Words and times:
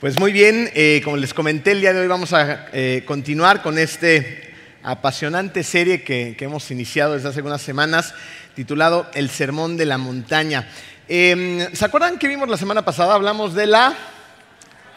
Pues 0.00 0.16
muy 0.20 0.30
bien, 0.30 0.70
eh, 0.74 1.00
como 1.02 1.16
les 1.16 1.34
comenté, 1.34 1.72
el 1.72 1.80
día 1.80 1.92
de 1.92 1.98
hoy 1.98 2.06
vamos 2.06 2.32
a 2.32 2.68
eh, 2.72 3.02
continuar 3.04 3.62
con 3.62 3.78
este 3.78 4.54
apasionante 4.84 5.64
serie 5.64 6.04
que, 6.04 6.36
hemos 6.38 6.70
iniciado 6.70 7.14
desde 7.14 7.28
hace 7.30 7.40
algunas 7.40 7.62
semanas, 7.62 8.14
titulado 8.54 9.10
El 9.12 9.28
Sermón 9.28 9.76
de 9.76 9.86
la 9.86 9.98
Montaña. 9.98 10.68
Eh, 11.08 11.68
¿Se 11.72 11.84
acuerdan 11.84 12.16
que 12.16 12.28
vimos 12.28 12.48
la 12.48 12.56
semana 12.56 12.84
pasada? 12.84 13.12
Hablamos 13.14 13.54
de 13.54 13.66
la, 13.66 13.92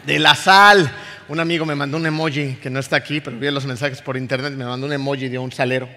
de 0.05 0.19
la 0.19 0.35
sal. 0.35 0.93
Un 1.29 1.39
amigo 1.39 1.65
me 1.65 1.73
mandó 1.73 1.97
un 1.97 2.05
emoji 2.05 2.57
que 2.61 2.69
no 2.69 2.79
está 2.79 2.97
aquí, 2.97 3.21
pero 3.21 3.39
vi 3.39 3.49
los 3.49 3.65
mensajes 3.65 4.03
por 4.03 4.17
internet, 4.17 4.53
me 4.53 4.65
mandó 4.65 4.85
un 4.85 4.93
emoji 4.93 5.29
de 5.29 5.39
un 5.39 5.51
salero. 5.51 5.89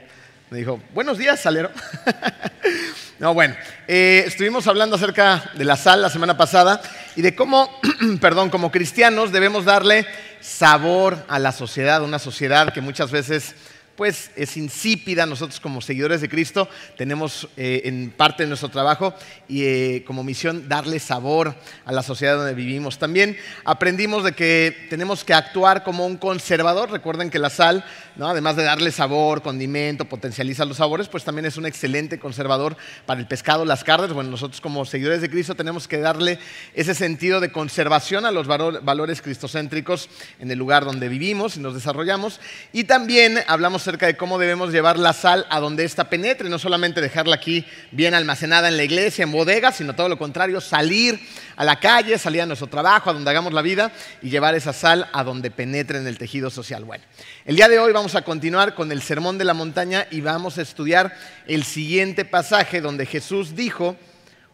Me 0.48 0.56
dijo, 0.56 0.80
buenos 0.94 1.18
días, 1.18 1.42
salero. 1.42 1.70
No, 3.20 3.32
bueno, 3.32 3.54
eh, 3.86 4.24
estuvimos 4.26 4.66
hablando 4.66 4.96
acerca 4.96 5.52
de 5.54 5.64
la 5.64 5.76
sal 5.76 6.02
la 6.02 6.10
semana 6.10 6.36
pasada 6.36 6.82
y 7.14 7.22
de 7.22 7.36
cómo, 7.36 7.70
perdón, 8.20 8.50
como 8.50 8.72
cristianos 8.72 9.30
debemos 9.30 9.64
darle 9.64 10.04
sabor 10.40 11.24
a 11.28 11.38
la 11.38 11.52
sociedad, 11.52 12.02
una 12.02 12.18
sociedad 12.18 12.72
que 12.72 12.80
muchas 12.80 13.12
veces 13.12 13.54
pues 13.96 14.30
es 14.36 14.56
insípida. 14.56 15.26
Nosotros 15.26 15.60
como 15.60 15.80
seguidores 15.80 16.20
de 16.20 16.28
Cristo 16.28 16.68
tenemos 16.96 17.48
eh, 17.56 17.82
en 17.84 18.10
parte 18.10 18.42
de 18.42 18.48
nuestro 18.48 18.68
trabajo 18.68 19.14
y 19.48 19.64
eh, 19.64 20.04
como 20.06 20.24
misión 20.24 20.68
darle 20.68 20.98
sabor 20.98 21.54
a 21.84 21.92
la 21.92 22.02
sociedad 22.02 22.36
donde 22.36 22.54
vivimos. 22.54 22.98
También 22.98 23.36
aprendimos 23.64 24.24
de 24.24 24.32
que 24.32 24.86
tenemos 24.90 25.24
que 25.24 25.34
actuar 25.34 25.84
como 25.84 26.06
un 26.06 26.16
conservador. 26.16 26.90
Recuerden 26.90 27.30
que 27.30 27.38
la 27.38 27.50
sal, 27.50 27.84
¿no? 28.16 28.28
además 28.28 28.56
de 28.56 28.62
darle 28.62 28.90
sabor, 28.90 29.42
condimento, 29.42 30.04
potencializa 30.04 30.64
los 30.64 30.76
sabores, 30.78 31.08
pues 31.08 31.24
también 31.24 31.46
es 31.46 31.56
un 31.56 31.66
excelente 31.66 32.18
conservador 32.18 32.76
para 33.06 33.20
el 33.20 33.26
pescado, 33.26 33.64
las 33.64 33.84
carnes. 33.84 34.12
Bueno, 34.12 34.30
nosotros 34.30 34.60
como 34.60 34.84
seguidores 34.84 35.20
de 35.20 35.30
Cristo 35.30 35.54
tenemos 35.54 35.88
que 35.88 35.98
darle 35.98 36.38
ese 36.74 36.94
sentido 36.94 37.40
de 37.40 37.52
conservación 37.52 38.26
a 38.26 38.30
los 38.30 38.46
valores 38.46 39.22
cristocéntricos 39.22 40.08
en 40.38 40.50
el 40.50 40.58
lugar 40.58 40.84
donde 40.84 41.08
vivimos 41.08 41.56
y 41.56 41.60
nos 41.60 41.74
desarrollamos. 41.74 42.40
Y 42.72 42.84
también 42.84 43.38
hablamos 43.46 43.82
acerca 43.82 44.06
de 44.06 44.16
cómo 44.16 44.38
debemos 44.38 44.72
llevar 44.72 44.98
la 44.98 45.12
sal 45.12 45.46
a 45.50 45.60
donde 45.60 45.84
ésta 45.84 46.08
penetre, 46.08 46.48
no 46.48 46.58
solamente 46.58 47.00
dejarla 47.00 47.36
aquí 47.36 47.64
bien 47.90 48.14
almacenada 48.14 48.68
en 48.68 48.76
la 48.76 48.84
iglesia, 48.84 49.24
en 49.24 49.32
bodegas, 49.32 49.76
sino 49.76 49.94
todo 49.94 50.08
lo 50.08 50.18
contrario, 50.18 50.60
salir 50.60 51.20
a 51.56 51.64
la 51.64 51.78
calle, 51.78 52.18
salir 52.18 52.42
a 52.42 52.46
nuestro 52.46 52.66
trabajo, 52.66 53.10
a 53.10 53.12
donde 53.12 53.30
hagamos 53.30 53.52
la 53.52 53.62
vida 53.62 53.92
y 54.22 54.30
llevar 54.30 54.54
esa 54.54 54.72
sal 54.72 55.08
a 55.12 55.24
donde 55.24 55.50
penetre 55.50 55.98
en 55.98 56.06
el 56.06 56.18
tejido 56.18 56.50
social. 56.50 56.84
Bueno, 56.84 57.04
el 57.44 57.56
día 57.56 57.68
de 57.68 57.78
hoy 57.78 57.92
vamos 57.92 58.03
a 58.12 58.22
continuar 58.22 58.74
con 58.74 58.92
el 58.92 59.00
Sermón 59.00 59.38
de 59.38 59.44
la 59.44 59.54
Montaña 59.54 60.06
y 60.10 60.20
vamos 60.20 60.58
a 60.58 60.62
estudiar 60.62 61.16
el 61.46 61.64
siguiente 61.64 62.26
pasaje 62.26 62.82
donde 62.82 63.06
Jesús 63.06 63.56
dijo, 63.56 63.96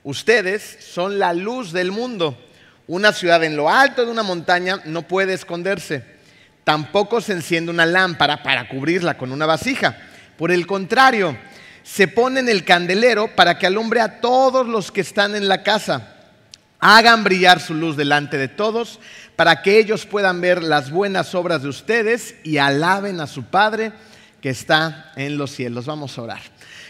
ustedes 0.05 0.79
son 0.81 1.19
la 1.19 1.34
luz 1.34 1.73
del 1.73 1.91
mundo. 1.91 2.39
Una 2.87 3.12
ciudad 3.12 3.42
en 3.42 3.57
lo 3.57 3.69
alto 3.69 4.05
de 4.05 4.12
una 4.12 4.23
montaña 4.23 4.81
no 4.84 5.03
puede 5.03 5.34
esconderse 5.34 6.20
Tampoco 6.65 7.20
se 7.20 7.33
enciende 7.33 7.73
una 7.73 7.87
lámpara 7.87 8.42
para 8.42 8.69
cubrirla 8.69 9.17
con 9.17 9.33
una 9.33 9.47
vasija. 9.47 9.97
Por 10.37 10.53
el 10.53 10.67
contrario, 10.67 11.37
se 11.83 12.07
pone 12.07 12.41
en 12.41 12.48
el 12.48 12.64
candelero 12.64 13.35
para 13.35 13.59
que 13.59 13.67
alumbre 13.67 14.01
a 14.01 14.20
todos 14.20 14.67
los 14.67 14.92
que 14.92 15.01
están 15.01 15.35
en 15.35 15.48
la 15.48 15.62
casa. 15.62 16.17
Hagan 16.79 17.25
brillar 17.25 17.61
su 17.61 17.75
luz 17.75 17.97
delante 17.97 18.39
de 18.39 18.48
todos 18.48 19.01
para 19.41 19.62
que 19.62 19.78
ellos 19.78 20.05
puedan 20.05 20.42
ver 20.42 20.62
las 20.62 20.91
buenas 20.91 21.34
obras 21.34 21.62
de 21.62 21.70
ustedes 21.70 22.34
y 22.44 22.58
alaben 22.58 23.22
a 23.22 23.27
su 23.27 23.44
Padre 23.44 23.91
que 24.42 24.50
está 24.50 25.12
en 25.16 25.38
los 25.38 25.50
cielos. 25.50 25.86
Vamos 25.86 26.19
a 26.19 26.22
orar. 26.24 26.42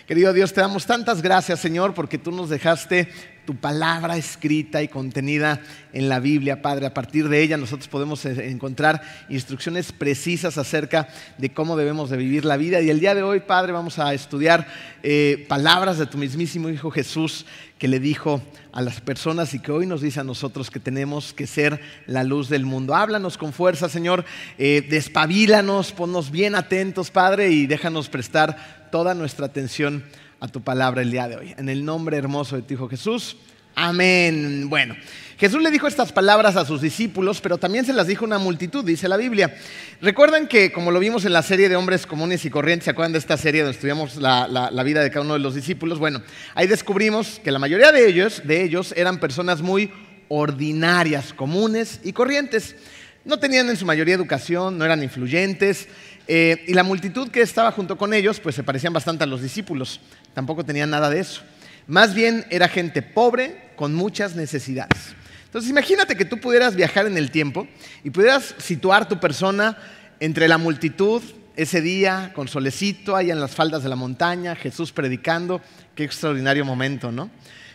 Querido 0.04 0.32
Dios, 0.32 0.52
te 0.52 0.60
damos 0.60 0.84
tantas 0.84 1.22
gracias, 1.22 1.60
Señor, 1.60 1.94
porque 1.94 2.18
tú 2.18 2.32
nos 2.32 2.50
dejaste 2.50 3.08
tu 3.45 3.56
palabra 3.56 4.17
escrita 4.17 4.83
y 4.83 4.89
contenida 4.89 5.61
en 5.92 6.08
la 6.08 6.20
Biblia, 6.20 6.62
Padre. 6.62 6.86
A 6.86 6.95
partir 6.95 7.28
de 7.28 7.42
ella 7.42 7.56
nosotros 7.56 7.89
podemos 7.89 8.24
eh, 8.24 8.51
encontrar 8.51 9.02
instrucciones 9.28 9.92
precisas 9.92 10.58
acerca 10.58 11.08
de 11.39 11.51
cómo 11.51 11.77
debemos 11.77 12.11
de 12.11 12.17
vivir 12.17 12.45
la 12.45 12.56
vida. 12.56 12.80
Y 12.80 12.90
el 12.90 13.01
día 13.01 13.14
de 13.14 13.23
hoy, 13.23 13.40
Padre, 13.40 13.73
vamos 13.73 13.98
a 13.98 14.14
estudiar 14.14 14.67
eh, 15.02 15.45
palabras 15.48 15.98
de 15.98 16.06
tu 16.06 16.18
mismísimo 16.18 16.68
Hijo 16.68 16.90
Jesús 16.90 17.46
que 17.78 17.89
le 17.89 17.98
dijo 17.98 18.42
a 18.73 18.83
las 18.83 19.01
personas 19.01 19.55
y 19.55 19.58
que 19.58 19.72
hoy 19.72 19.86
nos 19.86 20.02
dice 20.02 20.20
a 20.20 20.24
nosotros 20.24 20.70
que 20.70 20.80
tenemos 20.80 21.33
que 21.33 21.46
ser 21.46 21.80
la 22.07 22.24
luz 22.24 22.51
del 22.51 22.67
mundo. 22.67 22.95
Háblanos 22.95 23.39
con 23.39 23.55
fuerza, 23.55 23.89
Señor, 23.89 24.24
eh, 24.58 24.86
despabilanos, 24.89 25.92
ponnos 25.92 26.30
bien 26.30 26.55
atentos, 26.55 27.11
Padre, 27.11 27.51
y 27.51 27.67
déjanos 27.67 28.11
prestar 28.11 28.89
toda 28.92 29.14
nuestra 29.14 29.46
atención 29.46 30.05
a 30.40 30.48
tu 30.48 30.62
palabra 30.62 31.02
el 31.02 31.11
día 31.11 31.28
de 31.28 31.36
hoy. 31.36 31.55
En 31.58 31.68
el 31.68 31.84
nombre 31.84 32.17
hermoso 32.17 32.56
de 32.56 32.62
tu 32.62 32.74
Hijo 32.74 32.89
Jesús. 32.89 33.36
Amén. 33.74 34.68
Bueno, 34.68 34.96
Jesús 35.39 35.62
le 35.62 35.70
dijo 35.70 35.86
estas 35.86 36.12
palabras 36.12 36.56
a 36.56 36.64
sus 36.64 36.80
discípulos, 36.80 37.40
pero 37.40 37.58
también 37.58 37.84
se 37.84 37.92
las 37.92 38.06
dijo 38.06 38.24
una 38.24 38.39
multitud, 38.39 38.84
dice 38.84 39.08
la 39.08 39.17
Biblia. 39.17 39.55
Recuerdan 40.01 40.48
que, 40.48 40.73
como 40.73 40.90
lo 40.90 40.98
vimos 40.98 41.24
en 41.24 41.33
la 41.33 41.42
serie 41.42 41.68
de 41.68 41.77
hombres 41.77 42.06
comunes 42.06 42.45
y 42.45 42.51
corrientes, 42.51 42.84
¿se 42.86 42.90
acuerdan 42.90 43.12
de 43.12 43.18
esta 43.18 43.36
serie 43.36 43.62
donde 43.62 43.74
estudiamos 43.74 44.17
la, 44.17 44.83
vida 44.84 45.02
de 45.02 45.11
cada 45.11 45.24
uno 45.24 45.34
de 45.34 45.40
los 45.40 45.55
discípulos? 45.55 45.98
Bueno, 45.98 46.23
ahí 46.55 46.67
descubrimos 46.67 47.40
que 47.45 47.52
la 47.52 47.58
mayoría 47.58 47.92
de 47.92 48.08
ellos, 48.08 48.42
de 48.45 48.62
ellos 48.62 48.92
eran 48.96 49.20
personas 49.20 49.62
muy 49.62 49.92
ordinarias, 50.28 51.33
comunes 51.33 52.01
y 52.02 52.12
corrientes. 52.12 52.77
No 53.24 53.39
tenían 53.39 53.68
en 53.68 53.77
su 53.77 53.84
mayoría 53.84 54.14
educación, 54.14 54.78
no 54.78 54.84
eran 54.84 55.02
influyentes, 55.02 55.89
eh, 56.33 56.64
y 56.68 56.74
la 56.74 56.84
multitud 56.84 57.28
que 57.28 57.40
estaba 57.40 57.72
junto 57.72 57.98
con 57.98 58.14
ellos, 58.14 58.39
pues 58.39 58.55
se 58.55 58.62
parecían 58.62 58.92
bastante 58.92 59.24
a 59.24 59.27
los 59.27 59.42
discípulos. 59.42 60.01
Tampoco 60.35 60.64
tenían 60.64 60.91
nada 60.91 61.11
de 61.11 61.20
eso. 61.20 61.42
Más 61.86 62.14
bien 62.14 62.46
era 62.51 62.68
gente 62.68 63.02
pobre 63.02 63.70
con 63.77 63.95
muchas 63.95 64.36
necesidades. 64.36 65.14
Entonces 65.45 65.70
imagínate 65.70 66.17
que 66.17 66.24
tú 66.24 66.39
pudieras 66.39 66.77
viajar 66.77 67.07
en 67.07 67.17
el 67.17 67.30
tiempo 67.30 67.67
y 68.05 68.11
pudieras 68.11 68.55
situar 68.58 69.08
tu 69.08 69.19
persona 69.19 69.77
entre 70.20 70.46
la 70.46 70.58
multitud 70.58 71.23
ese 71.57 71.80
día, 71.80 72.33
con 72.35 72.46
solecito, 72.46 73.17
allá 73.17 73.33
en 73.33 73.40
las 73.40 73.51
faldas 73.51 73.83
de 73.83 73.89
la 73.89 73.96
montaña, 73.96 74.55
Jesús 74.55 74.92
predicando. 74.92 75.61
Qué 75.95 76.05
extraordinario 76.05 76.64
momento, 76.64 77.11
¿no? 77.11 77.30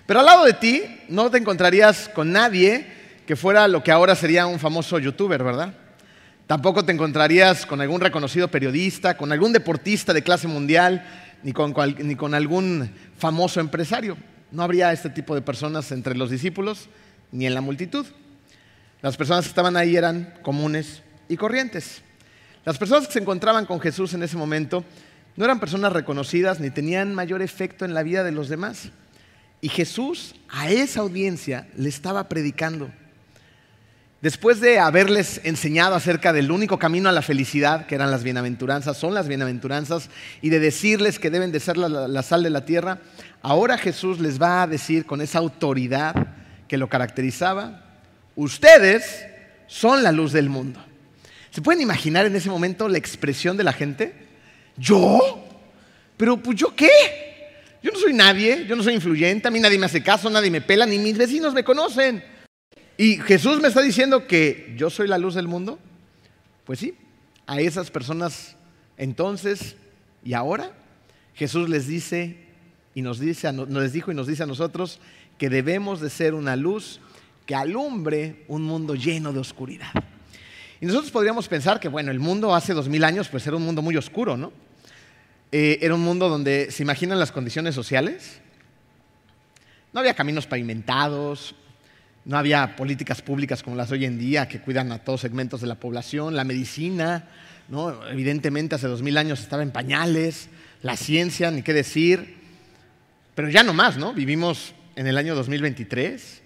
Pero 0.06 0.22
al 0.22 0.26
lado 0.26 0.46
de 0.46 0.54
ti 0.54 0.84
no 1.10 1.30
te 1.30 1.38
encontrarías 1.38 2.10
con 2.10 2.32
nadie 2.32 2.88
que 3.26 3.36
fuera 3.36 3.68
lo 3.68 3.84
que 3.84 3.92
ahora 3.92 4.16
sería 4.16 4.46
un 4.46 4.60
famoso 4.60 4.98
youtuber, 5.00 5.44
¿verdad? 5.44 5.74
Tampoco 6.48 6.86
te 6.86 6.92
encontrarías 6.92 7.66
con 7.66 7.82
algún 7.82 8.00
reconocido 8.00 8.48
periodista, 8.50 9.18
con 9.18 9.32
algún 9.32 9.52
deportista 9.52 10.14
de 10.14 10.22
clase 10.22 10.48
mundial, 10.48 11.04
ni 11.46 11.54
con, 11.54 11.76
ni 12.00 12.16
con 12.16 12.34
algún 12.34 12.90
famoso 13.20 13.60
empresario. 13.60 14.18
No 14.52 14.64
habría 14.64 14.92
este 14.92 15.12
tipo 15.12 15.36
de 15.36 15.44
personas 15.44 15.92
entre 15.92 16.16
los 16.16 16.32
discípulos 16.32 16.90
ni 17.32 17.46
en 17.46 17.54
la 17.54 17.62
multitud. 17.62 18.04
Las 19.04 19.16
personas 19.16 19.46
que 19.46 19.50
estaban 19.50 19.78
ahí 19.78 19.96
eran 19.96 20.34
comunes 20.42 21.04
y 21.30 21.38
corrientes. 21.38 22.02
Las 22.66 22.80
personas 22.80 23.06
que 23.06 23.14
se 23.14 23.20
encontraban 23.20 23.68
con 23.68 23.80
Jesús 23.80 24.16
en 24.16 24.24
ese 24.24 24.38
momento 24.38 24.84
no 25.36 25.46
eran 25.46 25.60
personas 25.60 25.94
reconocidas 25.94 26.60
ni 26.60 26.72
tenían 26.72 27.14
mayor 27.14 27.44
efecto 27.44 27.86
en 27.86 27.94
la 27.94 28.02
vida 28.02 28.24
de 28.24 28.32
los 28.32 28.50
demás. 28.50 28.90
Y 29.62 29.70
Jesús 29.70 30.34
a 30.50 30.72
esa 30.72 31.02
audiencia 31.02 31.68
le 31.78 31.90
estaba 31.90 32.28
predicando. 32.28 32.90
Después 34.26 34.60
de 34.60 34.80
haberles 34.80 35.40
enseñado 35.44 35.94
acerca 35.94 36.34
del 36.34 36.50
único 36.50 36.80
camino 36.80 37.10
a 37.10 37.12
la 37.12 37.22
felicidad, 37.22 37.86
que 37.86 37.94
eran 37.94 38.10
las 38.10 38.24
bienaventuranzas, 38.24 38.98
son 38.98 39.14
las 39.14 39.28
bienaventuranzas, 39.28 40.10
y 40.42 40.50
de 40.50 40.60
decirles 40.60 41.20
que 41.20 41.30
deben 41.30 41.52
de 41.52 41.60
ser 41.60 41.78
la, 41.78 42.24
sal 42.24 42.42
de 42.42 42.50
la 42.50 42.66
tierra, 42.66 43.02
ahora 43.44 43.78
Jesús 43.78 44.20
les 44.20 44.42
va 44.42 44.64
a 44.64 44.68
decir 44.68 45.06
con 45.06 45.22
esa 45.22 45.38
autoridad 45.38 46.16
que 46.68 46.80
lo 46.80 46.90
caracterizaba, 46.90 47.84
ustedes 48.36 49.28
son 49.68 50.02
la 50.02 50.12
luz 50.12 50.32
del 50.32 50.50
mundo. 50.50 50.84
¿Se 51.52 51.62
pueden 51.62 51.84
imaginar 51.84 52.26
en 52.26 52.36
ese 52.36 52.50
momento 52.50 52.90
la 52.90 52.98
expresión 52.98 53.58
de 53.58 53.64
la 53.64 53.74
gente? 53.74 54.12
¿Yo? 54.76 55.20
¿Pero 56.18 56.38
pues 56.38 56.58
yo 56.58 56.76
qué? 56.76 56.90
Yo 57.84 57.92
no 57.92 58.00
soy 58.00 58.14
nadie, 58.14 58.66
yo 58.68 58.76
no 58.76 58.82
soy 58.82 58.96
influyente, 58.96 59.48
a 59.48 59.52
mí 59.52 59.60
nadie 59.60 59.78
me 59.78 59.86
hace 59.86 60.02
caso, 60.02 60.32
nadie 60.32 60.50
me 60.50 60.62
pela, 60.62 60.88
ni 60.88 60.98
mis 60.98 61.16
vecinos 61.16 61.54
me 61.54 61.64
conocen. 61.64 62.34
Y 62.98 63.18
Jesús 63.18 63.62
me 63.62 63.68
está 63.68 63.82
diciendo 63.82 64.26
que 64.26 64.74
yo 64.78 64.90
soy 64.90 65.08
la 65.08 65.18
luz 65.18 65.36
del 65.36 65.48
mundo. 65.48 65.80
Pues 66.66 66.80
sí, 66.80 66.96
a 67.46 67.60
esas 67.60 67.92
personas 67.92 68.56
entonces 68.98 69.76
y 70.24 70.34
ahora 70.34 70.72
Jesús 71.36 71.70
les 71.70 71.88
dice 71.88 72.38
y 72.94 73.02
nos 73.02 73.20
dice, 73.20 73.52
les 73.52 73.94
dijo 73.94 74.12
y 74.12 74.16
nos 74.16 74.28
dice 74.28 74.44
a 74.44 74.48
nosotros 74.48 75.00
que 75.38 75.50
debemos 75.50 76.00
de 76.00 76.10
ser 76.10 76.34
una 76.34 76.56
luz 76.56 77.02
que 77.46 77.54
alumbre 77.54 78.46
un 78.48 78.64
mundo 78.64 78.96
lleno 78.96 79.34
de 79.34 79.40
oscuridad. 79.40 79.92
Y 80.80 80.86
nosotros 80.86 81.12
podríamos 81.12 81.48
pensar 81.48 81.80
que, 81.80 81.90
bueno, 81.90 82.12
el 82.12 82.20
mundo 82.20 82.56
hace 82.56 82.74
dos 82.74 82.88
mil 82.88 83.04
años 83.04 83.28
pues 83.28 83.46
era 83.46 83.58
un 83.58 83.64
mundo 83.64 83.82
muy 83.82 83.98
oscuro, 83.98 84.38
¿no? 84.38 84.52
Eh, 85.52 85.80
era 85.82 85.94
un 85.94 86.02
mundo 86.02 86.30
donde 86.30 86.72
se 86.72 86.84
imaginan 86.84 87.20
las 87.20 87.32
condiciones 87.32 87.76
sociales. 87.76 88.40
No 89.94 90.00
había 90.00 90.14
caminos 90.14 90.48
pavimentados, 90.48 91.56
no 92.26 92.38
había 92.38 92.76
políticas 92.76 93.22
públicas 93.22 93.64
como 93.64 93.76
las 93.76 93.92
hoy 93.92 94.06
en 94.06 94.18
día 94.18 94.48
que 94.48 94.60
cuidan 94.60 94.92
a 94.92 95.00
todos 95.00 95.22
segmentos 95.22 95.62
de 95.62 95.68
la 95.68 95.76
población, 95.76 96.36
la 96.36 96.44
medicina, 96.44 97.30
¿no? 97.70 98.06
evidentemente 98.08 98.76
hace 98.76 98.88
dos 98.88 99.02
mil 99.02 99.18
años 99.18 99.40
estaba 99.40 99.64
en 99.64 99.72
pañales, 99.72 100.50
la 100.82 100.98
ciencia, 100.98 101.52
ni 101.52 101.62
qué 101.62 101.74
decir, 101.74 102.36
pero 103.34 103.50
ya 103.50 103.64
no 103.64 103.74
más, 103.74 103.98
¿no? 103.98 104.14
Vivimos 104.14 104.74
en 104.96 105.08
el 105.08 105.18
año 105.18 105.36
2023, 105.36 106.44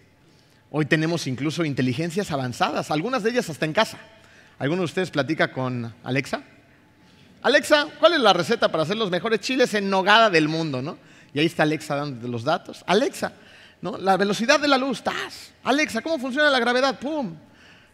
Hoy 0.72 0.86
tenemos 0.86 1.26
incluso 1.26 1.66
inteligencias 1.66 2.30
avanzadas, 2.32 2.92
algunas 2.92 3.24
de 3.24 3.32
ellas 3.32 3.50
hasta 3.50 3.66
en 3.66 3.74
casa. 3.74 3.98
¿Alguno 4.60 4.82
de 4.82 4.86
ustedes 4.86 5.10
platica 5.10 5.52
con 5.52 5.92
Alexa? 6.04 6.44
Alexa, 7.42 7.88
¿cuál 8.00 8.14
es 8.14 8.20
la 8.20 8.34
receta 8.34 8.70
para 8.70 8.84
hacer 8.84 8.96
los 8.96 9.10
mejores 9.10 9.40
chiles 9.40 9.74
en 9.74 9.90
nogada 9.90 10.30
del 10.30 10.48
mundo? 10.48 10.82
¿no? 10.84 11.00
Y 11.34 11.40
ahí 11.40 11.48
está 11.48 11.64
Alexa 11.64 11.96
dando 11.96 12.28
los 12.28 12.44
datos. 12.44 12.84
Alexa, 12.86 13.34
¿no? 13.82 13.98
la 13.98 14.18
velocidad 14.18 14.60
de 14.60 14.68
la 14.68 14.78
luz, 14.78 15.02
¡tas! 15.04 15.54
Alexa, 15.64 16.02
¿cómo 16.02 16.20
funciona 16.20 16.50
la 16.50 16.60
gravedad? 16.60 17.00
¡Pum! 17.00 17.36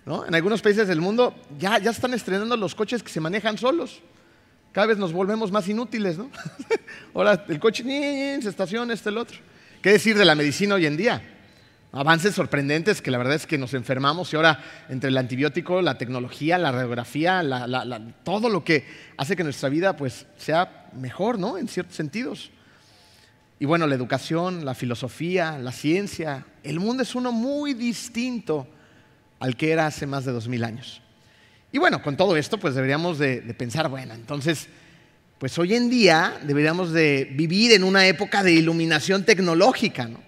En 0.06 0.36
algunos 0.36 0.62
países 0.62 0.88
del 0.88 1.02
mundo 1.02 1.36
ya, 1.58 1.80
ya 1.80 1.90
están 1.90 2.14
estrenando 2.14 2.56
los 2.56 2.76
coches 2.76 3.02
que 3.02 3.10
se 3.10 3.20
manejan 3.20 3.58
solos. 3.58 4.02
Cada 4.72 4.88
vez 4.88 4.98
nos 4.98 5.14
volvemos 5.14 5.52
más 5.52 5.68
inútiles, 5.68 6.18
¿no? 6.18 6.30
Ahora 7.16 7.44
el 7.48 7.60
coche 7.60 7.84
se 7.84 8.50
estaciona, 8.50 8.94
este 8.94 9.10
el 9.10 9.18
otro. 9.18 9.38
¿Qué 9.82 9.92
decir 9.92 10.18
de 10.18 10.26
la 10.26 10.36
medicina 10.36 10.76
hoy 10.76 10.86
en 10.86 10.98
día? 10.98 11.24
Avances 11.92 12.36
sorprendentes 12.36 13.02
que 13.02 13.10
la 13.10 13.18
verdad 13.18 13.36
es 13.36 13.48
que 13.48 13.58
nos 13.58 13.74
enfermamos 13.74 14.32
y 14.34 14.36
ahora 14.36 14.62
entre 14.90 15.10
el 15.10 15.18
antibiótico, 15.18 15.82
la 15.82 15.98
tecnología, 15.98 16.58
la 16.58 16.72
radiografía, 16.72 17.42
todo 18.24 18.50
lo 18.50 18.64
que 18.64 18.86
hace 19.18 19.36
que 19.36 19.46
nuestra 19.46 19.70
vida 19.70 19.96
pues, 19.96 20.28
sea 20.38 20.90
mejor, 20.94 21.40
¿no? 21.40 21.58
En 21.58 21.68
ciertos 21.68 21.96
sentidos. 21.96 22.52
Y 23.66 23.68
bueno, 23.68 23.88
la 23.88 23.96
educación, 23.96 24.64
la 24.64 24.76
filosofía, 24.76 25.58
la 25.58 25.72
ciencia, 25.72 26.46
el 26.62 26.80
mundo 26.80 27.02
es 27.02 27.16
uno 27.16 27.32
muy 27.32 27.74
distinto 27.74 28.68
al 29.40 29.58
que 29.58 29.72
era 29.72 29.88
hace 29.88 30.06
más 30.06 30.24
de 30.24 30.32
dos 30.32 30.48
mil 30.48 30.64
años. 30.64 31.02
Y 31.72 31.80
bueno, 31.80 32.00
con 32.04 32.16
todo 32.16 32.38
esto, 32.38 32.60
pues 32.60 32.76
deberíamos 32.76 33.18
de, 33.18 33.42
pensar, 33.58 33.90
bueno, 33.90 34.14
entonces, 34.14 34.68
pues 35.40 35.58
hoy 35.58 35.74
en 35.74 35.90
día 35.90 36.40
deberíamos 36.44 36.92
de 36.92 37.28
vivir 37.34 37.72
en 37.72 37.84
una 37.84 38.06
época 38.06 38.44
de 38.44 38.52
iluminación 38.52 39.26
tecnológica, 39.26 40.08
¿no? 40.08 40.20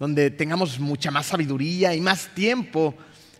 Donde 0.00 0.32
tengamos 0.32 0.80
mucha 0.80 1.12
más 1.12 1.26
sabiduría 1.26 1.94
y 1.94 2.00
más 2.00 2.26
tiempo 2.34 2.92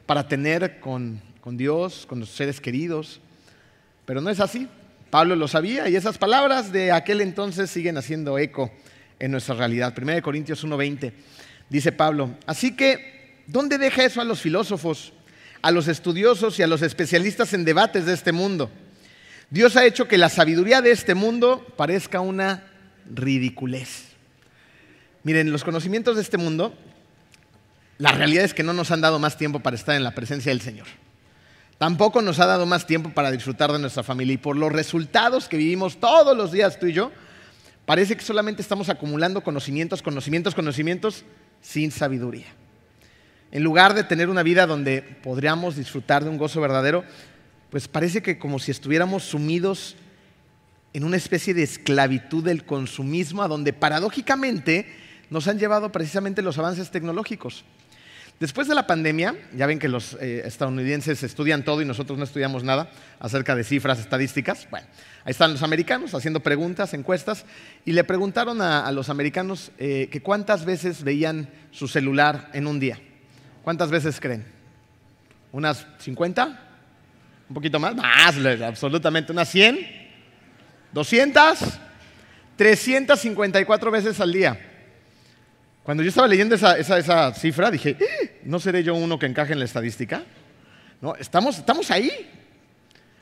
para 0.06 0.28
tener 0.28 0.78
con, 0.78 1.20
con 1.40 1.56
Dios, 1.56 2.06
con 2.06 2.20
los 2.20 2.30
seres 2.30 2.60
queridos. 2.60 3.20
Pero 4.06 4.20
no 4.20 4.30
es 4.30 4.38
así. 4.38 4.68
Pablo 5.10 5.34
lo 5.34 5.48
sabía 5.48 5.88
y 5.88 5.96
esas 5.96 6.18
palabras 6.18 6.70
de 6.70 6.92
aquel 6.92 7.20
entonces 7.20 7.68
siguen 7.68 7.98
haciendo 7.98 8.38
eco 8.38 8.70
en 9.18 9.30
nuestra 9.30 9.54
realidad. 9.54 9.94
1 9.96 10.22
Corintios 10.22 10.64
1:20 10.64 11.12
dice 11.68 11.92
Pablo, 11.92 12.36
así 12.46 12.76
que, 12.76 13.42
¿dónde 13.46 13.78
deja 13.78 14.04
eso 14.04 14.20
a 14.20 14.24
los 14.24 14.40
filósofos? 14.40 15.12
a 15.64 15.70
los 15.70 15.88
estudiosos 15.88 16.58
y 16.58 16.62
a 16.62 16.66
los 16.66 16.82
especialistas 16.82 17.54
en 17.54 17.64
debates 17.64 18.04
de 18.04 18.12
este 18.12 18.32
mundo. 18.32 18.70
Dios 19.48 19.76
ha 19.76 19.86
hecho 19.86 20.06
que 20.06 20.18
la 20.18 20.28
sabiduría 20.28 20.82
de 20.82 20.90
este 20.90 21.14
mundo 21.14 21.64
parezca 21.78 22.20
una 22.20 22.64
ridiculez. 23.10 24.08
Miren, 25.22 25.50
los 25.50 25.64
conocimientos 25.64 26.16
de 26.16 26.22
este 26.22 26.36
mundo, 26.36 26.74
la 27.96 28.12
realidad 28.12 28.44
es 28.44 28.52
que 28.52 28.62
no 28.62 28.74
nos 28.74 28.90
han 28.90 29.00
dado 29.00 29.18
más 29.18 29.38
tiempo 29.38 29.60
para 29.60 29.74
estar 29.74 29.96
en 29.96 30.04
la 30.04 30.14
presencia 30.14 30.52
del 30.52 30.60
Señor. 30.60 30.86
Tampoco 31.78 32.20
nos 32.20 32.40
ha 32.40 32.46
dado 32.46 32.66
más 32.66 32.86
tiempo 32.86 33.08
para 33.14 33.30
disfrutar 33.30 33.72
de 33.72 33.78
nuestra 33.78 34.02
familia. 34.02 34.34
Y 34.34 34.38
por 34.38 34.58
los 34.58 34.70
resultados 34.70 35.48
que 35.48 35.56
vivimos 35.56 35.98
todos 35.98 36.36
los 36.36 36.52
días 36.52 36.78
tú 36.78 36.88
y 36.88 36.92
yo, 36.92 37.10
parece 37.86 38.16
que 38.16 38.24
solamente 38.24 38.62
estamos 38.62 38.88
acumulando 38.88 39.42
conocimientos, 39.42 40.02
conocimientos, 40.02 40.54
conocimientos 40.54 41.24
sin 41.60 41.90
sabiduría. 41.90 42.46
En 43.52 43.62
lugar 43.62 43.94
de 43.94 44.04
tener 44.04 44.28
una 44.28 44.42
vida 44.42 44.66
donde 44.66 45.02
podríamos 45.02 45.76
disfrutar 45.76 46.24
de 46.24 46.30
un 46.30 46.38
gozo 46.38 46.60
verdadero, 46.60 47.04
pues 47.70 47.88
parece 47.88 48.22
que 48.22 48.38
como 48.38 48.58
si 48.58 48.70
estuviéramos 48.70 49.24
sumidos 49.24 49.96
en 50.92 51.04
una 51.04 51.16
especie 51.16 51.54
de 51.54 51.62
esclavitud 51.62 52.44
del 52.44 52.64
consumismo, 52.64 53.42
a 53.42 53.48
donde 53.48 53.72
paradójicamente 53.72 54.86
nos 55.30 55.48
han 55.48 55.58
llevado 55.58 55.90
precisamente 55.90 56.42
los 56.42 56.58
avances 56.58 56.90
tecnológicos. 56.90 57.64
Después 58.40 58.66
de 58.66 58.74
la 58.74 58.86
pandemia, 58.86 59.36
ya 59.56 59.66
ven 59.66 59.78
que 59.78 59.88
los 59.88 60.14
eh, 60.20 60.42
estadounidenses 60.44 61.22
estudian 61.22 61.64
todo 61.64 61.80
y 61.82 61.84
nosotros 61.84 62.18
no 62.18 62.24
estudiamos 62.24 62.64
nada 62.64 62.90
acerca 63.20 63.54
de 63.54 63.62
cifras 63.62 64.00
estadísticas. 64.00 64.66
Bueno, 64.70 64.86
ahí 65.24 65.30
están 65.30 65.52
los 65.52 65.62
americanos 65.62 66.14
haciendo 66.14 66.40
preguntas, 66.40 66.94
encuestas, 66.94 67.44
y 67.84 67.92
le 67.92 68.02
preguntaron 68.02 68.60
a, 68.60 68.90
los 68.90 69.08
americanos 69.08 69.70
eh, 69.78 70.08
que 70.10 70.20
cuántas 70.20 70.64
veces 70.64 71.04
veían 71.04 71.48
su 71.70 71.86
celular 71.86 72.50
en 72.52 72.66
un 72.66 72.80
día. 72.80 72.98
¿Cuántas 73.62 73.90
veces 73.90 74.18
creen? 74.20 74.44
¿Unas 75.52 75.86
50? 75.98 76.60
¿Un 77.48 77.54
poquito 77.54 77.78
más? 77.78 77.94
Más, 77.94 78.36
absolutamente. 78.62 79.30
¿Unas 79.30 79.48
100? 79.48 79.78
¿200? 80.92 81.56
354 82.56 83.90
veces 83.92 84.20
al 84.20 84.32
día. 84.32 84.73
Cuando 85.84 86.02
yo 86.02 86.08
estaba 86.08 86.26
leyendo 86.26 86.54
esa, 86.54 87.34
cifra, 87.34 87.70
dije, 87.70 87.90
eh, 88.00 88.40
¿no 88.44 88.58
seré 88.58 88.82
yo 88.82 88.94
uno 88.94 89.18
que 89.18 89.26
encaje 89.26 89.52
en 89.52 89.58
la 89.58 89.66
estadística? 89.66 90.22
No, 91.02 91.14
estamos, 91.14 91.58
estamos 91.58 91.90
ahí. 91.90 92.10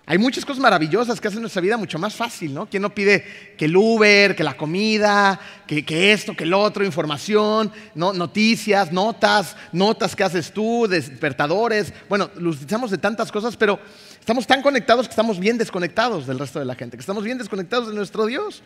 Hay 0.06 0.16
muchas 0.16 0.44
cosas 0.44 0.60
maravillosas 0.60 1.20
que 1.20 1.26
hacen 1.26 1.40
nuestra 1.40 1.60
vida 1.60 1.76
mucho 1.76 1.98
más 1.98 2.14
fácil, 2.14 2.54
¿no? 2.54 2.66
¿Quién 2.66 2.82
no 2.82 2.94
pide 2.94 3.24
que 3.58 3.64
el 3.64 3.76
Uber, 3.76 4.36
que 4.36 4.44
la 4.44 4.56
comida, 4.56 5.40
que, 5.66 6.12
esto, 6.12 6.36
que 6.36 6.44
el 6.44 6.54
otro, 6.54 6.84
información, 6.84 7.72
noticias, 7.96 8.92
notas, 8.92 9.56
notas 9.72 10.14
que 10.14 10.22
haces 10.22 10.52
tú, 10.52 10.86
despertadores? 10.88 11.92
Bueno, 12.08 12.30
lo 12.36 12.50
utilizamos 12.50 12.92
de 12.92 12.98
tantas 12.98 13.32
cosas, 13.32 13.56
pero 13.56 13.80
estamos 14.20 14.46
tan 14.46 14.62
conectados 14.62 15.08
que 15.08 15.12
estamos 15.12 15.40
bien 15.40 15.58
desconectados 15.58 16.28
del 16.28 16.38
resto 16.38 16.60
de 16.60 16.64
la 16.64 16.76
gente, 16.76 16.96
que 16.96 17.00
estamos 17.00 17.24
bien 17.24 17.38
desconectados 17.38 17.88
de 17.88 17.94
nuestro 17.94 18.24
Dios. 18.26 18.62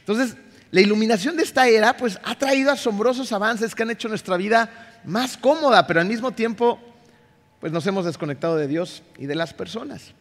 Entonces, 0.00 0.36
la 0.70 0.80
iluminación 0.80 1.36
de 1.36 1.44
esta 1.44 1.68
era, 1.68 1.96
pues, 1.96 2.18
ha 2.24 2.34
traído 2.34 2.70
asombrosos 2.70 3.32
avances 3.32 3.74
que 3.74 3.82
han 3.82 3.90
hecho 3.90 4.08
nuestra 4.08 4.36
vida 4.36 5.00
más 5.04 5.36
cómoda, 5.36 5.86
pero 5.86 6.00
al 6.00 6.06
mismo 6.06 6.32
tiempo, 6.32 6.80
pues, 7.60 7.72
nos 7.72 7.86
hemos 7.86 8.04
desconectado 8.04 8.56
de 8.56 8.66
Dios 8.66 9.02
y 9.18 9.26
de 9.26 9.34
las 9.34 9.54
personas. 9.54 10.12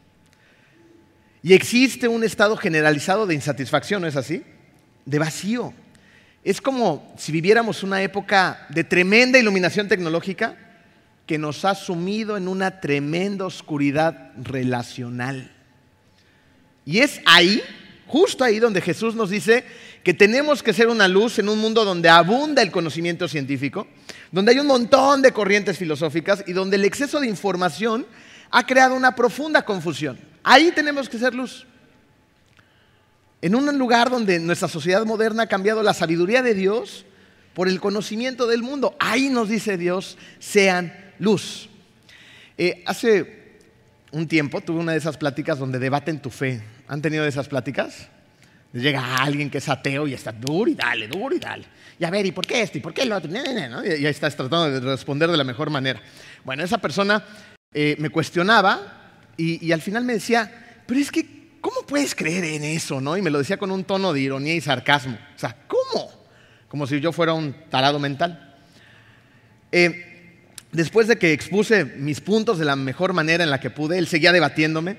Y 1.41 1.53
existe 1.53 2.07
un 2.07 2.23
estado 2.23 2.57
generalizado 2.57 3.27
de 3.27 3.35
insatisfacción, 3.35 4.01
¿no 4.01 4.07
es 4.07 4.15
así? 4.15 4.43
De 5.05 5.19
vacío. 5.19 5.73
Es 6.43 6.61
como 6.61 7.13
si 7.17 7.31
viviéramos 7.31 7.83
una 7.83 8.01
época 8.01 8.67
de 8.69 8.83
tremenda 8.83 9.39
iluminación 9.39 9.87
tecnológica 9.87 10.55
que 11.25 11.37
nos 11.37 11.65
ha 11.65 11.73
sumido 11.73 12.37
en 12.37 12.47
una 12.47 12.79
tremenda 12.79 13.45
oscuridad 13.45 14.31
relacional. 14.37 15.51
Y 16.85 16.99
es 16.99 17.19
ahí, 17.25 17.63
justo 18.05 18.43
ahí 18.43 18.59
donde 18.59 18.81
Jesús 18.81 19.15
nos 19.15 19.31
dice 19.31 19.65
que 20.05 20.13
tenemos 20.13 20.61
que 20.61 20.71
ser 20.71 20.87
una 20.87 21.07
luz 21.07 21.39
en 21.39 21.49
un 21.49 21.57
mundo 21.57 21.83
donde 21.83 22.09
abunda 22.09 22.61
el 22.61 22.69
conocimiento 22.69 23.27
científico, 23.27 23.87
donde 24.31 24.51
hay 24.51 24.59
un 24.59 24.67
montón 24.67 25.23
de 25.23 25.31
corrientes 25.31 25.79
filosóficas 25.79 26.43
y 26.45 26.53
donde 26.53 26.75
el 26.75 26.85
exceso 26.85 27.19
de 27.19 27.27
información 27.27 28.05
ha 28.51 28.67
creado 28.67 28.95
una 28.95 29.15
profunda 29.15 29.65
confusión. 29.65 30.19
Ahí 30.43 30.71
tenemos 30.75 31.09
que 31.09 31.17
ser 31.17 31.33
luz. 31.33 31.65
En 33.41 33.55
un 33.55 33.79
lugar 33.79 34.11
donde 34.11 34.37
nuestra 34.37 34.67
sociedad 34.67 35.03
moderna 35.07 35.41
ha 35.41 35.47
cambiado 35.47 35.81
la 35.81 35.95
sabiduría 35.95 36.43
de 36.43 36.53
Dios 36.53 37.03
por 37.55 37.67
el 37.67 37.79
conocimiento 37.79 38.45
del 38.45 38.61
mundo. 38.61 38.95
Ahí 38.99 39.29
nos 39.29 39.49
dice 39.49 39.75
Dios, 39.75 40.19
sean 40.37 40.93
luz. 41.17 41.67
Eh, 42.59 42.83
hace 42.85 43.57
un 44.11 44.27
tiempo 44.27 44.61
tuve 44.61 44.81
una 44.81 44.91
de 44.91 44.99
esas 44.99 45.17
pláticas 45.17 45.57
donde 45.57 45.79
debaten 45.79 46.21
tu 46.21 46.29
fe. 46.29 46.61
¿Han 46.87 47.01
tenido 47.01 47.25
esas 47.25 47.47
pláticas? 47.47 48.09
Llega 48.75 49.23
alguien 49.23 49.49
que 49.49 49.59
es 49.59 49.69
ateo 49.69 50.05
y 50.05 50.13
está 50.13 50.33
duro 50.33 50.69
y 50.69 50.75
dale, 50.75 51.07
duro 51.07 51.33
y 51.33 51.39
dale. 51.39 51.65
Y 51.97 52.03
a 52.03 52.09
ver, 52.09 52.25
¿y 52.25 52.33
por 52.33 52.45
qué 52.45 52.61
esto? 52.61 52.77
¿Y 52.77 52.81
por 52.81 52.93
qué 52.93 53.05
lo 53.05 53.15
otro? 53.15 53.31
Y 53.31 53.37
ahí 53.87 54.05
estás 54.05 54.35
tratando 54.35 54.69
de 54.69 54.81
responder 54.81 55.31
de 55.31 55.37
la 55.37 55.45
mejor 55.45 55.69
manera. 55.69 56.01
Bueno, 56.43 56.61
esa 56.61 56.77
persona 56.77 57.23
eh, 57.73 57.95
me 57.99 58.09
cuestionaba 58.09 59.21
y, 59.37 59.71
al 59.71 59.81
final 59.81 60.03
me 60.03 60.13
decía, 60.13 60.81
pero 60.85 60.99
es 60.99 61.09
que, 61.09 61.25
¿cómo 61.61 61.85
puedes 61.87 62.13
creer 62.13 62.43
en 62.43 62.65
eso? 62.65 62.99
¿no? 62.99 63.15
Y 63.15 63.21
me 63.21 63.29
lo 63.29 63.39
decía 63.39 63.55
con 63.55 63.71
un 63.71 63.85
tono 63.85 64.11
de 64.11 64.19
ironía 64.19 64.53
y 64.53 64.59
sarcasmo. 64.59 65.17
O 65.35 65.39
sea, 65.39 65.55
¿cómo? 65.67 66.11
Como 66.67 66.85
si 66.85 66.99
yo 66.99 67.13
fuera 67.13 67.33
un 67.33 67.55
tarado 67.69 67.97
mental. 67.97 68.57
Eh, 69.71 70.41
después 70.73 71.07
de 71.07 71.17
que 71.17 71.31
expuse 71.31 71.85
mis 71.85 72.19
puntos 72.19 72.59
de 72.59 72.65
la 72.65 72.75
mejor 72.75 73.13
manera 73.13 73.45
en 73.45 73.49
la 73.51 73.61
que 73.61 73.69
pude, 73.69 73.97
él 73.97 74.07
seguía 74.07 74.33
debatiéndome. 74.33 74.97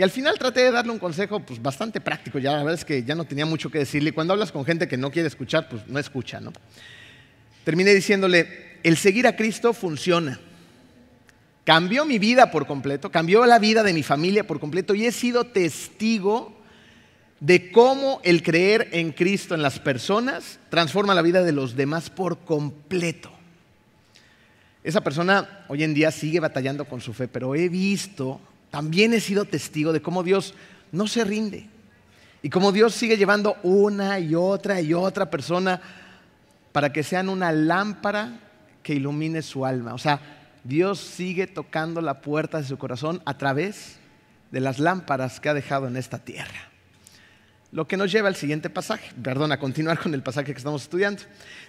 Y 0.00 0.02
al 0.02 0.10
final 0.10 0.38
traté 0.38 0.60
de 0.60 0.70
darle 0.70 0.92
un 0.92 0.98
consejo 0.98 1.40
pues, 1.40 1.60
bastante 1.60 2.00
práctico. 2.00 2.38
Ya 2.38 2.52
la 2.52 2.64
verdad 2.64 2.72
es 2.72 2.86
que 2.86 3.04
ya 3.04 3.14
no 3.14 3.26
tenía 3.26 3.44
mucho 3.44 3.68
que 3.68 3.80
decirle. 3.80 4.12
Cuando 4.12 4.32
hablas 4.32 4.50
con 4.50 4.64
gente 4.64 4.88
que 4.88 4.96
no 4.96 5.10
quiere 5.10 5.28
escuchar, 5.28 5.68
pues 5.68 5.86
no 5.88 5.98
escucha. 5.98 6.40
¿no? 6.40 6.54
Terminé 7.64 7.92
diciéndole, 7.92 8.78
el 8.82 8.96
seguir 8.96 9.26
a 9.26 9.36
Cristo 9.36 9.74
funciona. 9.74 10.40
Cambió 11.64 12.06
mi 12.06 12.18
vida 12.18 12.50
por 12.50 12.66
completo, 12.66 13.10
cambió 13.10 13.44
la 13.44 13.58
vida 13.58 13.82
de 13.82 13.92
mi 13.92 14.02
familia 14.02 14.46
por 14.46 14.58
completo 14.58 14.94
y 14.94 15.04
he 15.04 15.12
sido 15.12 15.44
testigo 15.44 16.56
de 17.40 17.70
cómo 17.70 18.22
el 18.24 18.42
creer 18.42 18.88
en 18.92 19.12
Cristo 19.12 19.54
en 19.54 19.60
las 19.60 19.80
personas 19.80 20.60
transforma 20.70 21.14
la 21.14 21.20
vida 21.20 21.42
de 21.42 21.52
los 21.52 21.76
demás 21.76 22.08
por 22.08 22.38
completo. 22.38 23.30
Esa 24.82 25.02
persona 25.02 25.66
hoy 25.68 25.84
en 25.84 25.92
día 25.92 26.10
sigue 26.10 26.40
batallando 26.40 26.86
con 26.86 27.02
su 27.02 27.12
fe, 27.12 27.28
pero 27.28 27.54
he 27.54 27.68
visto, 27.68 28.40
también 28.70 29.12
he 29.14 29.20
sido 29.20 29.44
testigo 29.44 29.92
de 29.92 30.02
cómo 30.02 30.22
Dios 30.22 30.54
no 30.92 31.06
se 31.06 31.24
rinde 31.24 31.68
y 32.42 32.50
cómo 32.50 32.72
Dios 32.72 32.94
sigue 32.94 33.16
llevando 33.16 33.56
una 33.62 34.18
y 34.18 34.34
otra 34.34 34.80
y 34.80 34.94
otra 34.94 35.30
persona 35.30 35.80
para 36.72 36.92
que 36.92 37.02
sean 37.02 37.28
una 37.28 37.52
lámpara 37.52 38.40
que 38.82 38.94
ilumine 38.94 39.42
su 39.42 39.66
alma. 39.66 39.94
O 39.94 39.98
sea, 39.98 40.20
Dios 40.64 41.00
sigue 41.00 41.46
tocando 41.46 42.00
la 42.00 42.20
puerta 42.20 42.58
de 42.58 42.66
su 42.66 42.78
corazón 42.78 43.22
a 43.24 43.36
través 43.36 43.98
de 44.50 44.60
las 44.60 44.78
lámparas 44.78 45.40
que 45.40 45.48
ha 45.48 45.54
dejado 45.54 45.86
en 45.86 45.96
esta 45.96 46.18
tierra. 46.18 46.70
Lo 47.72 47.86
que 47.86 47.96
nos 47.96 48.10
lleva 48.10 48.28
al 48.28 48.34
siguiente 48.34 48.68
pasaje, 48.68 49.12
perdón, 49.22 49.52
a 49.52 49.60
continuar 49.60 49.98
con 49.98 50.12
el 50.12 50.22
pasaje 50.22 50.52
que 50.52 50.58
estamos 50.58 50.82
estudiando. 50.82 51.22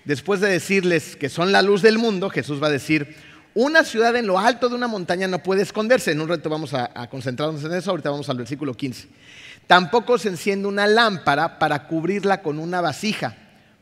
Después 0.03 0.39
de 0.39 0.49
decirles 0.49 1.15
que 1.15 1.29
son 1.29 1.51
la 1.51 1.61
luz 1.61 1.83
del 1.83 1.99
mundo, 1.99 2.29
Jesús 2.29 2.61
va 2.61 2.67
a 2.67 2.71
decir, 2.71 3.15
una 3.53 3.83
ciudad 3.83 4.15
en 4.15 4.27
lo 4.27 4.39
alto 4.39 4.69
de 4.69 4.75
una 4.75 4.87
montaña 4.87 5.27
no 5.27 5.43
puede 5.43 5.61
esconderse. 5.61 6.11
En 6.11 6.21
un 6.21 6.29
reto 6.29 6.49
vamos 6.49 6.73
a, 6.73 6.89
concentrarnos 7.09 7.63
en 7.63 7.73
eso, 7.73 7.91
ahorita 7.91 8.09
vamos 8.09 8.29
al 8.29 8.37
versículo 8.37 8.75
15. 8.75 9.09
Tampoco 9.67 10.17
se 10.17 10.29
enciende 10.29 10.67
una 10.67 10.87
lámpara 10.87 11.59
para 11.59 11.87
cubrirla 11.87 12.41
con 12.41 12.59
una 12.59 12.81
vasija. 12.81 13.35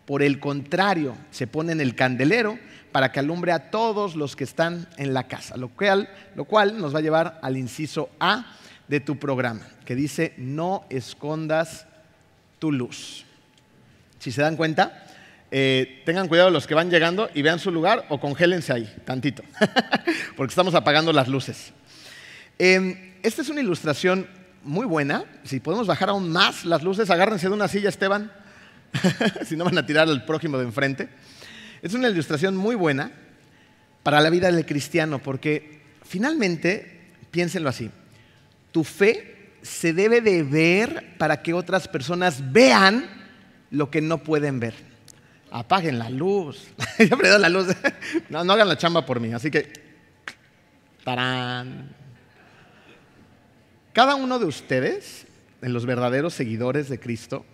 Por 0.05 0.23
el 0.23 0.39
contrario, 0.39 1.15
se 1.29 1.45
pone 1.45 1.71
en 1.71 1.81
el 1.81 1.95
candelero 1.95 2.57
para 2.91 3.11
que 3.11 3.19
alumbre 3.19 3.51
a 3.51 3.69
todos 3.69 4.15
los 4.15 4.35
que 4.35 4.43
están 4.43 4.87
en 4.97 5.13
la 5.13 5.27
casa. 5.27 5.55
Lo 5.55 5.69
cual, 5.69 6.09
lo 6.35 6.45
cual 6.45 6.79
nos 6.79 6.93
va 6.93 6.99
a 6.99 7.03
llevar 7.03 7.39
al 7.43 7.57
inciso 7.57 8.09
A 8.19 8.55
de 8.87 8.99
tu 8.99 9.19
programa, 9.19 9.61
que 9.85 9.93
dice, 9.93 10.33
no 10.37 10.83
escondas 10.89 11.85
tu 12.57 12.71
luz. 12.71 13.23
Si 14.17 14.31
se 14.31 14.41
dan 14.41 14.57
cuenta, 14.57 15.05
eh, 15.51 16.03
tengan 16.05 16.27
cuidado 16.27 16.49
los 16.49 16.67
que 16.67 16.75
van 16.75 16.89
llegando 16.89 17.29
y 17.33 17.41
vean 17.41 17.59
su 17.59 17.71
lugar 17.71 18.05
o 18.09 18.19
congélense 18.19 18.71
ahí, 18.71 18.93
tantito, 19.05 19.43
porque 20.35 20.51
estamos 20.51 20.75
apagando 20.75 21.11
las 21.11 21.27
luces. 21.27 21.73
Em, 22.59 23.13
esta 23.23 23.41
es 23.41 23.49
una 23.49 23.61
ilustración 23.61 24.27
muy 24.63 24.85
buena. 24.85 25.23
Si 25.43 25.59
podemos 25.59 25.87
bajar 25.87 26.09
aún 26.09 26.31
más 26.31 26.65
las 26.65 26.83
luces, 26.83 27.09
agárrense 27.09 27.47
de 27.47 27.53
una 27.53 27.67
silla, 27.67 27.89
Esteban, 27.89 28.31
si 29.45 29.55
no 29.55 29.65
van 29.65 29.77
a 29.77 29.85
tirar 29.85 30.07
al 30.07 30.25
prójimo 30.25 30.57
de 30.57 30.65
enfrente. 30.65 31.09
Es 31.81 31.93
una 31.93 32.09
ilustración 32.09 32.55
muy 32.55 32.75
buena 32.75 33.11
para 34.03 34.21
la 34.21 34.29
vida 34.29 34.51
del 34.51 34.65
cristiano, 34.65 35.19
porque 35.19 35.81
finalmente, 36.03 36.99
piénsenlo 37.31 37.69
así, 37.69 37.89
tu 38.71 38.83
fe 38.83 39.53
se 39.61 39.93
debe 39.93 40.21
de 40.21 40.43
ver 40.43 41.15
para 41.17 41.41
que 41.41 41.53
otras 41.53 41.87
personas 41.87 42.51
vean 42.51 43.05
lo 43.71 43.89
que 43.89 44.01
no 44.01 44.19
pueden 44.19 44.59
ver. 44.59 44.88
Apaguen 45.51 45.99
la 45.99 46.09
luz. 46.09 46.67
Yo 46.99 47.15
la 47.15 47.49
luz. 47.49 47.67
No, 48.29 48.43
no 48.43 48.53
hagan 48.53 48.67
la 48.67 48.77
chamba 48.77 49.05
por 49.05 49.19
mí. 49.19 49.33
Así 49.33 49.49
que, 49.49 49.71
tarán. 51.03 51.95
Cada 53.93 54.15
uno 54.15 54.39
de 54.39 54.45
ustedes, 54.45 55.25
en 55.61 55.73
los 55.73 55.85
verdaderos 55.85 56.33
seguidores 56.33 56.89
de 56.89 56.99
Cristo, 56.99 57.45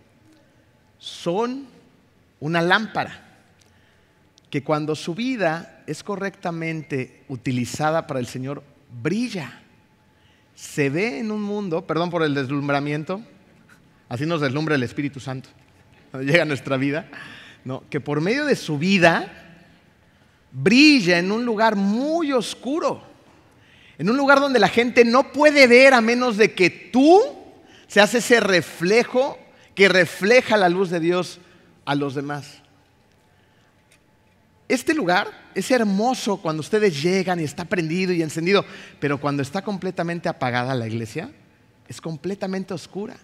son 0.98 1.68
una 2.40 2.62
lámpara 2.62 3.22
que 4.50 4.64
cuando 4.64 4.96
su 4.96 5.16
vida 5.16 5.84
es 5.88 6.04
correctamente 6.04 7.24
utilizada 7.28 8.08
para 8.08 8.20
el 8.20 8.28
Señor, 8.28 8.64
brilla. 9.02 9.62
Se 10.56 10.90
ve 10.90 11.20
en 11.20 11.32
un 11.32 11.42
mundo, 11.42 11.86
perdón 11.86 12.10
por 12.10 12.24
el 12.24 12.34
deslumbramiento, 12.34 13.22
así 14.08 14.25
nos 14.25 14.42
deslumbra 14.42 14.75
el 14.75 14.84
Espíritu 14.84 15.20
Santo, 15.20 15.50
cuando 16.12 16.32
llega 16.32 16.44
a 16.44 16.46
nuestra 16.46 16.78
vida, 16.78 17.10
¿no? 17.66 17.84
que 17.90 18.00
por 18.00 18.22
medio 18.22 18.46
de 18.46 18.56
su 18.56 18.78
vida 18.78 19.32
brilla 20.52 21.20
en 21.20 21.32
un 21.32 21.44
lugar 21.44 21.76
muy 21.76 22.32
oscuro, 22.32 23.04
en 23.98 24.10
un 24.10 24.16
lugar 24.16 24.40
donde 24.40 24.60
la 24.60 24.70
gente 24.70 25.04
no 25.04 25.34
puede 25.34 25.68
ver 25.68 25.94
a 25.94 26.00
menos 26.00 26.38
de 26.38 26.54
que 26.54 26.70
tú 26.70 27.22
seas 27.88 28.14
ese 28.14 28.40
reflejo 28.40 29.38
que 29.74 29.90
refleja 29.90 30.56
la 30.56 30.70
luz 30.70 30.90
de 30.90 31.02
Dios 31.02 31.40
a 31.84 31.96
los 31.96 32.16
demás. 32.16 32.62
Este 34.68 34.94
lugar 34.94 35.28
es 35.54 35.70
hermoso 35.70 36.38
cuando 36.38 36.62
ustedes 36.62 37.02
llegan 37.02 37.40
y 37.40 37.44
está 37.44 37.66
prendido 37.66 38.14
y 38.14 38.24
encendido, 38.24 38.66
pero 39.00 39.20
cuando 39.20 39.44
está 39.44 39.64
completamente 39.64 40.28
apagada 40.28 40.74
la 40.74 40.88
iglesia, 40.88 41.32
es 41.88 42.02
completamente 42.02 42.74
oscura. 42.74 43.16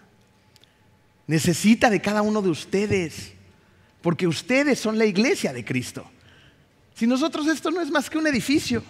Necesita 1.26 1.90
de 1.90 2.02
cada 2.02 2.22
uno 2.22 2.42
de 2.42 2.50
ustedes, 2.50 3.34
porque 4.01 4.27
ustedes 4.27 4.79
son 4.79 4.98
la 4.98 5.05
iglesia 5.05 5.53
de 5.53 5.63
Cristo. 5.63 6.10
Si 6.96 7.08
nosotros 7.08 7.48
esto 7.48 7.72
no 7.72 7.81
es 7.81 7.89
más 7.89 8.10
que 8.10 8.17
un 8.17 8.27
edificio, 8.27 8.84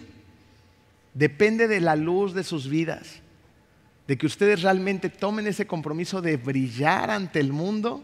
depende 1.13 1.67
de 1.67 1.81
la 1.81 1.95
luz 1.95 2.33
de 2.33 2.43
sus 2.43 2.67
vidas, 2.67 3.19
de 4.07 4.17
que 4.17 4.25
ustedes 4.25 4.61
realmente 4.61 5.09
tomen 5.09 5.47
ese 5.47 5.67
compromiso 5.67 6.21
de 6.21 6.37
brillar 6.37 7.09
ante 7.09 7.39
el 7.39 7.53
mundo 7.53 8.03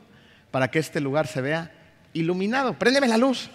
para 0.51 0.69
que 0.69 0.79
este 0.79 1.01
lugar 1.01 1.27
se 1.27 1.41
vea 1.41 1.71
iluminado. 2.13 2.77
Préndeme 2.77 3.07
la 3.07 3.17
luz. 3.17 3.49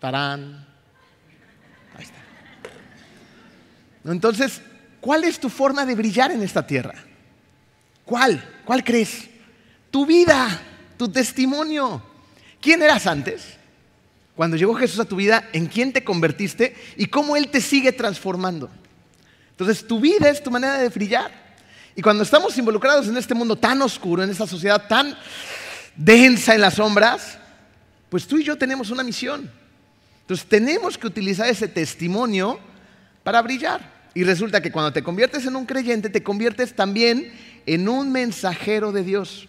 Tarán. 0.00 0.66
Ahí 1.96 2.04
está. 2.04 2.18
Entonces, 4.10 4.62
¿cuál 5.00 5.24
es 5.24 5.38
tu 5.40 5.48
forma 5.48 5.84
de 5.84 5.94
brillar 5.94 6.30
en 6.30 6.42
esta 6.42 6.66
tierra? 6.66 6.94
¿Cuál? 8.04 8.42
¿Cuál 8.64 8.84
crees? 8.84 9.28
Tu 9.90 10.06
vida, 10.06 10.60
tu 10.98 11.08
testimonio. 11.08 12.02
¿Quién 12.60 12.82
eras 12.82 13.06
antes? 13.06 13.56
Cuando 14.36 14.56
llegó 14.56 14.74
Jesús 14.74 15.00
a 15.00 15.04
tu 15.04 15.16
vida, 15.16 15.48
¿en 15.52 15.66
quién 15.66 15.92
te 15.92 16.04
convertiste 16.04 16.76
y 16.96 17.06
cómo 17.06 17.36
Él 17.36 17.48
te 17.48 17.60
sigue 17.60 17.92
transformando? 17.92 18.68
Entonces, 19.50 19.86
tu 19.86 19.98
vida 19.98 20.28
es 20.28 20.42
tu 20.42 20.50
manera 20.50 20.78
de 20.78 20.88
brillar. 20.88 21.32
Y 21.96 22.02
cuando 22.02 22.22
estamos 22.22 22.56
involucrados 22.58 23.08
en 23.08 23.16
este 23.16 23.34
mundo 23.34 23.56
tan 23.56 23.82
oscuro, 23.82 24.22
en 24.22 24.30
esta 24.30 24.46
sociedad 24.46 24.86
tan 24.86 25.16
densa 25.96 26.54
en 26.54 26.60
las 26.60 26.74
sombras, 26.74 27.38
pues 28.08 28.26
tú 28.26 28.38
y 28.38 28.44
yo 28.44 28.56
tenemos 28.56 28.90
una 28.90 29.02
misión. 29.02 29.50
Entonces 30.20 30.46
tenemos 30.46 30.96
que 30.96 31.06
utilizar 31.06 31.48
ese 31.48 31.66
testimonio 31.66 32.60
para 33.24 33.42
brillar. 33.42 33.98
Y 34.14 34.24
resulta 34.24 34.60
que 34.62 34.70
cuando 34.70 34.92
te 34.92 35.02
conviertes 35.02 35.46
en 35.46 35.56
un 35.56 35.66
creyente, 35.66 36.08
te 36.10 36.22
conviertes 36.22 36.76
también 36.76 37.32
en 37.66 37.88
un 37.88 38.12
mensajero 38.12 38.92
de 38.92 39.02
Dios. 39.02 39.48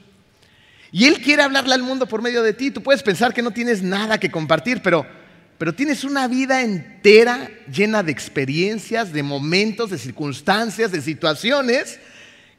Y 0.92 1.06
Él 1.06 1.22
quiere 1.22 1.44
hablarle 1.44 1.74
al 1.74 1.84
mundo 1.84 2.08
por 2.08 2.22
medio 2.22 2.42
de 2.42 2.54
ti. 2.54 2.72
Tú 2.72 2.82
puedes 2.82 3.04
pensar 3.04 3.34
que 3.34 3.42
no 3.42 3.52
tienes 3.52 3.84
nada 3.84 4.20
que 4.20 4.32
compartir, 4.32 4.82
pero, 4.82 5.06
pero 5.58 5.74
tienes 5.74 6.04
una 6.04 6.28
vida 6.28 6.62
entera 6.62 7.50
llena 7.72 8.02
de 8.02 8.12
experiencias, 8.12 9.14
de 9.14 9.22
momentos, 9.22 9.92
de 9.92 9.98
circunstancias, 9.98 10.92
de 10.92 11.02
situaciones 11.02 12.00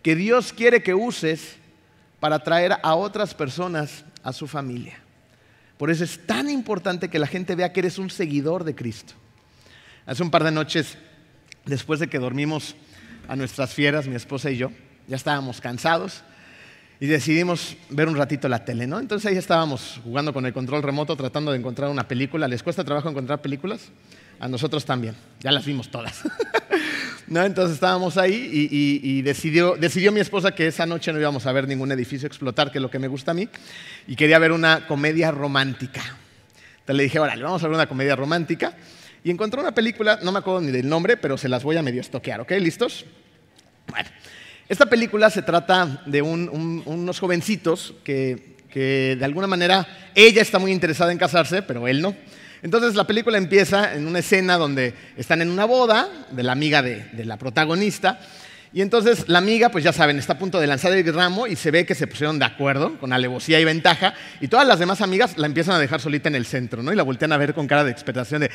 que 0.02 0.14
Dios 0.14 0.52
quiere 0.52 0.82
que 0.82 0.94
uses 0.94 1.56
para 2.20 2.38
traer 2.42 2.76
a 2.82 2.94
otras 2.94 3.34
personas 3.34 4.04
a 4.22 4.32
su 4.32 4.46
familia. 4.46 4.98
Por 5.76 5.90
eso 5.90 6.04
es 6.04 6.26
tan 6.26 6.50
importante 6.50 7.08
que 7.08 7.18
la 7.18 7.26
gente 7.26 7.54
vea 7.54 7.72
que 7.72 7.80
eres 7.80 7.98
un 7.98 8.10
seguidor 8.10 8.64
de 8.64 8.74
Cristo. 8.74 9.14
Hace 10.06 10.22
un 10.22 10.30
par 10.30 10.44
de 10.44 10.50
noches, 10.50 10.98
después 11.64 12.00
de 12.00 12.08
que 12.08 12.18
dormimos 12.18 12.76
a 13.28 13.34
nuestras 13.34 13.72
fieras, 13.72 14.06
mi 14.06 14.14
esposa 14.14 14.50
y 14.50 14.56
yo, 14.56 14.70
ya 15.08 15.16
estábamos 15.16 15.60
cansados 15.60 16.22
y 17.00 17.06
decidimos 17.06 17.76
ver 17.88 18.08
un 18.08 18.16
ratito 18.16 18.46
la 18.46 18.62
tele, 18.62 18.86
¿no? 18.86 19.00
Entonces 19.00 19.30
ahí 19.30 19.38
estábamos 19.38 20.00
jugando 20.04 20.34
con 20.34 20.44
el 20.44 20.52
control 20.52 20.82
remoto, 20.82 21.16
tratando 21.16 21.50
de 21.50 21.58
encontrar 21.58 21.88
una 21.88 22.06
película. 22.06 22.46
¿Les 22.46 22.62
cuesta 22.62 22.84
trabajo 22.84 23.08
encontrar 23.08 23.40
películas? 23.40 23.88
A 24.38 24.48
nosotros 24.48 24.84
también, 24.84 25.16
ya 25.40 25.50
las 25.50 25.64
vimos 25.64 25.90
todas. 25.90 26.22
¿No? 27.26 27.42
Entonces 27.42 27.74
estábamos 27.74 28.18
ahí 28.18 28.68
y, 28.70 29.22
decidió, 29.22 29.76
mi 30.12 30.20
esposa 30.20 30.54
que 30.54 30.66
esa 30.66 30.84
noche 30.84 31.10
no 31.12 31.18
íbamos 31.18 31.46
a 31.46 31.52
ver 31.52 31.66
ningún 31.66 31.90
edificio 31.90 32.26
explotar, 32.26 32.70
que 32.70 32.78
es 32.78 32.82
lo 32.82 32.90
que 32.90 32.98
me 32.98 33.08
gusta 33.08 33.30
a 33.30 33.34
mí, 33.34 33.48
y 34.06 34.14
quería 34.14 34.38
ver 34.38 34.52
una 34.52 34.86
comedia 34.86 35.30
romántica. 35.30 36.02
Entonces 36.80 36.96
le 36.96 37.02
dije, 37.04 37.18
órale, 37.18 37.42
vamos 37.42 37.62
a 37.62 37.68
ver 37.68 37.76
una 37.76 37.86
comedia 37.86 38.14
romántica. 38.14 38.76
Y 39.24 39.30
encontró 39.30 39.62
una 39.62 39.72
película, 39.72 40.18
no 40.22 40.32
me 40.32 40.40
acuerdo 40.40 40.62
ni 40.62 40.70
del 40.70 40.88
nombre, 40.88 41.16
pero 41.16 41.38
se 41.38 41.48
las 41.48 41.62
voy 41.62 41.76
a 41.76 41.82
medio 41.82 42.00
estoquear, 42.00 42.40
¿ok? 42.40 42.52
¿Listos? 42.52 43.06
Bueno, 43.86 44.08
esta 44.70 44.86
película 44.86 45.30
se 45.30 45.42
trata 45.42 46.00
de 46.06 46.22
unos 46.22 47.18
jovencitos 47.18 47.92
que, 48.04 48.56
de 48.72 49.24
alguna 49.24 49.48
manera 49.48 49.84
ella 50.14 50.40
está 50.40 50.60
muy 50.60 50.70
interesada 50.70 51.10
en 51.10 51.18
casarse, 51.18 51.60
pero 51.60 51.88
él 51.88 52.00
no. 52.00 52.14
Entonces 52.62 52.94
la 52.94 53.04
película 53.04 53.36
empieza 53.36 53.94
en 53.94 54.06
una 54.06 54.20
escena 54.20 54.56
donde 54.58 54.94
están 55.16 55.42
en 55.42 55.50
una 55.50 55.64
boda 55.64 56.08
de 56.30 56.44
la 56.44 56.52
amiga 56.52 56.82
de, 56.82 57.24
la 57.24 57.36
protagonista. 57.36 58.20
Y 58.72 58.82
entonces 58.82 59.28
la 59.28 59.38
amiga, 59.38 59.70
pues 59.70 59.82
ya 59.82 59.92
saben, 59.92 60.20
está 60.20 60.34
a 60.34 60.38
punto 60.38 60.60
de 60.60 60.68
lanzar 60.68 60.92
el 60.92 61.12
ramo 61.12 61.48
y 61.48 61.56
se 61.56 61.72
ve 61.72 61.84
que 61.84 61.96
se 61.96 62.06
pusieron 62.06 62.38
de 62.38 62.44
acuerdo 62.44 62.96
con 63.00 63.12
alevosía 63.12 63.58
y 63.58 63.64
ventaja. 63.64 64.14
Y 64.40 64.46
todas 64.46 64.68
las 64.68 64.78
demás 64.78 65.00
amigas 65.00 65.36
la 65.36 65.46
empiezan 65.46 65.74
a 65.74 65.80
dejar 65.80 66.00
solita 66.00 66.28
en 66.28 66.36
el 66.36 66.46
centro, 66.46 66.80
¿no? 66.80 66.92
Y 66.92 66.96
la 66.96 67.02
voltean 67.02 67.32
a 67.32 67.38
ver 67.38 67.54
con 67.54 67.66
cara 67.66 67.82
de 67.82 67.90
expectación 67.90 68.42
de, 68.42 68.52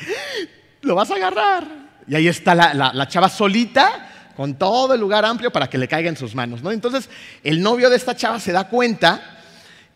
¡lo 0.80 0.94
vas 0.94 1.10
a 1.10 1.16
agarrar! 1.16 1.64
Y 2.08 2.14
ahí 2.14 2.26
está 2.26 2.54
la 2.54 3.06
chava 3.06 3.28
solita 3.28 4.14
con 4.36 4.54
todo 4.54 4.94
el 4.94 5.00
lugar 5.00 5.24
amplio 5.24 5.50
para 5.50 5.68
que 5.68 5.78
le 5.78 5.88
caiga 5.88 6.08
en 6.08 6.16
sus 6.16 6.34
manos, 6.34 6.62
¿no? 6.62 6.70
Entonces 6.70 7.08
el 7.42 7.62
novio 7.62 7.90
de 7.90 7.96
esta 7.96 8.14
chava 8.14 8.38
se 8.40 8.52
da 8.52 8.68
cuenta 8.68 9.32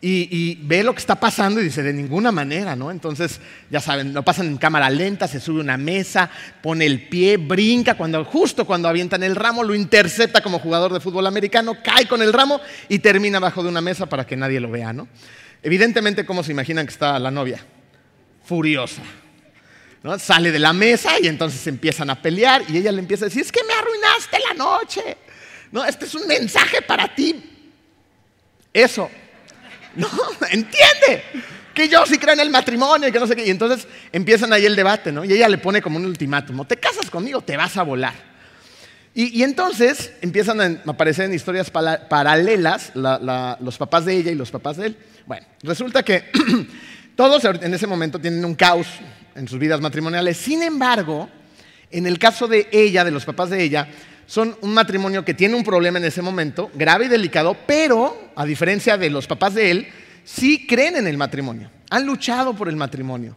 y, 0.03 0.55
ve 0.63 0.83
lo 0.83 0.93
que 0.93 0.99
está 0.99 1.19
pasando 1.19 1.61
y 1.61 1.65
dice, 1.65 1.83
de 1.83 1.93
ninguna 1.93 2.31
manera, 2.31 2.75
¿no? 2.75 2.89
Entonces, 2.89 3.39
ya 3.69 3.79
saben, 3.79 4.15
lo 4.15 4.23
pasan 4.23 4.47
en 4.47 4.57
cámara 4.57 4.89
lenta, 4.89 5.27
se 5.27 5.39
sube 5.39 5.59
una 5.59 5.77
mesa, 5.77 6.27
pone 6.63 6.87
el 6.87 7.07
pie, 7.07 7.37
brinca, 7.37 7.93
cuando, 7.93 8.25
justo 8.25 8.65
cuando 8.65 8.89
avientan 8.89 9.21
el 9.21 9.35
ramo, 9.35 9.63
lo 9.63 9.75
intercepta 9.75 10.41
como 10.41 10.57
jugador 10.57 10.91
de 10.91 10.99
fútbol 11.01 11.27
americano, 11.27 11.77
cae 11.83 12.07
con 12.07 12.23
el 12.23 12.33
ramo 12.33 12.59
y 12.89 12.97
termina 12.97 13.37
abajo 13.37 13.61
de 13.61 13.69
una 13.69 13.81
mesa 13.81 14.07
para 14.07 14.25
que 14.25 14.35
nadie 14.35 14.59
lo 14.59 14.71
vea, 14.71 14.91
¿no? 14.91 15.07
Evidentemente, 15.61 16.25
¿cómo 16.25 16.41
se 16.41 16.51
imaginan 16.51 16.87
que 16.87 16.93
está 16.93 17.19
la 17.19 17.29
novia? 17.29 17.63
furiosa. 18.43 19.01
¿No? 20.03 20.17
Sale 20.17 20.51
de 20.51 20.59
la 20.59 20.73
mesa 20.73 21.19
y 21.21 21.27
entonces 21.27 21.65
empiezan 21.67 22.09
a 22.09 22.21
pelear 22.21 22.63
y 22.67 22.77
ella 22.77 22.91
le 22.91 22.99
empieza 22.99 23.25
a 23.25 23.27
decir, 23.29 23.41
es 23.41 23.51
que 23.51 23.63
me 23.63 23.73
arruinaste 23.73 24.37
la 24.49 24.53
noche. 24.53 25.17
No, 25.71 25.85
este 25.85 26.05
es 26.05 26.15
un 26.15 26.27
mensaje 26.27 26.81
para 26.81 27.13
ti. 27.13 27.43
Eso. 28.73 29.09
No, 29.95 30.07
entiende 30.49 31.23
que 31.73 31.87
yo 31.87 32.05
sí 32.05 32.17
creo 32.17 32.33
en 32.33 32.41
el 32.41 32.49
matrimonio 32.49 33.07
y 33.07 33.11
que 33.11 33.19
no 33.19 33.27
sé 33.27 33.35
qué. 33.35 33.45
Y 33.45 33.49
entonces 33.49 33.87
empiezan 34.11 34.51
ahí 34.53 34.65
el 34.65 34.75
debate, 34.75 35.11
¿no? 35.11 35.23
Y 35.23 35.33
ella 35.33 35.47
le 35.47 35.57
pone 35.57 35.81
como 35.81 35.97
un 35.97 36.05
ultimátum, 36.05 36.65
te 36.65 36.77
casas 36.77 37.09
conmigo, 37.09 37.41
te 37.41 37.55
vas 37.55 37.77
a 37.77 37.83
volar. 37.83 38.31
Y, 39.13 39.43
entonces 39.43 40.13
empiezan 40.21 40.61
a 40.61 40.89
aparecer 40.89 41.25
en 41.25 41.33
historias 41.33 41.69
paralelas 41.69 42.93
los 42.95 43.77
papás 43.77 44.05
de 44.05 44.15
ella 44.15 44.31
y 44.31 44.35
los 44.35 44.51
papás 44.51 44.77
de 44.77 44.87
él. 44.87 44.97
Bueno, 45.25 45.45
resulta 45.63 46.01
que 46.01 46.31
todos 47.17 47.43
en 47.43 47.73
ese 47.73 47.87
momento 47.87 48.19
tienen 48.19 48.45
un 48.45 48.55
caos 48.55 48.87
en 49.35 49.47
sus 49.47 49.59
vidas 49.59 49.81
matrimoniales. 49.81 50.37
Sin 50.37 50.63
embargo, 50.63 51.29
en 51.89 52.05
el 52.05 52.19
caso 52.19 52.47
de 52.47 52.67
ella, 52.71 53.03
de 53.03 53.11
los 53.11 53.25
papás 53.25 53.49
de 53.49 53.63
ella, 53.63 53.87
son 54.25 54.55
un 54.61 54.73
matrimonio 54.73 55.25
que 55.25 55.33
tiene 55.33 55.55
un 55.55 55.63
problema 55.63 55.99
en 55.99 56.05
ese 56.05 56.21
momento, 56.21 56.71
grave 56.73 57.05
y 57.05 57.09
delicado, 57.09 57.57
pero 57.65 58.31
a 58.35 58.45
diferencia 58.45 58.97
de 58.97 59.09
los 59.09 59.27
papás 59.27 59.55
de 59.55 59.71
él, 59.71 59.87
sí 60.23 60.65
creen 60.65 60.95
en 60.95 61.07
el 61.07 61.17
matrimonio, 61.17 61.69
han 61.89 62.05
luchado 62.05 62.55
por 62.55 62.69
el 62.69 62.75
matrimonio. 62.75 63.35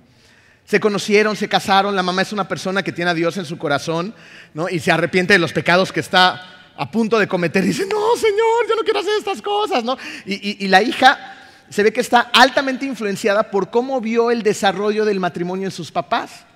Se 0.65 0.81
conocieron, 0.81 1.37
se 1.37 1.49
casaron, 1.49 1.95
la 1.95 2.03
mamá 2.03 2.23
es 2.23 2.33
una 2.33 2.49
persona 2.49 2.83
que 2.83 2.93
tiene 2.93 3.11
a 3.11 3.15
Dios 3.15 3.37
en 3.37 3.45
su 3.45 3.59
corazón 3.59 4.15
¿no? 4.55 4.69
y 4.69 4.79
se 4.79 4.93
arrepiente 4.93 5.35
de 5.35 5.39
los 5.39 5.53
pecados 5.53 5.93
que 5.93 6.01
está 6.01 6.73
a 6.77 6.91
punto 6.91 7.19
de 7.19 7.29
cometer. 7.29 7.63
Dice, 7.63 7.85
no, 7.87 8.17
Señor, 8.17 8.69
yo 8.69 8.75
no 8.75 8.83
quiero 8.83 9.01
hacer 9.01 9.13
estas 9.19 9.43
cosas. 9.43 9.85
¿no? 9.85 9.99
Y, 10.25 10.65
y 10.65 10.69
la 10.69 10.81
hija 10.81 11.34
se 11.75 11.83
ve 11.83 11.93
que 11.93 12.03
está 12.03 12.21
altamente 12.21 12.87
influenciada 12.87 13.51
por 13.51 13.69
cómo 13.69 14.01
vio 14.01 14.31
el 14.31 14.45
desarrollo 14.45 15.05
del 15.05 15.19
matrimonio 15.19 15.67
en 15.67 15.73
sus 15.73 15.91
papás. 15.91 16.47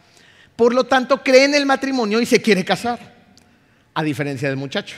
Por 0.54 0.72
lo 0.72 0.84
tanto, 0.84 1.24
cree 1.24 1.42
en 1.42 1.56
el 1.56 1.66
matrimonio 1.66 2.20
y 2.20 2.26
se 2.26 2.40
quiere 2.40 2.64
casar, 2.64 3.00
a 3.94 4.04
diferencia 4.04 4.46
del 4.46 4.56
muchacho. 4.56 4.94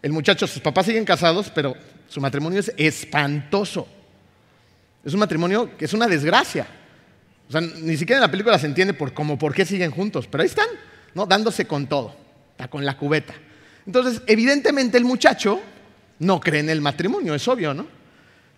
El 0.00 0.12
muchacho, 0.12 0.46
sus 0.46 0.62
papás 0.62 0.86
siguen 0.86 1.04
casados, 1.04 1.52
pero 1.54 1.76
su 2.08 2.22
matrimonio 2.22 2.58
es 2.58 2.72
espantoso. 2.78 3.86
Es 5.04 5.12
un 5.12 5.20
matrimonio 5.20 5.76
que 5.76 5.84
es 5.84 5.92
una 5.92 6.06
desgracia. 6.06 6.66
O 7.46 7.52
sea, 7.52 7.60
ni 7.60 7.98
siquiera 7.98 8.20
en 8.20 8.22
la 8.22 8.30
película 8.30 8.58
se 8.58 8.64
entiende 8.64 8.94
por 8.94 9.12
cómo, 9.12 9.38
por 9.38 9.52
qué 9.52 9.66
siguen 9.66 9.90
juntos, 9.90 10.26
pero 10.26 10.40
ahí 10.40 10.48
están, 10.48 10.68
¿no? 11.12 11.26
Dándose 11.26 11.66
con 11.66 11.86
todo, 11.86 12.16
está 12.52 12.68
con 12.68 12.82
la 12.86 12.96
cubeta. 12.96 13.34
Entonces, 13.86 14.22
evidentemente 14.26 14.96
el 14.96 15.04
muchacho 15.04 15.60
no 16.20 16.40
cree 16.40 16.60
en 16.60 16.70
el 16.70 16.80
matrimonio, 16.80 17.34
es 17.34 17.46
obvio, 17.46 17.74
¿no? 17.74 18.03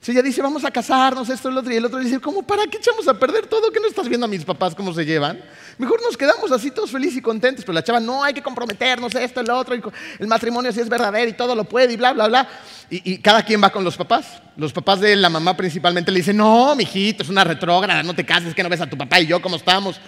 Si 0.01 0.13
ella 0.13 0.23
dice, 0.23 0.41
vamos 0.41 0.65
a 0.65 0.71
casarnos, 0.71 1.29
esto, 1.31 1.49
el 1.49 1.59
otro, 1.59 1.73
y 1.73 1.77
el 1.77 1.85
otro 1.85 1.99
dice, 1.99 2.21
¿cómo 2.21 2.43
para 2.43 2.65
qué 2.67 2.77
echamos 2.77 3.09
a 3.09 3.19
perder 3.19 3.47
todo? 3.47 3.73
¿Que 3.73 3.81
no 3.81 3.89
estás 3.89 4.09
viendo 4.09 4.27
a 4.27 4.29
mis 4.29 4.45
papás 4.45 4.75
cómo 4.75 4.95
se 4.95 5.05
llevan? 5.05 5.43
Mejor 5.79 6.01
nos 6.01 6.17
quedamos 6.17 6.53
así 6.53 6.71
todos 6.71 6.91
felices 6.91 7.19
y 7.19 7.21
contentos. 7.21 7.65
Pero 7.65 7.75
la 7.75 7.83
chava, 7.83 7.99
no, 7.99 8.23
hay 8.23 8.33
que 8.33 8.43
comprometernos, 8.43 9.15
esto, 9.15 9.41
el 9.41 9.51
otro, 9.51 9.75
el 9.75 10.29
matrimonio 10.29 10.71
sí 10.73 10.81
es 10.81 10.89
verdadero 10.89 11.29
y 11.29 11.33
todo 11.33 11.55
lo 11.55 11.65
puede 11.65 11.95
y 11.95 11.97
bla, 11.97 12.13
bla, 12.13 12.29
bla. 12.29 12.49
Y, 12.89 13.19
cada 13.19 13.43
quien 13.43 13.63
va 13.63 13.71
con 13.71 13.83
los 13.83 13.97
papás. 13.97 14.43
Los 14.57 14.73
papás 14.73 15.01
de 15.01 15.17
la 15.17 15.29
mamá 15.29 15.57
principalmente 15.57 16.13
le 16.13 16.19
dicen, 16.19 16.37
no, 16.37 16.77
mijito, 16.77 17.23
es 17.25 17.29
una 17.29 17.43
retrógrada, 17.43 18.03
no 18.03 18.15
te 18.15 18.25
cases, 18.25 18.55
que 18.55 18.63
no 18.63 18.69
ves 18.69 18.81
a 18.81 18.89
tu 18.89 18.97
papá 18.97 19.21
y 19.21 19.27
yo 19.27 19.43
cómo 19.43 19.57
estamos. 19.57 20.01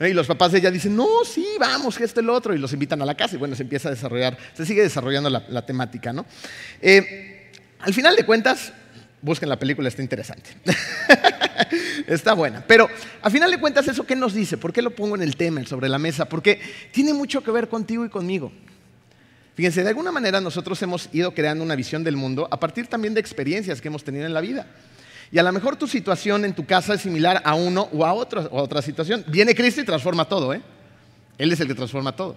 Y 0.00 0.14
los 0.14 0.26
papás 0.26 0.52
de 0.52 0.58
ella 0.58 0.70
dicen, 0.70 0.96
no, 0.96 1.06
sí, 1.24 1.46
vamos, 1.60 1.98
que 1.98 2.04
esto, 2.04 2.20
el 2.20 2.30
otro, 2.30 2.54
y 2.54 2.58
los 2.58 2.72
invitan 2.72 3.02
a 3.02 3.04
la 3.04 3.14
casa. 3.14 3.36
Y 3.36 3.38
bueno, 3.38 3.54
se 3.54 3.64
empieza 3.64 3.88
a 3.88 3.90
desarrollar, 3.90 4.38
se 4.54 4.64
sigue 4.64 4.82
desarrollando 4.82 5.28
la, 5.28 5.66
temática, 5.66 6.12
¿no? 6.12 6.24
Eh, 6.80 7.50
al 7.80 7.92
final 7.92 8.16
de 8.16 8.24
cuentas, 8.24 8.72
Busquen 9.22 9.48
la 9.48 9.58
película, 9.58 9.88
está 9.88 10.02
interesante. 10.02 10.50
está 12.08 12.34
buena. 12.34 12.64
Pero 12.66 12.88
a 13.22 13.30
final 13.30 13.50
de 13.50 13.60
cuentas, 13.60 13.86
¿eso 13.86 14.04
qué 14.04 14.16
nos 14.16 14.34
dice? 14.34 14.56
¿Por 14.56 14.72
qué 14.72 14.82
lo 14.82 14.90
pongo 14.90 15.14
en 15.14 15.22
el 15.22 15.36
tema, 15.36 15.64
sobre 15.64 15.88
la 15.88 15.98
mesa? 15.98 16.28
Porque 16.28 16.60
tiene 16.90 17.14
mucho 17.14 17.42
que 17.42 17.52
ver 17.52 17.68
contigo 17.68 18.04
y 18.04 18.08
conmigo. 18.08 18.52
Fíjense, 19.54 19.82
de 19.82 19.90
alguna 19.90 20.10
manera 20.10 20.40
nosotros 20.40 20.80
hemos 20.82 21.08
ido 21.12 21.34
creando 21.34 21.62
una 21.62 21.76
visión 21.76 22.02
del 22.02 22.16
mundo 22.16 22.48
a 22.50 22.58
partir 22.58 22.88
también 22.88 23.14
de 23.14 23.20
experiencias 23.20 23.80
que 23.80 23.88
hemos 23.88 24.02
tenido 24.02 24.26
en 24.26 24.34
la 24.34 24.40
vida. 24.40 24.66
Y 25.30 25.38
a 25.38 25.42
lo 25.42 25.52
mejor 25.52 25.76
tu 25.76 25.86
situación 25.86 26.44
en 26.44 26.54
tu 26.54 26.66
casa 26.66 26.94
es 26.94 27.02
similar 27.02 27.40
a 27.44 27.54
uno 27.54 27.88
o 27.92 28.04
a, 28.04 28.12
otro, 28.12 28.40
a 28.40 28.62
otra 28.62 28.82
situación. 28.82 29.24
Viene 29.28 29.54
Cristo 29.54 29.80
y 29.80 29.84
transforma 29.84 30.26
todo, 30.26 30.52
¿eh? 30.52 30.60
Él 31.38 31.52
es 31.52 31.60
el 31.60 31.68
que 31.68 31.74
transforma 31.74 32.14
todo. 32.14 32.36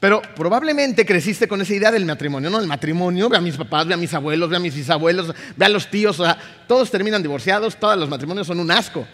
Pero 0.00 0.20
probablemente 0.36 1.06
creciste 1.06 1.48
con 1.48 1.60
esa 1.62 1.74
idea 1.74 1.90
del 1.90 2.04
matrimonio, 2.04 2.50
¿no? 2.50 2.60
El 2.60 2.66
matrimonio, 2.66 3.28
ve 3.28 3.36
a 3.36 3.40
mis 3.40 3.56
papás, 3.56 3.86
ve 3.86 3.94
a 3.94 3.96
mis 3.96 4.12
abuelos, 4.12 4.50
ve 4.50 4.56
a 4.56 4.60
mis 4.60 4.74
bisabuelos, 4.74 5.34
ve 5.56 5.64
a 5.64 5.68
los 5.68 5.90
tíos, 5.90 6.20
o 6.20 6.24
sea, 6.24 6.38
todos 6.66 6.90
terminan 6.90 7.22
divorciados, 7.22 7.76
todos 7.76 7.96
los 7.98 8.08
matrimonios 8.08 8.46
son 8.46 8.60
un 8.60 8.70
asco. 8.70 9.06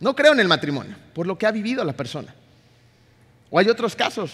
No 0.00 0.14
creo 0.14 0.32
en 0.32 0.40
el 0.40 0.48
matrimonio, 0.48 0.96
por 1.14 1.26
lo 1.26 1.38
que 1.38 1.46
ha 1.46 1.50
vivido 1.50 1.82
la 1.84 1.94
persona. 1.94 2.34
O 3.50 3.58
hay 3.58 3.68
otros 3.68 3.96
casos. 3.96 4.32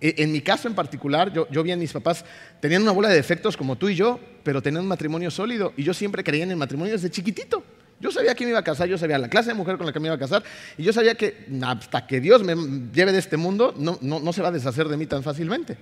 E, 0.00 0.14
en 0.18 0.30
mi 0.30 0.40
caso 0.40 0.68
en 0.68 0.74
particular, 0.74 1.32
yo, 1.32 1.48
yo 1.50 1.62
vi 1.62 1.72
a 1.72 1.76
mis 1.76 1.92
papás, 1.92 2.24
tenían 2.60 2.82
una 2.82 2.92
bola 2.92 3.08
de 3.08 3.16
defectos 3.16 3.56
como 3.56 3.76
tú 3.76 3.88
y 3.88 3.96
yo, 3.96 4.20
pero 4.44 4.62
tenían 4.62 4.82
un 4.82 4.88
matrimonio 4.88 5.30
sólido 5.30 5.72
y 5.76 5.82
yo 5.82 5.92
siempre 5.92 6.22
creía 6.22 6.44
en 6.44 6.50
el 6.52 6.56
matrimonio 6.56 6.92
desde 6.92 7.10
chiquitito. 7.10 7.64
Yo 8.00 8.12
sabía 8.12 8.34
que 8.34 8.44
me 8.44 8.50
iba 8.50 8.60
a 8.60 8.64
casar, 8.64 8.88
yo 8.88 8.96
sabía 8.96 9.18
la 9.18 9.28
clase 9.28 9.48
de 9.48 9.54
mujer 9.54 9.76
con 9.76 9.86
la 9.86 9.92
que 9.92 9.98
me 9.98 10.06
iba 10.06 10.14
a 10.14 10.18
casar, 10.18 10.44
y 10.76 10.84
yo 10.84 10.92
sabía 10.92 11.16
que 11.16 11.46
hasta 11.62 12.06
que 12.06 12.20
Dios 12.20 12.44
me 12.44 12.54
lleve 12.92 13.12
de 13.12 13.18
este 13.18 13.36
mundo, 13.36 13.74
no, 13.76 13.98
no, 14.00 14.32
se 14.32 14.40
va 14.40 14.48
a 14.48 14.52
deshacer 14.52 14.88
de 14.88 14.96
mí 14.96 15.06
tan 15.06 15.22
fácilmente. 15.22 15.76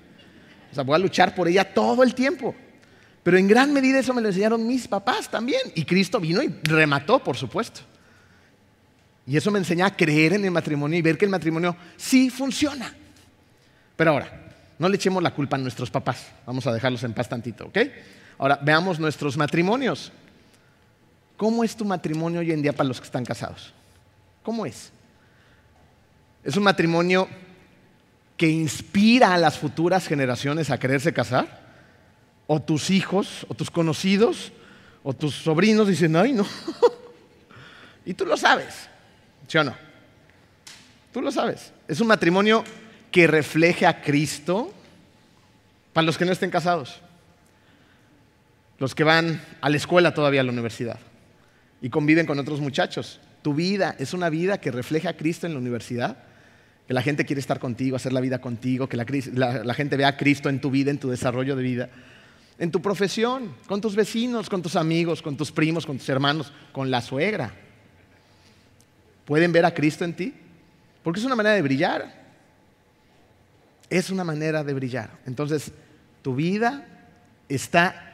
O 0.72 0.74
sea, 0.74 0.82
voy 0.82 0.94
a 0.94 0.98
luchar 0.98 1.34
por 1.34 1.46
ella 1.46 1.64
todo 1.74 2.02
el 2.02 2.14
tiempo. 2.14 2.54
Pero 3.22 3.38
en 3.38 3.48
gran 3.48 3.72
medida 3.72 3.98
eso 3.98 4.14
me 4.14 4.22
lo 4.22 4.28
enseñaron 4.28 4.66
mis 4.66 4.86
papás 4.86 5.28
también. 5.28 5.60
Y 5.74 5.84
Cristo 5.84 6.20
vino 6.20 6.42
y 6.42 6.54
remató, 6.62 7.22
por 7.22 7.36
supuesto. 7.36 7.80
Y 9.26 9.36
eso 9.36 9.50
me 9.50 9.58
enseña 9.58 9.86
a 9.86 9.96
creer 9.96 10.34
en 10.34 10.44
el 10.44 10.52
matrimonio 10.52 10.98
y 10.98 11.02
ver 11.02 11.18
que 11.18 11.24
el 11.24 11.30
matrimonio 11.30 11.76
sí 11.96 12.30
funciona. 12.30 12.94
Pero 13.96 14.12
ahora, 14.12 14.46
no 14.78 14.88
le 14.88 14.96
echemos 14.96 15.22
la 15.22 15.34
culpa 15.34 15.56
a 15.56 15.58
nuestros 15.58 15.90
papás. 15.90 16.28
Vamos 16.46 16.66
a 16.66 16.72
dejarlos 16.72 17.02
en 17.02 17.12
paz 17.12 17.28
tantito, 17.28 17.66
¿ok? 17.66 17.78
Ahora, 18.38 18.60
veamos 18.62 19.00
nuestros 19.00 19.36
matrimonios. 19.36 20.12
¿Cómo 21.36 21.62
es 21.64 21.76
tu 21.76 21.84
matrimonio 21.84 22.40
hoy 22.40 22.50
en 22.50 22.62
día 22.62 22.72
para 22.72 22.88
los 22.88 22.98
que 22.98 23.06
están 23.06 23.24
casados? 23.24 23.72
¿Cómo 24.42 24.64
es? 24.64 24.90
¿Es 26.42 26.56
un 26.56 26.62
matrimonio 26.62 27.28
que 28.36 28.48
inspira 28.48 29.34
a 29.34 29.38
las 29.38 29.58
futuras 29.58 30.06
generaciones 30.06 30.70
a 30.70 30.78
quererse 30.78 31.12
casar? 31.12 31.66
¿O 32.46 32.60
tus 32.60 32.90
hijos, 32.90 33.44
o 33.48 33.54
tus 33.54 33.70
conocidos, 33.70 34.52
o 35.02 35.12
tus 35.12 35.34
sobrinos 35.34 35.88
dicen, 35.88 36.16
ay, 36.16 36.32
no? 36.32 36.46
y 38.06 38.14
tú 38.14 38.24
lo 38.24 38.36
sabes, 38.36 38.88
¿sí 39.46 39.58
o 39.58 39.64
no? 39.64 39.74
Tú 41.12 41.20
lo 41.20 41.30
sabes. 41.30 41.72
¿Es 41.86 42.00
un 42.00 42.06
matrimonio 42.06 42.64
que 43.10 43.26
refleje 43.26 43.86
a 43.86 44.00
Cristo 44.00 44.72
para 45.92 46.04
los 46.06 46.16
que 46.16 46.24
no 46.24 46.32
estén 46.32 46.50
casados? 46.50 47.00
Los 48.78 48.94
que 48.94 49.04
van 49.04 49.42
a 49.60 49.68
la 49.68 49.76
escuela 49.76 50.14
todavía, 50.14 50.40
a 50.40 50.44
la 50.44 50.52
universidad 50.52 50.98
y 51.80 51.90
conviven 51.90 52.26
con 52.26 52.38
otros 52.38 52.60
muchachos. 52.60 53.20
Tu 53.42 53.54
vida 53.54 53.94
es 53.98 54.12
una 54.12 54.28
vida 54.30 54.58
que 54.58 54.70
refleja 54.70 55.10
a 55.10 55.16
Cristo 55.16 55.46
en 55.46 55.52
la 55.52 55.58
universidad, 55.58 56.18
que 56.86 56.94
la 56.94 57.02
gente 57.02 57.24
quiere 57.24 57.40
estar 57.40 57.58
contigo, 57.58 57.96
hacer 57.96 58.12
la 58.12 58.20
vida 58.20 58.40
contigo, 58.40 58.88
que 58.88 58.96
la, 58.96 59.74
gente 59.74 59.96
vea 59.96 60.08
a 60.08 60.16
Cristo 60.16 60.48
en 60.48 60.60
tu 60.60 60.70
vida, 60.70 60.90
en 60.90 60.98
tu 60.98 61.10
desarrollo 61.10 61.56
de 61.56 61.62
vida, 61.62 61.90
en 62.58 62.70
tu 62.70 62.80
profesión, 62.80 63.54
con 63.66 63.80
tus 63.80 63.94
vecinos, 63.94 64.48
con 64.48 64.62
tus 64.62 64.76
amigos, 64.76 65.20
con 65.20 65.36
tus 65.36 65.52
primos, 65.52 65.84
con 65.84 65.98
tus 65.98 66.08
hermanos, 66.08 66.52
con 66.72 66.90
la 66.90 67.02
suegra. 67.02 67.52
¿Pueden 69.24 69.52
ver 69.52 69.64
a 69.64 69.74
Cristo 69.74 70.04
en 70.04 70.14
ti? 70.14 70.34
Porque 71.02 71.20
es 71.20 71.26
una 71.26 71.36
manera 71.36 71.54
de 71.56 71.62
brillar. 71.62 72.26
Es 73.90 74.10
una 74.10 74.24
manera 74.24 74.64
de 74.64 74.74
brillar. 74.74 75.10
Entonces, 75.26 75.72
tu 76.22 76.34
vida 76.34 76.86
está 77.48 78.12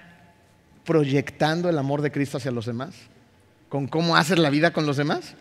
proyectando 0.84 1.68
el 1.68 1.78
amor 1.78 2.02
de 2.02 2.10
Cristo 2.10 2.38
hacia 2.38 2.50
los 2.50 2.66
demás 2.66 3.11
con 3.72 3.88
cómo 3.88 4.18
hacer 4.18 4.38
la 4.38 4.50
vida 4.50 4.70
con 4.70 4.84
los 4.84 4.98
demás? 4.98 5.32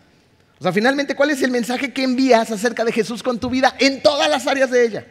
O 0.57 0.63
sea, 0.63 0.71
finalmente, 0.71 1.17
¿cuál 1.17 1.31
es 1.31 1.41
el 1.41 1.51
mensaje 1.51 1.91
que 1.91 2.03
envías 2.03 2.49
acerca 2.49 2.85
de 2.85 2.93
Jesús 2.93 3.21
con 3.21 3.37
tu 3.41 3.49
vida 3.49 3.75
en 3.77 4.01
todas 4.01 4.29
las 4.29 4.47
áreas 4.47 4.71
de 4.71 4.85
ella? 4.85 5.05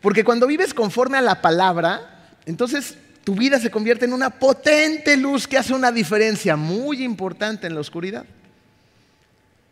Porque 0.00 0.22
cuando 0.22 0.46
vives 0.46 0.72
conforme 0.72 1.18
a 1.18 1.20
la 1.20 1.42
palabra, 1.42 2.28
entonces 2.46 2.94
tu 3.24 3.34
vida 3.34 3.58
se 3.58 3.72
convierte 3.72 4.04
en 4.04 4.12
una 4.12 4.30
potente 4.30 5.16
luz 5.16 5.48
que 5.48 5.58
hace 5.58 5.74
una 5.74 5.90
diferencia 5.90 6.54
muy 6.54 7.02
importante 7.02 7.66
en 7.66 7.74
la 7.74 7.80
oscuridad. 7.80 8.24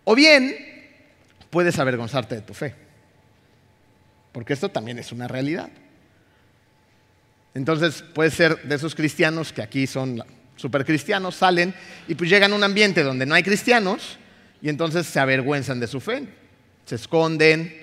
O 0.03 0.17
bien, 0.17 0.57
puedes 1.51 1.79
avergonzarte 1.79 2.35
de 2.35 2.41
tu 2.41 2.53
fe. 2.53 2.75
Porque 4.33 4.55
esto 4.55 4.69
también 4.69 4.99
es 4.99 5.13
una 5.13 5.29
realidad. 5.29 5.69
Entonces, 7.55 8.03
puedes 8.13 8.35
ser 8.35 8.61
de 8.65 8.75
esos 8.75 8.97
cristianos 8.97 9.53
que 9.53 9.63
aquí 9.63 9.87
son 9.87 10.21
supercristianos 10.59 11.37
salen 11.37 11.73
y 12.09 12.15
pues 12.15 12.29
llegan 12.29 12.53
a 12.53 12.57
un 12.57 12.65
ambiente 12.65 13.03
donde 13.03 13.25
no 13.25 13.35
hay 13.35 13.43
cristianos 13.43 14.19
y 14.61 14.69
entonces 14.69 15.07
se 15.07 15.21
avergüenzan 15.21 15.81
de 15.81 15.87
su 15.87 16.01
fe, 16.01 16.25
se 16.85 16.97
esconden, 16.97 17.75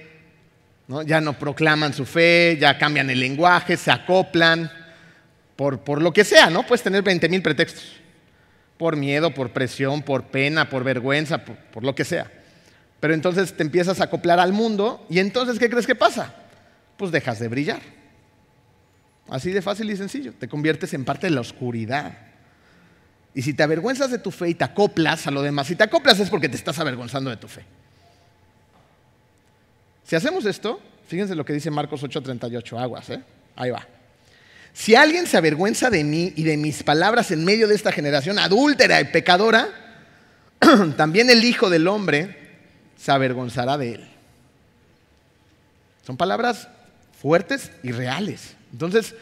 ya 1.06 1.22
no 1.22 1.34
proclaman 1.40 1.94
su 1.94 2.06
fe, 2.06 2.58
ya 2.60 2.78
cambian 2.78 3.10
el 3.10 3.20
lenguaje, 3.20 3.78
se 3.78 3.92
acoplan, 3.92 4.72
por, 5.56 6.02
lo 6.02 6.12
que 6.12 6.26
sea, 6.26 6.50
¿no? 6.50 6.68
Puedes 6.68 6.84
tener 6.84 7.02
20 7.02 7.30
mil 7.30 7.42
pretextos, 7.42 7.94
por 8.78 8.98
miedo, 8.98 9.34
por 9.34 9.52
presión, 9.52 10.02
por 10.02 10.26
pena, 10.26 10.70
por 10.70 10.84
vergüenza, 10.84 11.46
por, 11.46 11.56
por 11.56 11.84
lo 11.84 11.96
que 11.96 12.04
sea. 12.04 12.30
Pero 13.00 13.14
entonces 13.14 13.56
te 13.56 13.64
empiezas 13.64 14.02
a 14.02 14.06
acoplar 14.06 14.40
al 14.40 14.52
mundo 14.52 15.06
y 15.10 15.20
entonces, 15.20 15.58
¿qué 15.60 15.70
crees 15.70 15.88
que 15.88 15.96
pasa? 15.96 16.36
Pues 16.98 17.12
dejas 17.12 17.40
de 17.40 17.48
brillar. 17.48 17.80
Así 19.30 19.52
de 19.52 19.62
fácil 19.62 19.90
y 19.90 19.96
sencillo. 19.96 20.34
Te 20.34 20.48
conviertes 20.48 20.94
en 20.94 21.06
parte 21.06 21.28
de 21.28 21.32
la 21.32 21.42
oscuridad. 21.42 22.35
Y 23.36 23.42
si 23.42 23.54
te 23.54 23.64
avergüenzas 23.64 24.10
de 24.10 24.18
tu 24.18 24.32
fe 24.32 24.50
y 24.50 24.56
te 24.56 24.64
acoplas 24.64 25.28
a 25.28 25.32
lo 25.32 25.42
demás, 25.42 25.68
si 25.68 25.76
te 25.76 25.84
acoplas 25.84 26.20
es 26.22 26.30
porque 26.30 26.48
te 26.48 26.56
estás 26.56 26.80
avergonzando 26.80 27.30
de 27.30 27.36
tu 27.36 27.50
fe. 27.50 27.66
Si 30.06 30.16
hacemos 30.16 30.46
esto, 30.46 30.80
fíjense 31.08 31.36
lo 31.36 31.44
que 31.44 31.52
dice 31.52 31.70
Marcos 31.70 32.02
8:38, 32.02 32.80
aguas, 32.80 33.10
¿eh? 33.10 33.22
Ahí 33.58 33.72
va. 33.72 33.86
Si 34.72 34.96
alguien 34.96 35.28
se 35.28 35.36
avergüenza 35.36 35.90
de 35.90 36.04
mí 36.06 36.32
y 36.36 36.44
de 36.44 36.56
mis 36.56 36.84
palabras 36.84 37.32
en 37.32 37.44
medio 37.44 37.68
de 37.68 37.76
esta 37.76 37.92
generación 37.92 38.40
adúltera 38.40 39.02
y 39.02 39.06
pecadora, 39.06 39.68
también 40.98 41.30
el 41.30 41.44
Hijo 41.44 41.70
del 41.70 41.88
Hombre 41.90 42.38
se 42.98 43.12
avergonzará 43.12 43.78
de 43.78 43.96
él. 43.96 44.08
Son 46.06 46.16
palabras 46.16 46.70
fuertes 47.22 47.72
y 47.84 47.92
reales. 47.92 48.56
Entonces, 48.72 49.16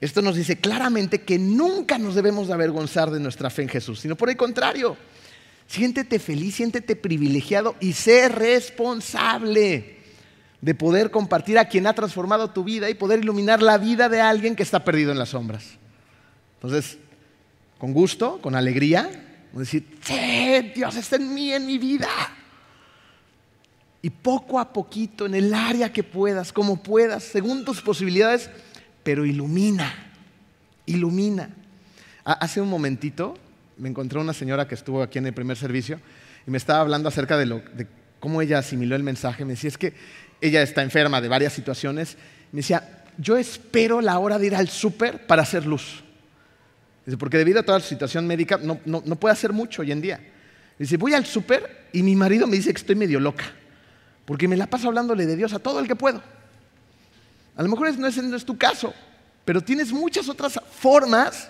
esto 0.00 0.22
nos 0.22 0.36
dice 0.36 0.56
claramente 0.56 1.22
que 1.22 1.38
nunca 1.38 1.98
nos 1.98 2.14
debemos 2.14 2.48
de 2.48 2.54
avergonzar 2.54 3.10
de 3.10 3.20
nuestra 3.20 3.50
fe 3.50 3.62
en 3.62 3.68
Jesús, 3.68 4.00
sino 4.00 4.16
por 4.16 4.30
el 4.30 4.36
contrario, 4.36 4.96
siéntete 5.66 6.18
feliz, 6.18 6.54
siéntete 6.54 6.96
privilegiado 6.96 7.76
y 7.80 7.92
sé 7.92 8.28
responsable 8.28 9.98
de 10.60 10.74
poder 10.74 11.10
compartir 11.10 11.58
a 11.58 11.66
quien 11.66 11.86
ha 11.86 11.94
transformado 11.94 12.50
tu 12.50 12.64
vida 12.64 12.88
y 12.88 12.94
poder 12.94 13.20
iluminar 13.20 13.62
la 13.62 13.78
vida 13.78 14.08
de 14.08 14.20
alguien 14.20 14.56
que 14.56 14.62
está 14.62 14.84
perdido 14.84 15.12
en 15.12 15.18
las 15.18 15.30
sombras. 15.30 15.64
Entonces, 16.56 16.98
con 17.78 17.92
gusto, 17.92 18.40
con 18.42 18.54
alegría, 18.54 19.10
decir, 19.52 19.98
sí, 20.02 20.72
Dios 20.74 20.96
está 20.96 21.16
en 21.16 21.32
mí, 21.32 21.52
en 21.52 21.66
mi 21.66 21.78
vida. 21.78 22.08
Y 24.02 24.10
poco 24.10 24.58
a 24.58 24.72
poquito, 24.72 25.26
en 25.26 25.34
el 25.34 25.52
área 25.52 25.92
que 25.92 26.02
puedas, 26.02 26.52
como 26.52 26.82
puedas, 26.82 27.24
según 27.24 27.64
tus 27.64 27.82
posibilidades, 27.82 28.50
pero 29.02 29.24
ilumina, 29.24 29.92
ilumina. 30.86 31.50
Hace 32.24 32.60
un 32.60 32.68
momentito 32.68 33.36
me 33.76 33.88
encontré 33.88 34.18
una 34.18 34.32
señora 34.32 34.68
que 34.68 34.74
estuvo 34.74 35.02
aquí 35.02 35.18
en 35.18 35.26
el 35.26 35.32
primer 35.32 35.56
servicio 35.56 36.00
y 36.46 36.50
me 36.50 36.58
estaba 36.58 36.80
hablando 36.80 37.08
acerca 37.08 37.36
de, 37.38 37.46
lo, 37.46 37.60
de 37.60 37.86
cómo 38.20 38.42
ella 38.42 38.58
asimiló 38.58 38.94
el 38.94 39.02
mensaje. 39.02 39.44
Me 39.44 39.52
decía, 39.52 39.68
es 39.68 39.78
que 39.78 39.94
ella 40.40 40.62
está 40.62 40.82
enferma 40.82 41.20
de 41.20 41.28
varias 41.28 41.52
situaciones. 41.52 42.16
Me 42.52 42.58
decía, 42.58 43.04
yo 43.16 43.36
espero 43.36 44.00
la 44.00 44.18
hora 44.18 44.38
de 44.38 44.46
ir 44.46 44.54
al 44.54 44.68
súper 44.68 45.26
para 45.26 45.42
hacer 45.42 45.66
luz. 45.66 46.02
Dice, 47.06 47.16
porque 47.16 47.38
debido 47.38 47.60
a 47.60 47.62
toda 47.62 47.78
la 47.78 47.84
situación 47.84 48.26
médica 48.26 48.58
no, 48.62 48.78
no, 48.84 49.02
no 49.04 49.16
puede 49.16 49.32
hacer 49.32 49.52
mucho 49.52 49.82
hoy 49.82 49.92
en 49.92 50.00
día. 50.00 50.20
Dice, 50.78 50.96
voy 50.96 51.14
al 51.14 51.26
súper 51.26 51.88
y 51.92 52.02
mi 52.02 52.14
marido 52.16 52.46
me 52.46 52.56
dice 52.56 52.72
que 52.72 52.78
estoy 52.78 52.96
medio 52.96 53.20
loca, 53.20 53.44
porque 54.24 54.48
me 54.48 54.56
la 54.56 54.66
paso 54.66 54.88
hablándole 54.88 55.26
de 55.26 55.36
Dios 55.36 55.52
a 55.52 55.58
todo 55.58 55.80
el 55.80 55.88
que 55.88 55.96
puedo. 55.96 56.22
A 57.56 57.62
lo 57.62 57.68
mejor 57.68 57.96
no 57.98 58.06
es, 58.06 58.16
no 58.16 58.36
es 58.36 58.44
tu 58.44 58.56
caso, 58.56 58.94
pero 59.44 59.60
tienes 59.60 59.92
muchas 59.92 60.28
otras 60.28 60.60
formas 60.78 61.48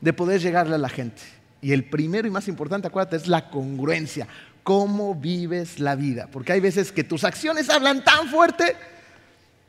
de 0.00 0.12
poder 0.12 0.40
llegarle 0.40 0.74
a 0.74 0.78
la 0.78 0.88
gente. 0.88 1.22
Y 1.60 1.72
el 1.72 1.84
primero 1.84 2.28
y 2.28 2.30
más 2.30 2.48
importante, 2.48 2.86
acuérdate, 2.86 3.16
es 3.16 3.26
la 3.26 3.50
congruencia. 3.50 4.28
¿Cómo 4.62 5.14
vives 5.14 5.80
la 5.80 5.96
vida? 5.96 6.28
Porque 6.30 6.52
hay 6.52 6.60
veces 6.60 6.92
que 6.92 7.04
tus 7.04 7.24
acciones 7.24 7.70
hablan 7.70 8.04
tan 8.04 8.28
fuerte 8.28 8.76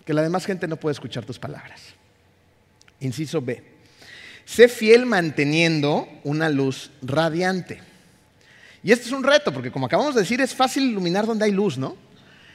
que 0.05 0.13
la 0.13 0.21
demás 0.21 0.45
gente 0.45 0.67
no 0.67 0.77
puede 0.77 0.93
escuchar 0.93 1.25
tus 1.25 1.39
palabras. 1.39 1.81
Inciso 2.99 3.41
B. 3.41 3.63
Sé 4.45 4.67
fiel 4.67 5.05
manteniendo 5.05 6.07
una 6.23 6.49
luz 6.49 6.91
radiante. 7.01 7.79
Y 8.83 8.91
este 8.91 9.05
es 9.05 9.11
un 9.11 9.23
reto, 9.23 9.53
porque 9.53 9.71
como 9.71 9.85
acabamos 9.85 10.15
de 10.15 10.21
decir, 10.21 10.41
es 10.41 10.53
fácil 10.53 10.83
iluminar 10.83 11.25
donde 11.25 11.45
hay 11.45 11.51
luz, 11.51 11.77
¿no? 11.77 11.95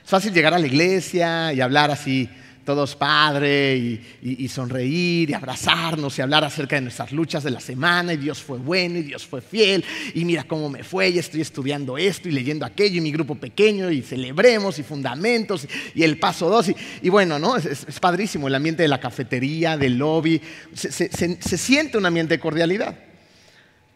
Es 0.03 0.11
fácil 0.11 0.33
llegar 0.33 0.53
a 0.55 0.59
la 0.59 0.67
iglesia 0.67 1.53
y 1.53 1.61
hablar 1.61 1.91
así 1.91 2.29
todos 2.65 2.97
padre 2.97 4.01
y, 4.23 4.49
sonreír 4.49 5.31
y 5.31 5.35
abrazarnos 5.35 6.19
y 6.19 6.23
hablar 6.23 6.45
acerca 6.45 6.77
de 6.77 6.83
nuestras 6.83 7.13
luchas 7.13 7.45
de 7.45 7.51
la 7.51 7.61
semana 7.61 8.13
y 8.13 8.17
Dios 8.17 8.43
fue 8.43 8.59
bueno 8.59 8.99
y 8.99 9.03
Dios 9.03 9.27
fue 9.27 9.41
fiel 9.41 9.85
y 10.15 10.25
mira 10.25 10.45
cómo 10.45 10.69
me 10.69 10.83
fue 10.83 11.11
y 11.11 11.19
estoy 11.19 11.41
estudiando 11.41 11.99
esto 11.99 12.29
y 12.29 12.33
leyendo 12.33 12.65
aquello 12.65 12.99
y 12.99 13.01
mi 13.01 13.13
grupo 13.13 13.35
pequeño 13.35 13.91
y 13.91 14.03
celebremos 14.03 14.79
y 14.79 14.83
fundamentos 14.83 15.67
y, 15.95 16.03
el 16.03 16.19
paso 16.19 16.49
dos 16.49 16.71
y, 17.03 17.09
bueno, 17.09 17.39
¿no? 17.39 17.57
Es, 17.57 17.87
padrísimo 18.01 18.49
el 18.49 18.55
ambiente 18.55 18.83
de 18.83 18.89
la 18.89 19.01
cafetería, 19.01 19.77
del 19.77 19.97
lobby, 19.99 20.41
se, 20.75 20.91
se 20.91 21.59
siente 21.59 21.99
un 21.99 22.07
ambiente 22.07 22.35
de 22.35 22.41
cordialidad. 22.41 22.97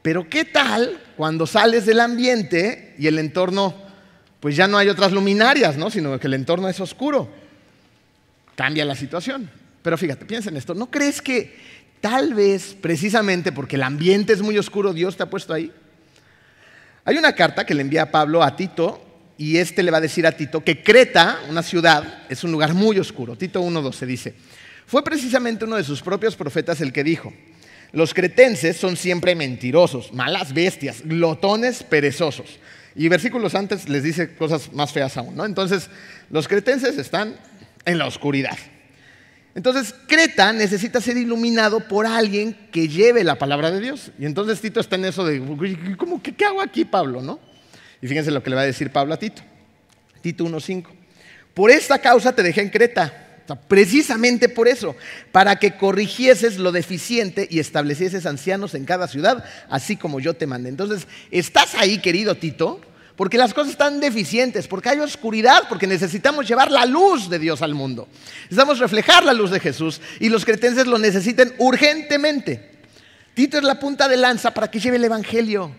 Pero 0.02 0.28
¿qué 0.28 0.44
tal 0.44 1.00
cuando 1.16 1.46
sales 1.46 1.84
del 1.84 2.00
ambiente 2.00 2.94
y 2.98 3.06
el 3.08 3.18
entorno, 3.18 3.74
pues 4.40 4.56
ya 4.56 4.66
no 4.66 4.78
hay 4.78 4.88
otras 4.88 5.12
luminarias, 5.12 5.76
¿no? 5.76 5.90
sino 5.90 6.18
que 6.18 6.26
el 6.26 6.34
entorno 6.34 6.68
es 6.68 6.80
oscuro? 6.80 7.28
Cambia 8.58 8.84
la 8.84 8.96
situación. 8.96 9.48
Pero 9.82 9.96
fíjate, 9.96 10.24
piensa 10.24 10.50
en 10.50 10.56
esto. 10.56 10.74
¿No 10.74 10.90
crees 10.90 11.22
que 11.22 11.54
tal 12.00 12.34
vez 12.34 12.76
precisamente 12.80 13.52
porque 13.52 13.76
el 13.76 13.84
ambiente 13.84 14.32
es 14.32 14.42
muy 14.42 14.58
oscuro, 14.58 14.92
Dios 14.92 15.16
te 15.16 15.22
ha 15.22 15.30
puesto 15.30 15.54
ahí? 15.54 15.72
Hay 17.04 17.16
una 17.16 17.34
carta 17.34 17.64
que 17.64 17.72
le 17.72 17.82
envía 17.82 18.10
Pablo 18.10 18.42
a 18.42 18.56
Tito 18.56 19.00
y 19.38 19.58
este 19.58 19.84
le 19.84 19.92
va 19.92 19.98
a 19.98 20.00
decir 20.00 20.26
a 20.26 20.32
Tito 20.32 20.64
que 20.64 20.82
Creta, 20.82 21.38
una 21.48 21.62
ciudad, 21.62 22.24
es 22.28 22.42
un 22.42 22.50
lugar 22.50 22.74
muy 22.74 22.98
oscuro. 22.98 23.36
Tito 23.36 23.62
1.12 23.62 24.06
dice, 24.06 24.34
fue 24.88 25.04
precisamente 25.04 25.64
uno 25.64 25.76
de 25.76 25.84
sus 25.84 26.02
propios 26.02 26.34
profetas 26.34 26.80
el 26.80 26.92
que 26.92 27.04
dijo, 27.04 27.32
los 27.92 28.12
cretenses 28.12 28.76
son 28.76 28.96
siempre 28.96 29.36
mentirosos, 29.36 30.12
malas 30.12 30.52
bestias, 30.52 31.02
glotones 31.04 31.84
perezosos. 31.84 32.58
Y 32.96 33.08
versículos 33.08 33.54
antes 33.54 33.88
les 33.88 34.02
dice 34.02 34.34
cosas 34.34 34.72
más 34.72 34.92
feas 34.92 35.16
aún, 35.16 35.36
¿no? 35.36 35.44
Entonces, 35.44 35.88
los 36.30 36.48
cretenses 36.48 36.98
están 36.98 37.36
en 37.88 37.98
la 37.98 38.06
oscuridad. 38.06 38.56
Entonces, 39.54 39.94
Creta 40.06 40.52
necesita 40.52 41.00
ser 41.00 41.16
iluminado 41.16 41.80
por 41.80 42.06
alguien 42.06 42.56
que 42.70 42.86
lleve 42.86 43.24
la 43.24 43.38
palabra 43.38 43.70
de 43.70 43.80
Dios. 43.80 44.12
Y 44.18 44.24
entonces 44.24 44.60
Tito 44.60 44.78
está 44.78 44.96
en 44.96 45.06
eso 45.06 45.24
de, 45.24 45.42
¿cómo, 45.96 46.22
qué, 46.22 46.44
hago 46.44 46.60
aquí, 46.60 46.84
Pablo? 46.84 47.22
¿no? 47.22 47.40
Y 48.00 48.06
fíjense 48.06 48.30
lo 48.30 48.42
que 48.42 48.50
le 48.50 48.56
va 48.56 48.62
a 48.62 48.66
decir 48.66 48.90
Pablo 48.92 49.14
a 49.14 49.18
Tito. 49.18 49.42
Tito 50.20 50.44
1.5. 50.44 50.84
Por 51.54 51.72
esta 51.72 51.98
causa 51.98 52.32
te 52.32 52.44
dejé 52.44 52.60
en 52.60 52.70
Creta. 52.70 53.24
precisamente 53.66 54.48
por 54.48 54.68
eso, 54.68 54.94
para 55.32 55.56
que 55.56 55.76
corrigieses 55.76 56.58
lo 56.58 56.70
deficiente 56.70 57.48
y 57.50 57.58
establecieses 57.58 58.26
ancianos 58.26 58.74
en 58.74 58.84
cada 58.84 59.08
ciudad, 59.08 59.44
así 59.70 59.96
como 59.96 60.20
yo 60.20 60.34
te 60.34 60.46
mandé. 60.46 60.68
Entonces, 60.68 61.08
¿estás 61.32 61.74
ahí, 61.74 61.98
querido 61.98 62.36
Tito? 62.36 62.80
Porque 63.18 63.36
las 63.36 63.52
cosas 63.52 63.72
están 63.72 63.98
deficientes, 63.98 64.68
porque 64.68 64.90
hay 64.90 65.00
oscuridad, 65.00 65.64
porque 65.68 65.88
necesitamos 65.88 66.46
llevar 66.46 66.70
la 66.70 66.86
luz 66.86 67.28
de 67.28 67.40
Dios 67.40 67.62
al 67.62 67.74
mundo. 67.74 68.06
Necesitamos 68.42 68.78
reflejar 68.78 69.24
la 69.24 69.32
luz 69.32 69.50
de 69.50 69.58
Jesús 69.58 70.00
y 70.20 70.28
los 70.28 70.44
cretenses 70.44 70.86
lo 70.86 71.00
necesiten 71.00 71.52
urgentemente. 71.58 72.78
Tito 73.34 73.58
es 73.58 73.64
la 73.64 73.80
punta 73.80 74.06
de 74.06 74.16
lanza 74.16 74.54
para 74.54 74.70
que 74.70 74.78
lleve 74.78 74.98
el 74.98 75.04
Evangelio. 75.04 75.72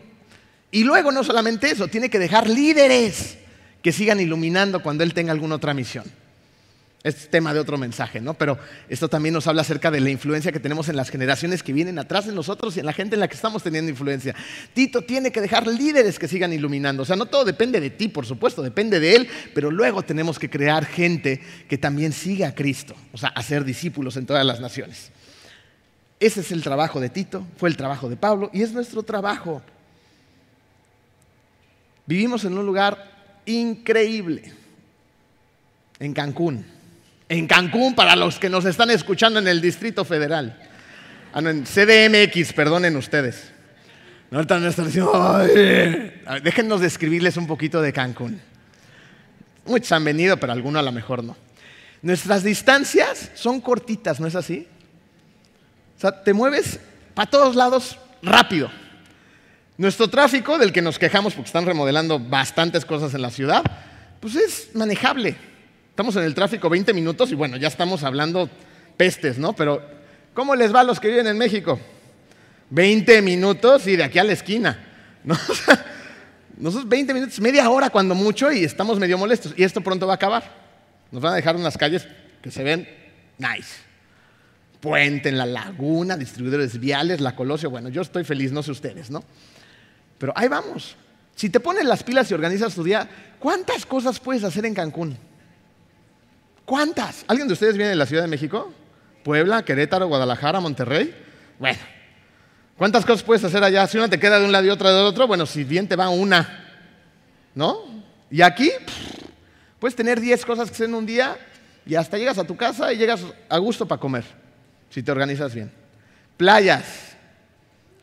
Y 0.69 0.83
luego 0.83 1.13
no 1.13 1.23
solamente 1.23 1.71
eso, 1.71 1.87
tiene 1.87 2.09
que 2.09 2.19
dejar 2.19 2.49
líderes 2.49 3.37
que 3.81 3.93
sigan 3.93 4.19
iluminando 4.19 4.83
cuando 4.83 5.05
él 5.05 5.13
tenga 5.13 5.31
alguna 5.31 5.55
otra 5.55 5.73
misión. 5.73 6.03
Es 7.01 7.29
tema 7.29 7.53
de 7.53 7.61
otro 7.61 7.77
mensaje, 7.77 8.19
¿no? 8.19 8.33
Pero 8.33 8.57
esto 8.89 9.07
también 9.07 9.33
nos 9.33 9.47
habla 9.47 9.61
acerca 9.61 9.89
de 9.89 10.01
la 10.01 10.09
influencia 10.09 10.51
que 10.51 10.59
tenemos 10.59 10.89
en 10.89 10.97
las 10.97 11.09
generaciones 11.09 11.63
que 11.63 11.71
vienen 11.71 11.97
atrás 11.97 12.25
de 12.25 12.33
nosotros 12.33 12.75
y 12.75 12.81
en 12.81 12.85
la 12.85 12.91
gente 12.91 13.15
en 13.15 13.21
la 13.21 13.29
que 13.29 13.35
estamos 13.35 13.63
teniendo 13.63 13.89
influencia. 13.89 14.35
Tito 14.73 15.01
tiene 15.03 15.31
que 15.31 15.39
dejar 15.39 15.65
líderes 15.65 16.19
que 16.19 16.27
sigan 16.27 16.51
iluminando. 16.51 17.03
O 17.03 17.05
sea, 17.05 17.15
no 17.15 17.25
todo 17.25 17.45
depende 17.45 17.79
de 17.79 17.89
ti, 17.89 18.09
por 18.09 18.25
supuesto, 18.25 18.61
depende 18.61 18.99
de 18.99 19.15
él, 19.15 19.29
pero 19.55 19.71
luego 19.71 20.03
tenemos 20.03 20.37
que 20.37 20.49
crear 20.49 20.85
gente 20.85 21.41
que 21.69 21.77
también 21.77 22.11
siga 22.11 22.49
a 22.49 22.55
Cristo, 22.55 22.95
o 23.13 23.17
sea, 23.17 23.29
hacer 23.29 23.63
discípulos 23.63 24.17
en 24.17 24.25
todas 24.25 24.45
las 24.45 24.59
naciones. 24.59 25.11
Ese 26.19 26.41
es 26.41 26.51
el 26.51 26.61
trabajo 26.61 26.99
de 26.99 27.07
Tito, 27.07 27.47
fue 27.55 27.69
el 27.69 27.77
trabajo 27.77 28.09
de 28.09 28.17
Pablo 28.17 28.49
y 28.51 28.61
es 28.61 28.73
nuestro 28.73 29.03
trabajo. 29.03 29.61
Vivimos 32.05 32.43
en 32.43 32.57
un 32.57 32.65
lugar 32.65 33.41
increíble, 33.45 34.51
en 35.97 36.13
Cancún 36.13 36.78
en 37.29 37.45
Cancún 37.47 37.93
para 37.93 38.15
los 38.15 38.39
que 38.39 38.49
nos 38.49 38.65
están 38.65 38.89
escuchando 38.89 39.39
en 39.39 39.47
el 39.47 39.61
Distrito 39.61 40.03
Federal. 40.03 40.57
Ah, 41.31 41.39
en 41.39 41.63
CDMX, 41.63 42.53
perdonen 42.53 42.95
ustedes. 42.97 43.51
Ahorita 44.31 44.59
no 44.59 44.67
están 44.67 44.85
diciendo, 44.85 45.39
déjennos 46.43 46.81
describirles 46.81 47.37
un 47.37 47.47
poquito 47.47 47.81
de 47.81 47.93
Cancún. 47.93 48.41
Muchos 49.65 49.91
han 49.91 50.03
venido, 50.03 50.37
pero 50.37 50.53
algunos 50.53 50.79
a 50.79 50.83
lo 50.83 50.91
mejor 50.91 51.23
no. 51.23 51.35
Nuestras 52.01 52.43
distancias 52.43 53.31
son 53.35 53.61
cortitas, 53.61 54.19
¿no 54.19 54.27
es 54.27 54.35
así? 54.35 54.67
O 55.97 56.01
sea, 56.01 56.23
te 56.23 56.33
mueves 56.33 56.79
para 57.13 57.29
todos 57.29 57.55
lados 57.55 57.97
rápido. 58.21 58.71
Nuestro 59.77 60.07
tráfico, 60.09 60.57
del 60.57 60.73
que 60.73 60.81
nos 60.81 60.99
quejamos 60.99 61.33
porque 61.33 61.47
están 61.47 61.65
remodelando 61.65 62.19
bastantes 62.19 62.85
cosas 62.85 63.13
en 63.13 63.21
la 63.21 63.31
ciudad, 63.31 63.63
pues 64.19 64.35
es 64.35 64.69
manejable. 64.73 65.35
Estamos 65.99 66.15
en 66.15 66.23
el 66.23 66.33
tráfico 66.33 66.69
20 66.69 66.93
minutos 66.93 67.29
y 67.29 67.35
bueno, 67.35 67.57
ya 67.57 67.67
estamos 67.67 68.03
hablando 68.03 68.49
pestes, 68.95 69.37
¿no? 69.37 69.51
Pero, 69.51 69.83
¿cómo 70.33 70.55
les 70.55 70.73
va 70.73 70.79
a 70.79 70.83
los 70.85 70.97
que 70.97 71.09
viven 71.09 71.27
en 71.27 71.37
México? 71.37 71.77
20 72.69 73.21
minutos 73.21 73.85
y 73.85 73.97
de 73.97 74.05
aquí 74.05 74.17
a 74.17 74.23
la 74.23 74.31
esquina, 74.31 74.79
¿no? 75.25 75.35
Nosotros 76.55 76.87
20 76.87 77.13
minutos, 77.13 77.41
media 77.41 77.69
hora 77.69 77.89
cuando 77.89 78.15
mucho 78.15 78.49
y 78.49 78.63
estamos 78.63 78.97
medio 78.97 79.17
molestos. 79.17 79.53
Y 79.57 79.63
esto 79.65 79.81
pronto 79.81 80.07
va 80.07 80.13
a 80.13 80.15
acabar. 80.15 80.49
Nos 81.11 81.21
van 81.21 81.33
a 81.33 81.35
dejar 81.35 81.57
unas 81.57 81.77
calles 81.77 82.07
que 82.41 82.49
se 82.49 82.63
ven 82.63 82.87
nice. 83.37 83.81
Puente 84.79 85.27
en 85.27 85.37
la 85.37 85.45
laguna, 85.45 86.15
distribuidores 86.15 86.79
viales, 86.79 87.19
la 87.19 87.35
Colosio. 87.35 87.69
Bueno, 87.69 87.89
yo 87.89 88.03
estoy 88.03 88.23
feliz, 88.23 88.53
no 88.53 88.63
sé 88.63 88.71
ustedes, 88.71 89.11
¿no? 89.11 89.21
Pero 90.17 90.31
ahí 90.33 90.47
vamos. 90.47 90.95
Si 91.35 91.49
te 91.49 91.59
pones 91.59 91.83
las 91.83 92.03
pilas 92.03 92.31
y 92.31 92.35
organizas 92.35 92.73
tu 92.73 92.85
día, 92.85 93.09
¿cuántas 93.37 93.85
cosas 93.85 94.17
puedes 94.21 94.45
hacer 94.45 94.65
en 94.65 94.73
Cancún? 94.73 95.27
¿Cuántas? 96.69 97.25
¿Alguien 97.27 97.47
de 97.47 97.55
ustedes 97.55 97.75
viene 97.75 97.89
de 97.89 97.95
la 97.95 98.05
Ciudad 98.05 98.21
de 98.21 98.27
México? 98.27 98.71
¿Puebla, 99.23 99.65
Querétaro, 99.65 100.07
Guadalajara, 100.07 100.59
Monterrey? 100.59 101.15
Bueno, 101.57 101.79
¿cuántas 102.77 103.03
cosas 103.07 103.23
puedes 103.23 103.43
hacer 103.43 103.63
allá? 103.63 103.87
Si 103.87 103.97
una 103.97 104.07
te 104.07 104.19
queda 104.19 104.37
de 104.37 104.45
un 104.45 104.51
lado 104.51 104.67
y 104.67 104.69
otra 104.69 104.93
del 104.93 105.03
otro, 105.03 105.25
bueno, 105.25 105.47
si 105.47 105.63
bien 105.63 105.87
te 105.87 105.95
va 105.95 106.09
una, 106.09 106.67
¿no? 107.55 108.03
Y 108.29 108.43
aquí 108.43 108.69
puedes 109.79 109.95
tener 109.95 110.21
10 110.21 110.45
cosas 110.45 110.69
que 110.69 110.75
hacer 110.75 110.89
en 110.89 110.93
un 110.93 111.07
día 111.07 111.39
y 111.87 111.95
hasta 111.95 112.19
llegas 112.19 112.37
a 112.37 112.43
tu 112.43 112.55
casa 112.55 112.93
y 112.93 112.97
llegas 112.97 113.21
a 113.49 113.57
gusto 113.57 113.87
para 113.87 113.99
comer, 113.99 114.25
si 114.91 115.01
te 115.01 115.11
organizas 115.11 115.55
bien. 115.55 115.71
Playas. 116.37 117.15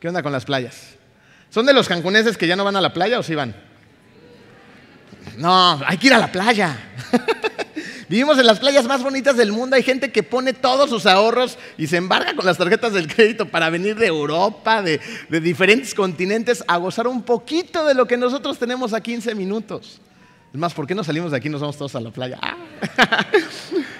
¿Qué 0.01 0.09
onda 0.09 0.21
con 0.21 0.33
las 0.33 0.43
playas? 0.43 0.97
¿Son 1.51 1.65
de 1.65 1.71
los 1.71 1.87
cancuneses 1.87 2.37
que 2.37 2.47
ya 2.47 2.57
no 2.57 2.65
van 2.65 2.75
a 2.75 2.81
la 2.81 2.91
playa 2.91 3.17
o 3.17 3.23
sí 3.23 3.33
van? 3.33 3.55
No, 5.37 5.79
hay 5.87 5.97
que 5.97 6.07
ir 6.07 6.13
a 6.13 6.17
la 6.17 6.29
playa. 6.29 6.77
Vivimos 8.09 8.39
en 8.39 8.45
las 8.45 8.59
playas 8.59 8.85
más 8.85 9.03
bonitas 9.03 9.35
del 9.35 9.51
mundo. 9.51 9.75
Hay 9.75 9.83
gente 9.83 10.11
que 10.11 10.23
pone 10.23 10.53
todos 10.53 10.89
sus 10.89 11.05
ahorros 11.05 11.57
y 11.77 11.87
se 11.87 11.97
embarga 11.97 12.35
con 12.35 12.45
las 12.45 12.57
tarjetas 12.57 12.93
del 12.93 13.13
crédito 13.13 13.49
para 13.49 13.69
venir 13.69 13.97
de 13.97 14.07
Europa, 14.07 14.81
de, 14.81 15.01
diferentes 15.41 15.93
continentes, 15.93 16.63
a 16.67 16.77
gozar 16.77 17.07
un 17.07 17.21
poquito 17.23 17.85
de 17.85 17.93
lo 17.93 18.07
que 18.07 18.15
nosotros 18.15 18.57
tenemos 18.57 18.93
a 18.93 19.01
15 19.01 19.35
minutos. 19.35 19.99
Es 20.53 20.59
más, 20.59 20.73
¿por 20.73 20.87
qué 20.87 20.95
no 20.95 21.03
salimos 21.03 21.31
de 21.31 21.37
aquí 21.37 21.49
y 21.49 21.51
nos 21.51 21.59
vamos 21.59 21.77
todos 21.77 21.95
a 21.95 21.99
la 21.99 22.11
playa? 22.11 22.39
Ah. 22.41 22.55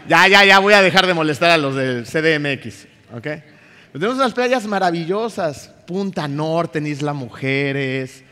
ya, 0.08 0.28
ya, 0.30 0.46
ya 0.46 0.60
voy 0.60 0.74
a 0.74 0.82
dejar 0.82 1.06
de 1.06 1.13
molestar 1.13 1.50
a 1.50 1.58
los 1.58 1.76
del 1.76 2.06
CDMX. 2.06 2.88
tenemos 3.91 4.15
unas 4.15 4.34
playas 4.34 4.65
maravillosas. 4.65 5.72
Punta 5.86 6.28
Norte, 6.30 6.80
Isla 6.80 7.12
Mujeres, 7.12 8.24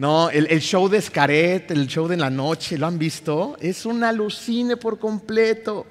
no, 0.00 0.30
el, 0.30 0.62
show 0.62 0.88
de 0.88 0.96
Escaret, 0.96 1.70
el 1.70 1.86
show 1.86 2.08
de 2.08 2.16
la 2.16 2.30
noche, 2.30 2.78
¿lo 2.78 2.86
han 2.86 2.98
visto? 2.98 3.58
Es 3.60 3.84
un 3.84 4.02
alucine 4.02 4.78
por 4.78 4.98
completo. 4.98 5.86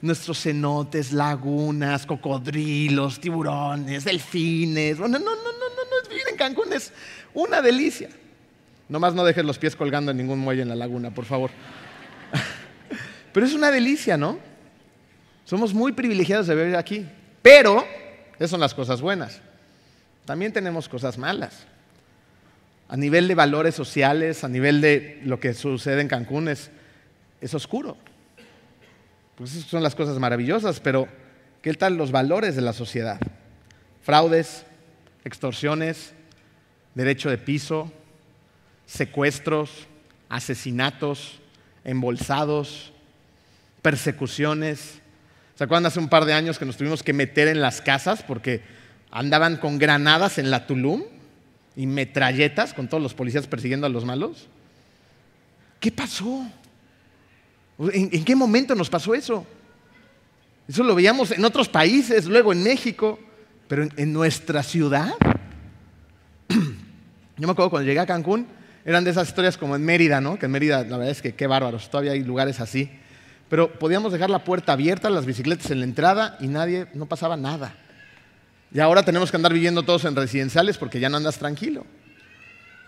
Nuestros 0.00 0.40
cenotes, 0.40 1.12
lagunas, 1.12 2.06
cocodrilos, 2.06 3.18
tiburones, 3.18 4.04
delfines. 4.04 4.96
No, 4.96 5.08
no, 5.08 5.18
no, 5.18 5.24
no, 5.24 5.34
no, 5.34 5.34
no, 5.34 6.08
vivir 6.08 6.22
en 6.30 6.36
Cancún 6.36 6.72
es 6.72 6.92
una 7.34 7.60
delicia. 7.60 8.10
Nomás 8.88 9.12
no 9.12 9.24
dejes 9.24 9.44
los 9.44 9.58
pies 9.58 9.74
colgando 9.74 10.12
en 10.12 10.18
ningún 10.18 10.38
muelle 10.38 10.62
en 10.62 10.68
la 10.68 10.76
laguna, 10.76 11.10
por 11.10 11.24
favor. 11.24 11.50
Pero 13.32 13.44
es 13.44 13.54
una 13.54 13.72
delicia, 13.72 14.16
¿no? 14.16 14.38
Somos 15.44 15.74
muy 15.74 15.90
privilegiados 15.90 16.46
de 16.46 16.54
vivir 16.54 16.76
aquí. 16.76 17.08
Pero, 17.42 17.84
esas 18.36 18.50
son 18.50 18.60
las 18.60 18.72
cosas 18.72 19.00
buenas. 19.00 19.40
También 20.26 20.52
tenemos 20.52 20.88
cosas 20.88 21.18
malas 21.18 21.66
a 22.92 22.96
nivel 22.98 23.26
de 23.26 23.34
valores 23.34 23.74
sociales, 23.74 24.44
a 24.44 24.48
nivel 24.48 24.82
de 24.82 25.18
lo 25.24 25.40
que 25.40 25.54
sucede 25.54 26.02
en 26.02 26.08
Cancún, 26.08 26.48
es, 26.48 26.70
oscuro. 27.54 27.96
Pues 29.34 29.48
son 29.48 29.82
las 29.82 29.94
cosas 29.94 30.18
maravillosas, 30.18 30.78
pero 30.78 31.08
¿qué 31.62 31.72
tal 31.72 31.96
los 31.96 32.12
valores 32.12 32.54
de 32.54 32.60
la 32.60 32.74
sociedad? 32.74 33.18
Fraudes, 34.02 34.66
extorsiones, 35.24 36.12
derecho 36.94 37.30
de 37.30 37.38
piso, 37.38 37.90
secuestros, 38.84 39.70
asesinatos, 40.28 41.40
embolsados, 41.84 42.92
persecuciones. 43.80 45.00
¿Se 45.54 45.64
acuerdan 45.64 45.86
hace 45.86 45.98
un 45.98 46.10
par 46.10 46.26
de 46.26 46.34
años 46.34 46.58
que 46.58 46.66
nos 46.66 46.76
tuvimos 46.76 47.02
que 47.02 47.14
meter 47.14 47.48
en 47.48 47.62
las 47.62 47.80
casas 47.80 48.22
porque 48.22 48.60
andaban 49.10 49.56
con 49.56 49.78
granadas 49.78 50.36
en 50.36 50.50
la 50.50 50.66
Tulum? 50.66 51.04
Y 51.76 51.86
metralletas 51.86 52.74
con 52.74 52.88
todos 52.88 53.02
los 53.02 53.14
policías 53.14 53.46
persiguiendo 53.46 53.86
a 53.86 53.90
los 53.90 54.04
malos? 54.04 54.48
¿Qué 55.80 55.90
pasó? 55.90 56.46
¿En, 57.92 58.24
qué 58.24 58.36
momento 58.36 58.74
nos 58.74 58.88
pasó 58.88 59.14
eso? 59.14 59.46
Eso 60.68 60.84
lo 60.84 60.94
veíamos 60.94 61.32
en 61.32 61.44
otros 61.44 61.68
países, 61.68 62.26
luego 62.26 62.52
en 62.52 62.62
México, 62.62 63.18
pero 63.66 63.88
en, 63.96 64.12
nuestra 64.12 64.62
ciudad. 64.62 65.12
Yo 66.48 67.46
me 67.48 67.50
acuerdo 67.50 67.70
cuando 67.70 67.88
llegué 67.88 67.98
a 68.00 68.06
Cancún, 68.06 68.46
eran 68.84 69.02
de 69.02 69.10
esas 69.10 69.28
historias 69.28 69.56
como 69.56 69.74
en 69.74 69.84
Mérida, 69.84 70.20
¿no? 70.20 70.38
Que 70.38 70.46
en 70.46 70.52
Mérida, 70.52 70.84
la 70.84 70.98
verdad 70.98 71.10
es 71.10 71.22
que 71.22 71.34
qué 71.34 71.46
bárbaros, 71.46 71.90
todavía 71.90 72.12
hay 72.12 72.22
lugares 72.22 72.60
así. 72.60 72.90
Pero 73.48 73.72
podíamos 73.78 74.12
dejar 74.12 74.30
la 74.30 74.44
puerta 74.44 74.72
abierta, 74.72 75.10
las 75.10 75.26
bicicletas 75.26 75.70
en 75.70 75.80
la 75.80 75.84
entrada 75.84 76.36
y 76.40 76.46
nadie, 76.46 76.86
no 76.94 77.06
pasaba 77.06 77.36
nada. 77.36 77.74
Y 78.74 78.80
ahora 78.80 79.02
tenemos 79.02 79.30
que 79.30 79.36
andar 79.36 79.52
viviendo 79.52 79.82
todos 79.82 80.04
en 80.04 80.16
residenciales 80.16 80.78
porque 80.78 80.98
ya 80.98 81.08
no 81.08 81.18
andas 81.18 81.38
tranquilo. 81.38 81.84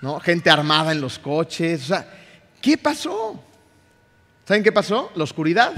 ¿no? 0.00 0.18
Gente 0.20 0.50
armada 0.50 0.92
en 0.92 1.00
los 1.00 1.18
coches. 1.18 1.92
¿qué 2.60 2.78
pasó? 2.78 3.42
¿Saben 4.46 4.62
qué 4.62 4.72
pasó? 4.72 5.10
La 5.14 5.24
oscuridad. 5.24 5.72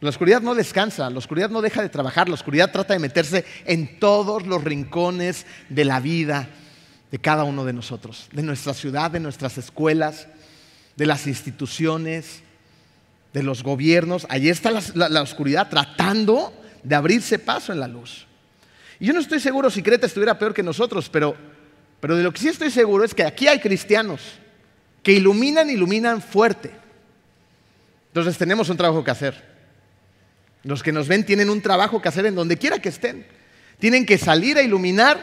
La 0.00 0.08
oscuridad 0.08 0.40
no 0.40 0.54
descansa, 0.54 1.08
la 1.08 1.18
oscuridad 1.18 1.48
no 1.48 1.62
deja 1.62 1.80
de 1.80 1.88
trabajar, 1.88 2.28
la 2.28 2.34
oscuridad 2.34 2.72
trata 2.72 2.92
de 2.92 2.98
meterse 2.98 3.44
en 3.64 4.00
todos 4.00 4.44
los 4.48 4.64
rincones 4.64 5.46
de 5.68 5.84
la 5.84 6.00
vida 6.00 6.48
de 7.12 7.18
cada 7.20 7.44
uno 7.44 7.64
de 7.64 7.72
nosotros, 7.72 8.28
de 8.32 8.42
nuestra 8.42 8.74
ciudad, 8.74 9.12
de 9.12 9.20
nuestras 9.20 9.58
escuelas, 9.58 10.26
de 10.96 11.06
las 11.06 11.28
instituciones, 11.28 12.42
de 13.32 13.44
los 13.44 13.62
gobiernos. 13.62 14.26
Allí 14.28 14.48
está 14.48 14.72
la 14.72 15.22
oscuridad 15.22 15.68
tratando 15.70 16.52
de 16.82 16.96
abrirse 16.96 17.38
paso 17.38 17.72
en 17.72 17.78
la 17.78 17.86
luz. 17.86 18.26
Y 19.02 19.06
yo 19.06 19.12
no 19.12 19.18
estoy 19.18 19.40
seguro 19.40 19.68
si 19.68 19.82
Creta 19.82 20.06
estuviera 20.06 20.38
peor 20.38 20.54
que 20.54 20.62
nosotros, 20.62 21.08
pero, 21.08 21.36
pero 21.98 22.14
de 22.14 22.22
lo 22.22 22.32
que 22.32 22.38
sí 22.38 22.46
estoy 22.46 22.70
seguro 22.70 23.02
es 23.02 23.12
que 23.12 23.24
aquí 23.24 23.48
hay 23.48 23.58
cristianos 23.58 24.20
que 25.02 25.10
iluminan, 25.10 25.68
iluminan 25.68 26.22
fuerte. 26.22 26.70
Entonces 28.10 28.38
tenemos 28.38 28.68
un 28.68 28.76
trabajo 28.76 29.02
que 29.02 29.10
hacer. 29.10 29.42
Los 30.62 30.84
que 30.84 30.92
nos 30.92 31.08
ven 31.08 31.26
tienen 31.26 31.50
un 31.50 31.60
trabajo 31.60 32.00
que 32.00 32.08
hacer 32.08 32.26
en 32.26 32.36
donde 32.36 32.56
quiera 32.56 32.78
que 32.78 32.90
estén. 32.90 33.26
Tienen 33.80 34.06
que 34.06 34.18
salir 34.18 34.56
a 34.56 34.62
iluminar 34.62 35.18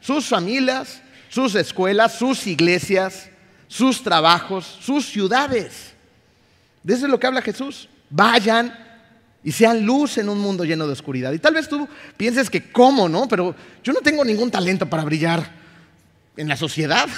sus 0.00 0.26
familias, 0.26 1.02
sus 1.28 1.54
escuelas, 1.54 2.14
sus 2.14 2.46
iglesias, 2.46 3.28
sus 3.66 4.02
trabajos, 4.02 4.78
sus 4.80 5.04
ciudades. 5.04 5.92
De 6.82 6.94
eso 6.94 7.04
es 7.04 7.10
lo 7.10 7.20
que 7.20 7.26
habla 7.26 7.42
Jesús. 7.42 7.90
Vayan 8.08 8.87
y 9.44 9.52
sean 9.52 9.84
luz 9.84 10.18
en 10.18 10.28
un 10.28 10.38
mundo 10.38 10.64
lleno 10.64 10.86
de 10.86 10.92
oscuridad. 10.92 11.32
Y 11.32 11.38
tal 11.38 11.54
vez 11.54 11.68
tú 11.68 11.88
pienses 12.16 12.50
que 12.50 12.70
cómo, 12.70 13.08
¿no? 13.08 13.28
Pero 13.28 13.54
yo 13.82 13.92
no 13.92 14.00
tengo 14.00 14.24
ningún 14.24 14.50
talento 14.50 14.88
para 14.88 15.04
brillar 15.04 15.50
en 16.36 16.48
la 16.48 16.56
sociedad. 16.56 17.08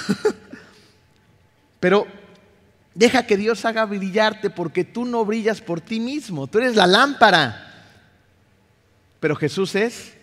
Pero 1.79 2.07
deja 2.93 3.25
que 3.25 3.37
Dios 3.37 3.65
haga 3.65 3.85
brillarte 3.85 4.49
porque 4.49 4.83
tú 4.83 5.05
no 5.05 5.25
brillas 5.25 5.61
por 5.61 5.81
ti 5.81 5.99
mismo, 5.99 6.47
tú 6.47 6.59
eres 6.59 6.75
la 6.75 6.87
lámpara. 6.87 7.67
Pero 9.19 9.35
Jesús 9.35 9.75
es 9.75 10.13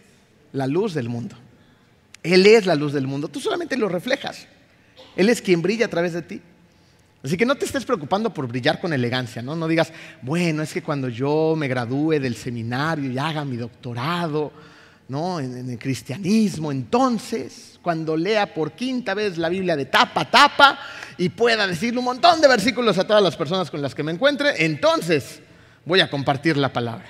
la 0.53 0.67
luz 0.67 0.95
del 0.95 1.09
mundo. 1.09 1.37
Él 2.23 2.47
es 2.47 2.67
la 2.67 2.75
luz 2.75 2.93
del 2.93 3.07
mundo, 3.07 3.29
tú 3.29 3.41
solamente 3.41 3.77
lo 3.77 3.89
reflejas. 3.89 4.47
Él 5.17 5.29
es 5.29 5.43
quien 5.43 5.63
brilla 5.63 5.87
a 5.87 5.91
través 5.91 6.13
de 6.13 6.23
ti. 6.23 6.41
Así 7.23 7.37
que 7.37 7.45
no 7.45 7.57
te 7.57 7.65
estés 7.65 7.85
preocupando 7.85 8.33
por 8.33 8.47
brillar 8.47 8.81
con 8.81 8.93
elegancia, 8.93 9.43
¿no? 9.43 9.67
Digas, 9.67 9.93
bueno, 10.23 10.63
es 10.63 10.73
que 10.73 10.83
cuando 10.83 11.09
yo 11.09 11.55
me 11.57 11.67
gradúe 11.67 12.21
del 12.21 12.37
seminario 12.37 13.11
y 13.11 13.19
haga 13.19 13.45
mi 13.45 13.57
doctorado, 13.57 14.53
¿no? 15.09 15.41
En, 15.41 15.69
el 15.69 15.79
cristianismo, 15.79 16.71
entonces, 16.71 17.79
cuando 17.83 18.17
lea 18.17 18.55
por 18.55 18.73
quinta 18.73 19.15
vez 19.15 19.37
la 19.37 19.49
Biblia 19.49 19.75
de 19.75 19.87
tapa 19.87 20.21
a 20.21 20.31
tapa 20.31 20.79
y 21.17 21.29
pueda 21.31 21.67
decirle 21.67 21.99
un 21.99 22.05
montón 22.05 22.41
de 22.41 22.47
versículos 22.47 22.99
a 22.99 23.07
todas 23.07 23.23
las 23.23 23.37
personas 23.37 23.69
con 23.69 23.83
las 23.83 23.97
que 23.97 24.05
me 24.05 24.13
encuentre, 24.13 24.65
entonces 24.65 25.41
voy 25.85 26.01
a 26.01 26.09
compartir 26.09 26.57
la 26.57 26.73
palabra. 26.73 27.07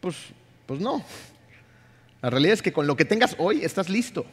Pues, 0.00 0.16
pues 0.64 0.80
no. 0.80 1.04
La 2.22 2.30
realidad 2.30 2.54
es 2.54 2.62
que 2.62 2.72
con 2.72 2.86
lo 2.86 2.96
que 2.96 3.04
tengas 3.04 3.36
hoy 3.38 3.62
estás 3.62 3.90
listo. 3.90 4.24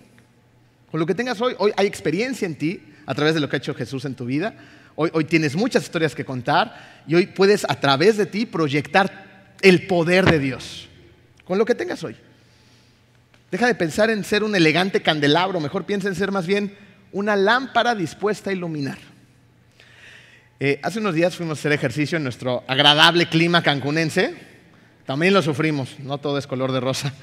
Con 0.89 1.01
lo 1.01 1.05
que 1.05 1.15
tengas 1.15 1.41
hoy, 1.41 1.53
hoy 1.57 1.73
hay 1.75 1.85
experiencia 1.85 2.45
en 2.45 2.55
ti 2.55 2.92
a 3.05 3.13
través 3.13 3.33
de 3.33 3.39
lo 3.39 3.49
que 3.49 3.55
ha 3.55 3.59
hecho 3.59 3.73
Jesús 3.73 4.05
en 4.05 4.15
tu 4.15 4.25
vida. 4.25 4.55
Hoy, 4.95 5.25
tienes 5.25 5.55
muchas 5.55 5.83
historias 5.83 6.13
que 6.13 6.23
contar 6.23 7.03
y 7.07 7.15
hoy 7.15 7.25
puedes 7.27 7.65
a 7.67 7.79
través 7.79 8.15
de 8.15 8.27
ti 8.27 8.45
proyectar 8.45 9.55
el 9.61 9.87
poder 9.87 10.25
de 10.25 10.37
Dios 10.37 10.87
con 11.45 11.57
lo 11.57 11.65
que 11.65 11.73
tengas 11.73 12.03
hoy. 12.03 12.15
Deja 13.49 13.67
de 13.67 13.75
pensar 13.75 14.09
en 14.09 14.23
ser 14.23 14.43
un 14.43 14.55
elegante 14.55 15.01
candelabro, 15.01 15.59
mejor 15.59 15.85
piensa 15.85 16.07
en 16.07 16.15
ser 16.15 16.31
más 16.31 16.45
bien 16.45 16.75
una 17.11 17.35
lámpara 17.35 17.95
dispuesta 17.95 18.49
a 18.49 18.53
iluminar. 18.53 18.97
Eh, 20.59 20.79
hace 20.83 20.99
unos 20.99 21.15
días 21.15 21.35
fuimos 21.35 21.57
a 21.57 21.59
hacer 21.59 21.71
ejercicio 21.71 22.17
en 22.17 22.23
nuestro 22.23 22.63
agradable 22.67 23.27
clima 23.27 23.63
cancunense. 23.63 24.35
También 25.05 25.33
lo 25.33 25.41
sufrimos, 25.41 25.99
no 25.99 26.19
todo 26.19 26.37
es 26.37 26.47
color 26.47 26.71
de 26.71 26.79
rosa. 26.79 27.13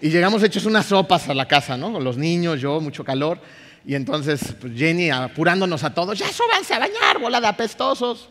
Y 0.00 0.10
llegamos 0.10 0.42
hechos 0.42 0.66
unas 0.66 0.86
sopas 0.86 1.28
a 1.28 1.34
la 1.34 1.46
casa, 1.46 1.76
¿no? 1.76 1.92
Con 1.92 2.04
los 2.04 2.16
niños, 2.16 2.60
yo, 2.60 2.80
mucho 2.80 3.04
calor. 3.04 3.40
Y 3.86 3.94
entonces 3.94 4.54
pues, 4.60 4.72
Jenny 4.74 5.10
apurándonos 5.10 5.84
a 5.84 5.92
todos, 5.92 6.18
ya 6.18 6.28
súbanse 6.28 6.74
a 6.74 6.78
bañar, 6.78 7.18
bola 7.20 7.40
de 7.40 7.46
apestosos. 7.46 8.28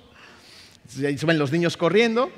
Y 0.97 1.05
ahí 1.05 1.17
suben 1.17 1.37
los 1.37 1.51
niños 1.51 1.77
corriendo 1.77 2.31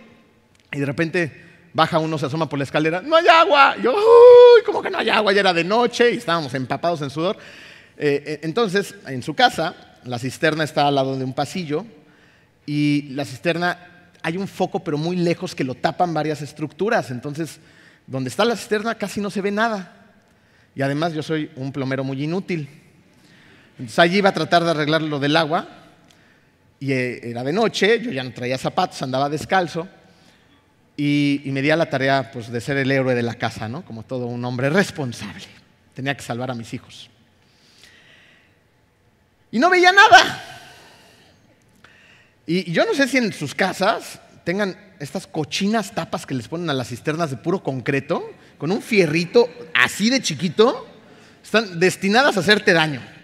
y 0.71 0.79
de 0.79 0.85
repente 0.85 1.45
baja 1.73 1.99
uno, 1.99 2.17
se 2.17 2.25
asoma 2.25 2.47
por 2.47 2.57
la 2.57 2.63
escalera, 2.63 3.01
no 3.01 3.15
hay 3.15 3.27
agua. 3.27 3.75
Yo, 3.81 3.93
uy, 3.93 4.63
¿cómo 4.65 4.81
que 4.81 4.89
no 4.89 4.97
hay 4.97 5.09
agua? 5.09 5.33
Ya 5.33 5.41
era 5.41 5.53
de 5.53 5.63
noche 5.63 6.11
y 6.11 6.17
estábamos 6.17 6.53
empapados 6.53 7.01
en 7.01 7.09
sudor. 7.09 7.37
Eh, 7.97 8.23
eh, 8.25 8.39
entonces, 8.43 8.95
en 9.07 9.23
su 9.23 9.33
casa, 9.33 9.75
la 10.03 10.19
cisterna 10.19 10.63
está 10.63 10.87
al 10.87 10.95
lado 10.95 11.17
de 11.17 11.23
un 11.23 11.33
pasillo 11.33 11.85
y 12.65 13.09
la 13.11 13.25
cisterna 13.25 13.77
hay 14.21 14.37
un 14.37 14.47
foco 14.47 14.83
pero 14.83 14.97
muy 14.97 15.17
lejos 15.17 15.53
que 15.53 15.63
lo 15.63 15.75
tapan 15.75 16.13
varias 16.13 16.41
estructuras. 16.41 17.11
Entonces, 17.11 17.59
donde 18.07 18.29
está 18.29 18.45
la 18.45 18.55
cisterna 18.55 18.95
casi 18.95 19.19
no 19.19 19.29
se 19.29 19.41
ve 19.41 19.51
nada. 19.51 19.91
Y 20.75 20.81
además 20.81 21.13
yo 21.13 21.23
soy 21.23 21.51
un 21.55 21.71
plomero 21.71 22.03
muy 22.03 22.23
inútil. 22.23 22.69
Entonces 23.77 23.99
allí 23.99 24.17
iba 24.17 24.29
a 24.29 24.33
tratar 24.33 24.63
de 24.63 24.71
arreglar 24.71 25.01
lo 25.01 25.19
del 25.19 25.35
agua 25.35 25.67
y 26.79 26.91
eh, 26.91 27.29
era 27.29 27.43
de 27.43 27.53
noche, 27.53 27.99
yo 27.99 28.11
ya 28.11 28.23
no 28.23 28.31
traía 28.31 28.57
zapatos, 28.57 29.01
andaba 29.01 29.29
descalzo 29.29 29.87
y, 30.97 31.41
me 31.45 31.61
di 31.61 31.69
a 31.69 31.75
la 31.75 31.89
tarea 31.89 32.31
pues, 32.31 32.49
de 32.49 32.61
ser 32.61 32.77
el 32.77 32.89
héroe 32.89 33.15
de 33.15 33.23
la 33.23 33.33
casa, 33.33 33.67
¿no? 33.67 33.83
como 33.83 34.03
todo 34.03 34.27
un 34.27 34.43
hombre 34.45 34.69
responsable. 34.69 35.45
Tenía 35.93 36.15
que 36.15 36.23
salvar 36.23 36.51
a 36.51 36.55
mis 36.55 36.73
hijos. 36.73 37.09
Y 39.51 39.59
no 39.59 39.69
veía 39.69 39.91
nada. 39.91 40.43
Y 42.45 42.71
yo 42.71 42.85
no 42.85 42.93
sé 42.93 43.07
si 43.07 43.17
en 43.17 43.33
sus 43.33 43.55
casas 43.55 44.19
tengan 44.43 44.77
estas 44.99 45.27
cochinas 45.27 45.93
tapas 45.93 46.25
que 46.25 46.33
les 46.33 46.47
ponen 46.47 46.69
a 46.69 46.73
las 46.73 46.89
cisternas 46.89 47.29
de 47.29 47.37
puro 47.37 47.63
concreto, 47.63 48.31
con 48.57 48.71
un 48.71 48.81
fierrito 48.81 49.49
así 49.73 50.09
de 50.09 50.21
chiquito, 50.21 50.87
están 51.43 51.79
destinadas 51.79 52.37
a 52.37 52.41
hacerte 52.41 52.73
daño. 52.73 53.14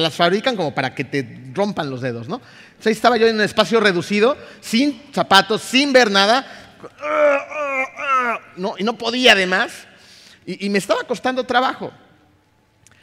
Las 0.00 0.14
fabrican 0.14 0.56
como 0.56 0.74
para 0.74 0.94
que 0.94 1.04
te 1.04 1.50
rompan 1.54 1.90
los 1.90 2.00
dedos, 2.00 2.28
¿no? 2.28 2.40
Estaba 2.84 3.16
yo 3.16 3.26
en 3.26 3.36
un 3.36 3.42
espacio 3.42 3.80
reducido, 3.80 4.36
sin 4.60 5.02
zapatos, 5.12 5.62
sin 5.62 5.92
ver 5.92 6.10
nada, 6.10 6.46
y 8.78 8.84
no 8.84 8.98
podía 8.98 9.32
además, 9.32 9.72
y 10.44 10.68
me 10.68 10.78
estaba 10.78 11.04
costando 11.04 11.44
trabajo. 11.44 11.92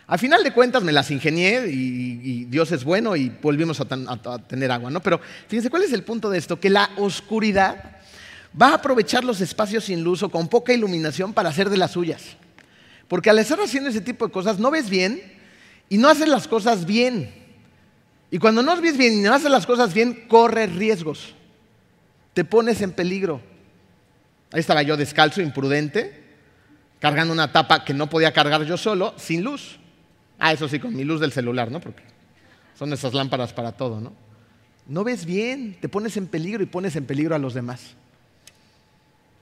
Al 0.05 0.19
final 0.19 0.43
de 0.43 0.51
cuentas 0.51 0.83
me 0.83 0.91
las 0.91 1.09
ingenié 1.11 1.67
y, 1.69 2.45
Dios 2.45 2.71
es 2.71 2.83
bueno 2.83 3.15
y 3.15 3.29
volvimos 3.29 3.79
a, 3.79 4.37
tener 4.39 4.71
agua, 4.71 4.91
¿no? 4.91 5.01
Pero 5.01 5.19
fíjense, 5.47 5.69
¿cuál 5.69 5.83
es 5.83 5.93
el 5.93 6.03
punto 6.03 6.29
de 6.29 6.37
esto? 6.37 6.59
Que 6.59 6.69
la 6.69 6.89
oscuridad 6.97 7.97
va 8.61 8.69
a 8.69 8.73
aprovechar 8.75 9.23
los 9.23 9.39
espacios 9.41 9.85
sin 9.85 10.03
luz 10.03 10.21
o 10.21 10.29
con 10.29 10.49
poca 10.49 10.73
iluminación 10.73 11.33
para 11.33 11.49
hacer 11.49 11.69
de 11.69 11.77
las 11.77 11.91
suyas. 11.91 12.21
Porque 13.07 13.29
al 13.29 13.39
estar 13.39 13.59
haciendo 13.61 13.89
ese 13.89 14.01
tipo 14.01 14.27
de 14.27 14.31
cosas 14.31 14.59
no 14.59 14.71
ves 14.71 14.89
bien 14.89 15.21
y 15.89 15.97
no 15.97 16.09
haces 16.09 16.27
las 16.27 16.47
cosas 16.47 16.85
bien. 16.85 17.33
Y 18.31 18.39
cuando 18.39 18.63
no 18.63 18.79
ves 18.81 18.97
bien 18.97 19.13
y 19.13 19.21
no 19.21 19.33
haces 19.33 19.51
las 19.51 19.65
cosas 19.65 19.93
bien, 19.93 20.27
corres 20.27 20.73
riesgos. 20.75 21.35
Te 22.33 22.43
pones 22.43 22.81
en 22.81 22.91
peligro. 22.91 23.41
Ahí 24.51 24.59
estaba 24.59 24.81
yo 24.81 24.97
descalzo, 24.97 25.41
imprudente, 25.41 26.23
cargando 26.99 27.33
una 27.33 27.51
tapa 27.51 27.83
que 27.83 27.93
no 27.93 28.09
podía 28.09 28.33
cargar 28.33 28.63
yo 28.63 28.77
solo, 28.77 29.13
sin 29.17 29.43
luz. 29.43 29.77
Ah, 30.39 30.51
eso 30.53 30.67
sí, 30.67 30.79
con 30.79 30.95
mi 30.95 31.03
luz 31.03 31.19
del 31.19 31.31
celular, 31.31 31.71
¿no? 31.71 31.79
Porque 31.79 32.03
son 32.77 32.91
esas 32.91 33.13
lámparas 33.13 33.53
para 33.53 33.71
todo, 33.71 34.01
¿no? 34.01 34.13
No 34.87 35.03
ves 35.03 35.25
bien, 35.25 35.77
te 35.79 35.87
pones 35.87 36.17
en 36.17 36.27
peligro 36.27 36.63
y 36.63 36.65
pones 36.65 36.95
en 36.95 37.05
peligro 37.05 37.35
a 37.35 37.39
los 37.39 37.53
demás. 37.53 37.95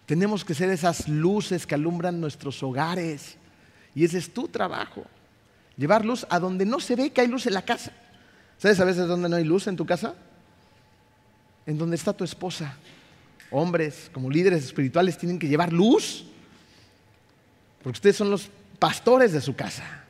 Tenemos 0.06 0.43
que 0.43 0.54
ser 0.54 0.69
esas 0.69 1.08
luces 1.08 1.65
que 1.65 1.75
alumbran 1.75 2.19
nuestros 2.19 2.62
hogares. 2.62 3.38
Y 3.95 4.04
ese 4.04 4.17
es 4.17 4.34
tu 4.34 4.47
trabajo. 4.47 5.06
Llevar 5.81 6.05
luz 6.05 6.27
a 6.29 6.37
donde 6.37 6.63
no 6.63 6.79
se 6.79 6.95
ve 6.95 7.09
que 7.09 7.21
hay 7.21 7.27
luz 7.27 7.47
en 7.47 7.55
la 7.55 7.63
casa. 7.63 7.91
¿Sabes 8.59 8.79
a 8.79 8.85
veces 8.85 9.07
dónde 9.07 9.27
no 9.27 9.35
hay 9.35 9.43
luz 9.43 9.65
en 9.65 9.75
tu 9.75 9.83
casa? 9.83 10.13
En 11.65 11.75
donde 11.75 11.95
está 11.95 12.13
tu 12.13 12.23
esposa. 12.23 12.77
Hombres, 13.49 14.11
como 14.13 14.29
líderes 14.29 14.63
espirituales, 14.63 15.17
tienen 15.17 15.39
que 15.39 15.47
llevar 15.47 15.73
luz. 15.73 16.23
Porque 17.81 17.97
ustedes 17.97 18.15
son 18.15 18.29
los 18.29 18.47
pastores 18.77 19.33
de 19.33 19.41
su 19.41 19.55
casa. 19.55 20.03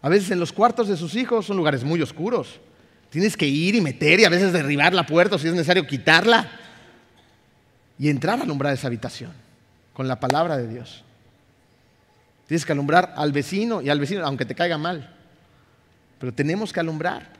A 0.00 0.08
veces 0.08 0.30
en 0.30 0.40
los 0.40 0.54
cuartos 0.54 0.88
de 0.88 0.96
sus 0.96 1.16
hijos 1.16 1.44
son 1.44 1.58
lugares 1.58 1.84
muy 1.84 2.00
oscuros. 2.00 2.58
Tienes 3.10 3.36
que 3.36 3.46
ir 3.46 3.74
y 3.74 3.82
meter 3.82 4.20
y 4.20 4.24
a 4.24 4.30
veces 4.30 4.54
derribar 4.54 4.94
la 4.94 5.04
puerta 5.04 5.36
o 5.36 5.38
si 5.38 5.48
es 5.48 5.52
necesario 5.52 5.86
quitarla 5.86 6.50
y 7.98 8.08
entrar 8.08 8.40
a 8.40 8.44
alumbrar 8.44 8.72
esa 8.72 8.86
habitación 8.86 9.32
con 9.92 10.08
la 10.08 10.18
palabra 10.18 10.56
de 10.56 10.66
Dios. 10.66 11.04
Tienes 12.52 12.66
que 12.66 12.72
alumbrar 12.72 13.14
al 13.16 13.32
vecino 13.32 13.80
y 13.80 13.88
al 13.88 13.98
vecino, 13.98 14.26
aunque 14.26 14.44
te 14.44 14.54
caiga 14.54 14.76
mal. 14.76 15.10
Pero 16.18 16.34
tenemos 16.34 16.70
que 16.70 16.80
alumbrar. 16.80 17.30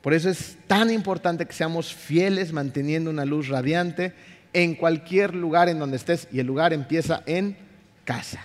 Por 0.00 0.12
eso 0.12 0.28
es 0.28 0.56
tan 0.66 0.90
importante 0.90 1.46
que 1.46 1.52
seamos 1.52 1.94
fieles 1.94 2.52
manteniendo 2.52 3.10
una 3.10 3.24
luz 3.24 3.46
radiante 3.46 4.12
en 4.52 4.74
cualquier 4.74 5.36
lugar 5.36 5.68
en 5.68 5.78
donde 5.78 5.98
estés. 5.98 6.26
Y 6.32 6.40
el 6.40 6.48
lugar 6.48 6.72
empieza 6.72 7.22
en 7.26 7.56
casa. 8.04 8.44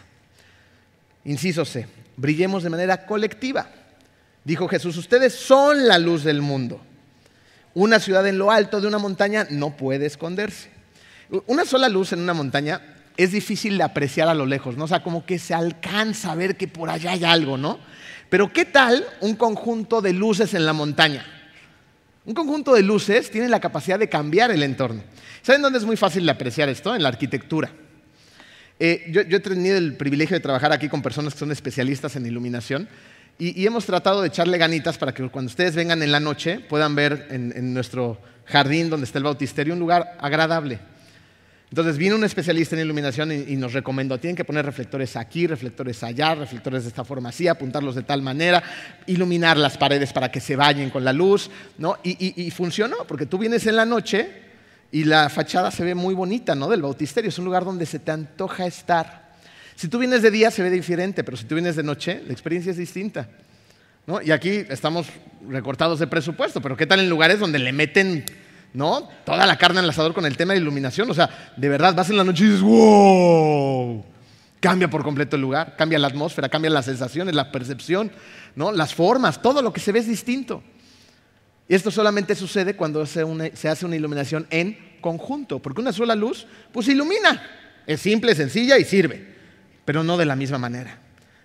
Inciso 1.26 1.66
C 1.66 1.88
brillemos 2.18 2.62
de 2.62 2.70
manera 2.70 3.08
colectiva. 3.08 3.68
Dijo 4.44 4.68
Jesús, 4.68 4.96
ustedes 4.96 5.34
son 5.34 5.88
la 5.88 5.98
luz 5.98 6.24
del 6.24 6.44
mundo. 6.44 6.80
Una 7.74 8.00
ciudad 8.00 8.28
en 8.28 8.38
lo 8.38 8.52
alto 8.52 8.80
de 8.80 8.86
una 8.86 9.00
montaña 9.00 9.48
no 9.50 9.76
puede 9.76 10.06
esconderse. 10.06 10.70
Una 11.48 11.66
sola 11.66 11.90
luz 11.90 12.14
en 12.14 12.20
una 12.20 12.36
montaña 12.36 12.94
es 13.18 13.32
difícil 13.32 13.78
de 13.78 13.84
apreciar 13.84 14.30
a 14.30 14.34
lo 14.34 14.46
lejos, 14.46 14.78
¿no? 14.78 14.86
O 14.86 14.88
sea, 14.88 15.04
como 15.04 15.26
que 15.26 15.40
se 15.40 15.54
alcanza 15.54 16.32
a 16.32 16.36
ver 16.36 16.56
que 16.56 16.68
por 16.68 16.90
allá 16.90 17.12
hay 17.12 17.24
algo, 17.24 17.58
¿no? 17.58 17.80
Pero 18.30 18.54
¿qué 18.54 18.66
tal 18.66 19.06
un 19.22 19.36
conjunto 19.36 20.02
de 20.02 20.14
luces 20.14 20.54
en 20.54 20.66
la 20.66 20.74
montaña? 20.74 21.26
Un 22.26 22.34
conjunto 22.34 22.74
de 22.74 22.84
luces 22.84 23.32
tiene 23.32 23.50
la 23.50 23.60
capacidad 23.60 23.98
de 23.98 24.10
cambiar 24.10 24.52
el 24.52 24.62
entorno. 24.62 25.02
¿Saben 25.42 25.62
dónde 25.62 25.80
es 25.80 25.86
muy 25.86 25.96
fácil 25.96 26.26
de 26.26 26.32
apreciar 26.32 26.68
esto? 26.68 26.94
En 26.94 27.02
la 27.02 27.10
arquitectura. 27.10 27.72
Eh, 28.80 29.06
yo, 29.10 29.22
he 29.22 29.40
tenido 29.40 29.78
el 29.78 29.96
privilegio 29.96 30.36
de 30.36 30.42
trabajar 30.42 30.72
aquí 30.72 30.88
con 30.88 31.02
personas 31.02 31.34
que 31.34 31.40
son 31.40 31.52
especialistas 31.52 32.16
en 32.16 32.26
iluminación 32.26 32.88
y, 33.40 33.66
hemos 33.66 33.86
tratado 33.86 34.22
de 34.22 34.28
echarle 34.28 34.58
ganitas 34.58 34.98
para 34.98 35.14
que 35.14 35.28
cuando 35.30 35.50
ustedes 35.50 35.76
vengan 35.76 36.04
en 36.04 36.12
la 36.12 36.20
noche 36.20 36.60
puedan 36.60 36.96
ver 36.96 37.28
en, 37.30 37.74
nuestro 37.74 38.20
jardín 38.46 38.90
donde 38.90 39.06
está 39.06 39.20
el 39.20 39.24
bautisterio 39.24 39.74
un 39.74 39.80
lugar 39.80 40.18
agradable. 40.20 40.80
Entonces 41.70 41.98
vino 41.98 42.16
un 42.16 42.24
especialista 42.24 42.76
en 42.76 42.82
iluminación 42.84 43.32
y, 43.32 43.56
nos 43.58 43.74
recomendó, 43.74 44.18
tienen 44.18 44.38
que 44.38 44.46
poner 44.46 44.66
reflectores 44.66 45.18
aquí, 45.18 45.48
reflectores 45.48 46.02
allá, 46.02 46.34
reflectores 46.34 46.84
de 46.84 46.90
esta 46.90 47.04
forma 47.04 47.30
así, 47.30 47.48
apuntarlos 47.50 47.96
de 47.96 48.04
tal 48.04 48.22
manera, 48.22 48.64
iluminar 49.06 49.58
las 49.58 49.78
paredes 49.78 50.14
para 50.14 50.32
que 50.32 50.40
se 50.40 50.56
bañen 50.56 50.90
con 50.90 51.04
la 51.04 51.12
luz, 51.12 51.52
¿no? 51.78 51.98
Y, 52.04 52.50
funcionó, 52.52 52.98
porque 53.06 53.26
tú 53.26 53.38
vienes 53.38 53.68
en 53.68 53.76
la 53.76 53.86
noche 53.86 54.30
y 54.94 55.04
la 55.04 55.28
fachada 55.28 55.70
se 55.70 55.84
ve 55.84 55.94
muy 55.94 56.14
bonita, 56.14 56.56
¿no? 56.56 56.70
Del 56.70 56.82
bautisterio. 56.82 57.28
Es 57.28 57.38
un 57.38 57.46
lugar 57.46 57.66
donde 57.66 57.86
se 57.86 58.00
te 58.00 58.12
antoja 58.12 58.66
estar. 58.66 59.28
Si 59.76 59.90
tú 59.90 60.00
vienes 60.00 60.22
de 60.22 60.32
día 60.32 60.50
se 60.52 60.64
ve 60.64 60.70
diferente, 60.70 61.26
pero 61.26 61.36
si 61.36 61.44
tú 61.44 61.56
vienes 61.56 61.76
de 61.76 61.84
noche, 61.84 62.24
la 62.26 62.32
experiencia 62.32 62.72
es 62.72 62.78
distinta. 62.78 63.28
¿no? 64.06 64.22
Y 64.22 64.32
aquí 64.32 64.64
estamos 64.70 65.08
recortados 65.50 66.00
de 66.00 66.08
presupuesto, 66.08 66.62
pero 66.62 66.78
¿qué 66.78 66.88
tal 66.88 67.02
en 67.02 67.10
lugares 67.10 67.40
donde 67.40 67.60
le 67.60 67.74
meten 67.74 68.24
¿no? 68.74 69.10
toda 69.26 69.46
la 69.46 69.58
carne 69.58 69.80
al 69.80 69.90
asador 69.90 70.14
con 70.14 70.26
el 70.26 70.38
tema 70.38 70.54
de 70.54 70.60
iluminación? 70.60 71.10
O 71.10 71.14
sea, 71.14 71.54
de 71.56 71.70
verdad 71.70 71.96
vas 71.96 72.10
en 72.10 72.18
la 72.18 72.24
noche 72.24 72.44
y 72.44 72.48
dices, 72.48 72.62
wow, 72.62 74.04
cambia 74.60 74.90
por 74.90 75.04
completo 75.04 75.36
el 75.36 75.42
lugar, 75.42 75.76
cambia 75.78 76.00
la 76.00 76.08
atmósfera, 76.08 76.50
cambia 76.50 76.70
las 76.70 76.86
sensaciones, 76.86 77.36
la 77.36 77.52
percepción, 77.52 78.12
¿no? 78.56 78.72
las 78.72 78.94
formas, 78.94 79.42
todo 79.42 79.62
lo 79.62 79.74
que 79.74 79.80
se 79.80 79.92
ve 79.92 80.00
es 80.00 80.08
distinto. 80.08 80.64
Y 81.70 81.76
esto 81.76 81.92
solamente 81.92 82.36
sucede 82.36 82.76
cuando 82.76 83.06
se, 83.06 83.22
hace 83.68 83.86
una 83.86 83.96
iluminación 83.96 84.48
en 84.50 84.78
conjunto, 85.02 85.60
porque 85.60 85.82
una 85.82 85.92
sola 85.92 86.16
luz 86.16 86.48
pues 86.72 86.88
ilumina. 86.88 87.44
Es 87.86 88.02
simple, 88.02 88.36
sencilla 88.36 88.78
y 88.78 88.86
sirve, 88.86 89.36
pero 89.86 90.04
no 90.04 90.18
de 90.18 90.26
la 90.26 90.36
misma 90.36 90.58
manera. 90.58 91.00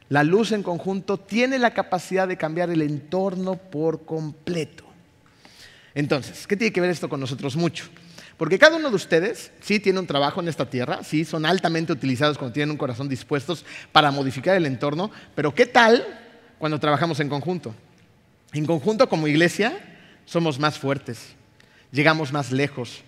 La 0.08 0.22
luz 0.24 0.52
en 0.52 0.62
conjunto 0.62 1.18
tiene 1.18 1.58
la 1.58 1.72
capacidad 1.72 2.28
de 2.28 2.36
cambiar 2.36 2.70
el 2.70 2.82
entorno 2.82 3.56
por 3.56 4.04
completo. 4.04 4.84
Entonces, 5.94 6.46
¿qué 6.46 6.56
tiene 6.56 6.72
que 6.72 6.80
ver 6.80 6.90
esto 6.90 7.08
con 7.08 7.20
nosotros? 7.20 7.56
Mucho. 7.56 7.84
Porque 8.36 8.58
cada 8.58 8.76
uno 8.76 8.90
de 8.90 8.96
ustedes 8.96 9.52
sí 9.60 9.78
tiene 9.78 10.00
un 10.00 10.06
trabajo 10.06 10.40
en 10.40 10.48
esta 10.48 10.68
tierra, 10.68 11.04
sí 11.04 11.24
son 11.24 11.46
altamente 11.46 11.92
utilizados 11.92 12.38
cuando 12.38 12.52
tienen 12.52 12.72
un 12.72 12.76
corazón 12.76 13.08
dispuestos 13.08 13.64
para 13.92 14.10
modificar 14.10 14.56
el 14.56 14.66
entorno, 14.66 15.10
pero 15.34 15.54
¿qué 15.54 15.66
tal 15.66 16.04
cuando 16.58 16.80
trabajamos 16.80 17.20
en 17.20 17.28
conjunto? 17.28 17.74
En 18.52 18.66
conjunto 18.66 19.08
como 19.08 19.28
iglesia 19.28 19.78
somos 20.24 20.58
más 20.58 20.78
fuertes, 20.78 21.36
llegamos 21.92 22.32
más 22.32 22.50
lejos, 22.50 23.02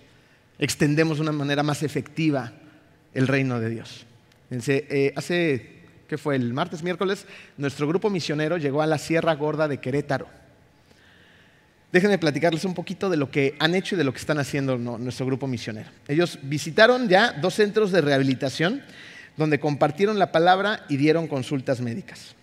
extendemos 0.59 1.16
de 1.16 1.22
una 1.22 1.32
manera 1.32 1.62
más 1.62 1.82
efectiva 1.82 2.53
el 3.12 3.26
reino 3.26 3.59
de 3.59 3.70
Dios. 3.70 4.07
Eh, 4.51 5.12
hace, 5.16 5.82
¿qué 6.07 6.18
fue? 6.18 6.37
El 6.37 6.53
martes, 6.53 6.82
miércoles, 6.82 7.26
nuestro 7.57 7.89
grupo 7.89 8.11
misionero 8.11 8.57
llegó 8.57 8.82
a 8.82 8.87
la 8.87 8.99
Sierra 8.99 9.35
Gorda 9.35 9.68
de 9.68 9.78
Querétaro. 9.78 10.28
Déjenme 11.95 12.19
platicarles 12.19 12.65
un 12.65 12.75
poquito 12.75 13.09
de 13.09 13.17
lo 13.17 13.31
que 13.31 13.55
han 13.61 13.77
hecho 13.77 13.95
y 13.95 13.99
de 13.99 14.03
lo 14.03 14.13
que 14.13 14.19
están 14.19 14.41
haciendo 14.41 14.77
nuestro 14.77 15.27
grupo 15.27 15.47
misionero. 15.47 15.89
Ellos 16.09 16.41
visitaron 16.43 17.09
ya 17.09 17.31
dos 17.31 17.55
centros 17.55 17.93
de 17.93 18.01
rehabilitación 18.01 18.83
donde 19.37 19.61
compartieron 19.61 20.19
la 20.19 20.33
palabra 20.33 20.87
y 20.89 20.97
dieron 20.97 21.29
consultas 21.29 21.81
médicas. 21.81 22.35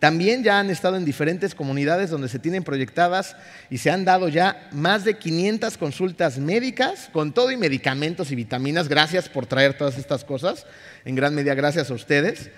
También 0.00 0.42
ya 0.42 0.58
han 0.58 0.68
estado 0.68 0.96
en 0.96 1.04
diferentes 1.04 1.54
comunidades 1.54 2.10
donde 2.10 2.28
se 2.28 2.40
tienen 2.40 2.64
proyectadas 2.64 3.36
y 3.70 3.78
se 3.78 3.92
han 3.92 4.04
dado 4.04 4.28
ya 4.28 4.68
más 4.72 5.04
de 5.04 5.16
500 5.16 5.78
consultas 5.78 6.40
médicas 6.40 7.08
con 7.12 7.32
todo 7.32 7.52
y 7.52 7.56
medicamentos 7.56 8.32
y 8.32 8.34
vitaminas. 8.34 8.88
Gracias 8.88 9.28
por 9.28 9.46
traer 9.46 9.78
todas 9.78 9.96
estas 9.96 10.24
cosas. 10.24 10.66
En 11.04 11.14
gran 11.14 11.36
medida 11.36 11.54
gracias 11.54 11.92
a 11.92 11.94
ustedes. 11.94 12.50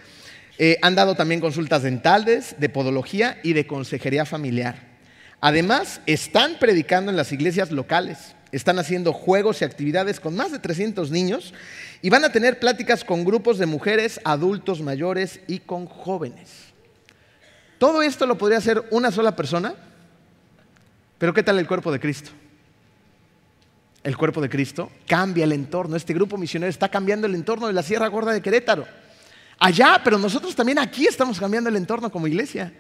Eh, 0.57 0.79
han 0.81 0.95
dado 0.95 1.17
también 1.17 1.43
consultas 1.43 1.83
dentales, 1.83 2.55
de 2.59 2.71
podología 2.71 3.39
y 3.43 3.53
de 3.53 3.67
consejería 3.67 4.25
familiar. 4.25 4.90
Además, 5.41 6.01
están 6.07 6.59
predicando 6.59 7.11
en 7.11 7.17
las 7.17 7.33
iglesias 7.33 7.71
locales. 7.71 8.35
Están 8.53 8.79
haciendo 8.79 9.13
juegos 9.13 9.61
y 9.61 9.65
actividades 9.65 10.21
con 10.21 10.37
más 10.37 10.53
de 10.53 10.59
300 10.59 11.11
niños 11.11 11.55
y 12.03 12.11
van 12.11 12.25
a 12.25 12.33
tener 12.33 12.59
pláticas 12.59 13.05
con 13.05 13.25
grupos 13.25 13.59
de 13.59 13.67
mujeres, 13.67 14.21
adultos 14.25 14.83
mayores 14.83 15.41
y 15.47 15.61
con 15.61 15.87
jóvenes. 15.87 16.51
Todo 17.79 18.03
esto 18.03 18.27
lo 18.27 18.37
podría 18.37 18.59
hacer 18.59 18.83
una 18.91 19.11
sola 19.11 19.37
persona, 19.37 19.75
pero 21.17 21.33
¿qué 21.33 21.43
tal 21.43 21.59
el 21.59 21.67
cuerpo 21.69 21.93
de 21.93 22.01
Cristo? 22.01 22.31
El 24.03 24.17
cuerpo 24.17 24.41
de 24.41 24.49
Cristo 24.49 24.91
cambia 25.07 25.45
el 25.45 25.53
entorno. 25.53 25.97
Este 25.97 26.13
grupo 26.13 26.37
misionero 26.37 26.71
está 26.71 26.89
cambiando 26.89 27.27
el 27.27 27.35
entorno 27.35 27.67
de 27.67 27.73
la 27.73 27.83
Sierra 27.83 28.09
Gorda 28.09 28.33
de 28.33 28.43
Querétaro. 28.43 28.87
Allá, 29.59 30.01
pero 30.03 30.19
nosotros 30.19 30.55
también 30.57 30.79
aquí 30.79 31.07
estamos 31.07 31.39
cambiando 31.39 31.71
el 31.71 31.77
entorno 31.77 32.11
como 32.11 32.27
iglesia. 32.27 32.73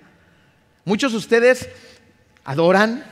Muchos 0.84 1.12
de 1.12 1.18
ustedes 1.18 1.68
adoran, 2.44 3.04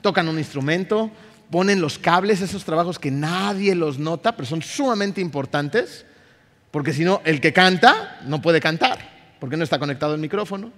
tocan 0.00 0.28
un 0.28 0.38
instrumento, 0.38 1.10
ponen 1.50 1.80
los 1.80 1.98
cables, 1.98 2.40
esos 2.40 2.64
trabajos 2.64 2.98
que 2.98 3.10
nadie 3.10 3.74
los 3.74 3.98
nota, 3.98 4.36
pero 4.36 4.46
son 4.46 4.62
sumamente 4.62 5.20
importantes, 5.20 6.04
porque 6.70 6.92
si 6.92 7.04
no, 7.04 7.20
el 7.24 7.40
que 7.40 7.52
canta 7.52 8.20
no 8.26 8.42
puede 8.42 8.60
cantar, 8.60 8.98
porque 9.38 9.56
no 9.56 9.64
está 9.64 9.78
conectado 9.78 10.14
el 10.14 10.20
micrófono. 10.20 10.72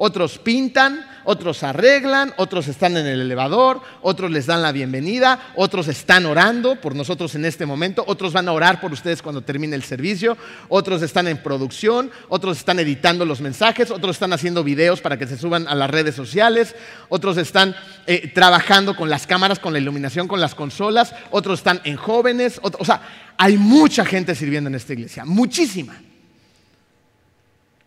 Otros 0.00 0.38
pintan, 0.38 1.04
otros 1.24 1.64
arreglan, 1.64 2.32
otros 2.36 2.68
están 2.68 2.96
en 2.96 3.04
el 3.04 3.20
elevador, 3.20 3.80
otros 4.00 4.30
les 4.30 4.46
dan 4.46 4.62
la 4.62 4.70
bienvenida, 4.70 5.52
otros 5.56 5.88
están 5.88 6.24
orando 6.24 6.76
por 6.80 6.94
nosotros 6.94 7.34
en 7.34 7.44
este 7.44 7.66
momento, 7.66 8.04
otros 8.06 8.32
van 8.32 8.46
a 8.46 8.52
orar 8.52 8.80
por 8.80 8.92
ustedes 8.92 9.22
cuando 9.22 9.42
termine 9.42 9.74
el 9.74 9.82
servicio, 9.82 10.38
otros 10.68 11.02
están 11.02 11.26
en 11.26 11.38
producción, 11.38 12.12
otros 12.28 12.58
están 12.58 12.78
editando 12.78 13.24
los 13.24 13.40
mensajes, 13.40 13.90
otros 13.90 14.14
están 14.14 14.32
haciendo 14.32 14.62
videos 14.62 15.00
para 15.00 15.18
que 15.18 15.26
se 15.26 15.36
suban 15.36 15.66
a 15.66 15.74
las 15.74 15.90
redes 15.90 16.14
sociales, 16.14 16.76
otros 17.08 17.36
están 17.36 17.74
eh, 18.06 18.30
trabajando 18.32 18.94
con 18.94 19.10
las 19.10 19.26
cámaras, 19.26 19.58
con 19.58 19.72
la 19.72 19.80
iluminación, 19.80 20.28
con 20.28 20.40
las 20.40 20.54
consolas, 20.54 21.12
otros 21.32 21.58
están 21.58 21.80
en 21.82 21.96
jóvenes, 21.96 22.60
o 22.62 22.84
sea, 22.84 23.02
hay 23.36 23.56
mucha 23.56 24.04
gente 24.04 24.36
sirviendo 24.36 24.68
en 24.68 24.76
esta 24.76 24.92
iglesia, 24.92 25.24
muchísima. 25.24 26.00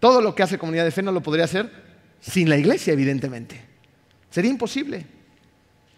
Todo 0.01 0.20
lo 0.20 0.36
que 0.36 0.43
hace 0.43 0.57
comunidad 0.57 0.84
de 0.84 0.91
fe 0.91 1.01
no 1.01 1.14
lo 1.14 1.22
podría 1.22 1.45
hacer 1.45 1.91
sin 2.22 2.49
la 2.49 2.57
iglesia, 2.57 2.93
evidentemente. 2.93 3.59
Sería 4.30 4.51
imposible. 4.51 5.05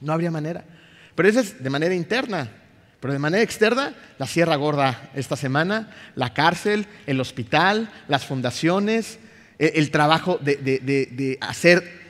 No 0.01 0.13
habría 0.13 0.31
manera. 0.31 0.65
Pero 1.13 1.29
eso 1.29 1.41
es 1.41 1.61
de 1.61 1.69
manera 1.69 1.93
interna. 1.93 2.49
Pero 2.99 3.13
de 3.13 3.19
manera 3.19 3.43
externa, 3.43 3.93
la 4.17 4.25
Sierra 4.25 4.55
Gorda 4.55 5.11
esta 5.13 5.35
semana, 5.35 5.91
la 6.15 6.33
cárcel, 6.33 6.87
el 7.05 7.19
hospital, 7.19 7.91
las 8.07 8.25
fundaciones, 8.25 9.19
e, 9.59 9.73
el, 9.75 9.91
trabajo 9.91 10.39
de, 10.41 10.55
de 10.55 11.37
hacer 11.41 11.83
eh, 11.83 12.02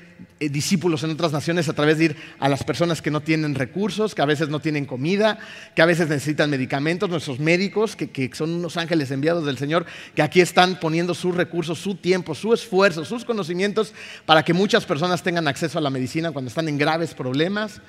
discípulos 0.49 1.03
en 1.03 1.11
otras 1.11 1.31
naciones 1.31 1.69
a 1.69 1.73
través 1.73 1.97
de 1.97 2.05
ir 2.05 2.15
a 2.39 2.49
las 2.49 2.63
personas 2.63 3.01
que 3.01 3.11
no 3.11 3.21
tienen 3.21 3.55
recursos, 3.55 4.15
que 4.15 4.21
a 4.21 4.25
veces 4.25 4.49
no 4.49 4.59
tienen 4.59 4.85
comida, 4.85 5.39
que 5.75 5.81
a 5.81 5.85
veces 5.85 6.09
necesitan 6.09 6.49
medicamentos, 6.49 7.09
nuestros 7.09 7.39
médicos, 7.39 7.95
que, 7.95 8.09
que, 8.09 8.29
son 8.33 8.51
unos 8.51 8.77
ángeles 8.77 9.11
enviados 9.11 9.45
del 9.45 9.57
Señor, 9.57 9.85
que 10.15 10.21
aquí 10.21 10.41
están 10.41 10.79
poniendo 10.79 11.13
sus 11.13 11.35
recursos, 11.35 11.79
su 11.79 11.95
tiempo, 11.95 12.35
su 12.35 12.53
esfuerzo, 12.53 13.05
sus 13.05 13.25
conocimientos 13.25 13.93
para 14.25 14.43
que 14.43 14.53
muchas 14.53 14.85
personas 14.85 15.23
tengan 15.23 15.47
acceso 15.47 15.77
a 15.77 15.81
la 15.81 15.89
medicina 15.89 16.31
cuando 16.31 16.49
están 16.49 16.67
en 16.67 16.77
graves 16.77 17.13
problemas. 17.13 17.81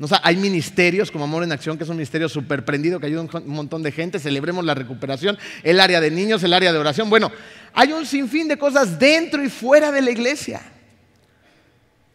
O 0.00 0.08
hay 0.22 0.36
ministerios 0.36 1.10
como 1.10 1.24
Amor 1.24 1.44
en 1.44 1.52
Acción, 1.52 1.76
que 1.76 1.84
es 1.84 1.90
un 1.90 1.96
ministerio 1.96 2.28
súper 2.28 2.64
prendido 2.64 2.98
que 2.98 3.06
ayuda 3.06 3.26
a 3.30 3.38
un 3.38 3.48
montón 3.48 3.82
de 3.82 3.92
gente. 3.92 4.18
Celebremos 4.18 4.64
la 4.64 4.74
recuperación, 4.74 5.36
el 5.62 5.78
área 5.78 6.00
de 6.00 6.10
niños, 6.10 6.42
el 6.42 6.54
área 6.54 6.72
de 6.72 6.78
oración. 6.78 7.10
Bueno, 7.10 7.30
hay 7.74 7.92
un 7.92 8.06
sinfín 8.06 8.48
de 8.48 8.56
cosas 8.56 8.98
dentro 8.98 9.44
y 9.44 9.50
fuera 9.50 9.92
de 9.92 10.00
la 10.00 10.10
iglesia 10.10 10.62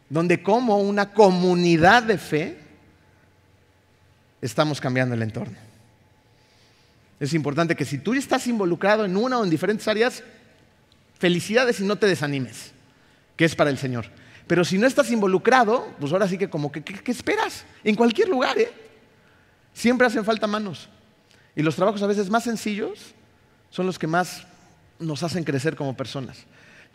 donde 0.09 0.43
como 0.43 0.79
una 0.79 1.11
comunidad 1.11 2.03
de 2.03 2.17
fe 2.17 2.59
estamos 4.41 4.79
cambiando 4.79 5.15
el 5.15 5.21
entorno. 5.21 5.57
Es 7.19 7.33
importante 7.33 7.75
que 7.75 7.85
si 7.85 7.97
tú 7.97 8.13
estás 8.13 8.45
involucrado 8.47 9.05
en 9.05 9.15
una 9.17 9.39
o 9.39 9.43
en 9.43 9.49
diferentes 9.49 9.87
áreas, 9.87 10.23
felicidades 11.17 11.79
y 11.79 11.83
no 11.83 11.95
te 11.95 12.07
desanimes, 12.07 12.71
que 13.35 13.45
es 13.45 13.55
para 13.55 13.69
el 13.69 13.77
Señor. 13.77 14.05
Pero 14.47 14.63
si 14.63 14.77
no 14.77 14.85
estás 14.85 15.09
involucrado, 15.11 15.87
pues 15.99 16.11
ahora 16.11 16.27
sí 16.27 16.37
que 16.37 16.49
como 16.49 16.71
que, 16.71 16.83
¿qué, 16.83 17.11
esperas? 17.11 17.65
En 17.83 17.95
cualquier 17.95 18.29
lugar, 18.29 18.57
¿eh? 18.59 18.71
Siempre 19.73 20.05
hacen 20.07 20.23
falta 20.23 20.45
manos. 20.45 20.89
Y 21.55 21.63
los 21.63 21.75
trabajos 21.75 22.01
a 22.03 22.07
veces 22.07 22.29
más 22.29 22.43
sencillos 22.43 23.13
son 23.69 23.85
los 23.85 23.97
que 23.97 24.07
más 24.07 24.45
nos 24.99 25.23
hacen 25.23 25.43
crecer 25.43 25.75
como 25.75 25.97
personas. 25.97 26.45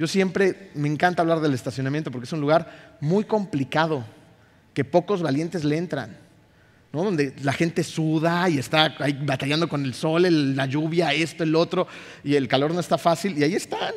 Yo 0.01 0.07
siempre 0.07 0.71
me 0.73 0.89
encanta 0.89 1.21
hablar 1.21 1.41
del 1.41 1.53
estacionamiento 1.53 2.11
porque 2.11 2.25
es 2.25 2.33
un 2.33 2.41
lugar 2.41 2.97
muy 3.03 3.25
complicado, 3.25 4.03
que 4.73 4.83
pocos 4.83 5.21
valientes 5.21 5.63
le 5.63 5.77
entran, 5.77 6.17
¿no? 6.91 7.05
donde 7.05 7.35
la 7.43 7.53
gente 7.53 7.85
suda 7.85 8.49
y 8.49 8.57
está 8.57 8.95
ahí 8.99 9.13
batallando 9.23 9.69
con 9.69 9.85
el 9.85 9.93
sol, 9.93 10.57
la 10.57 10.65
lluvia, 10.65 11.13
esto, 11.13 11.45
el 11.45 11.55
otro, 11.55 11.87
y 12.25 12.35
el 12.35 12.49
calor 12.49 12.73
no 12.73 12.81
está 12.81 12.97
fácil, 12.97 13.37
y 13.37 13.43
ahí 13.43 13.55
están. 13.55 13.93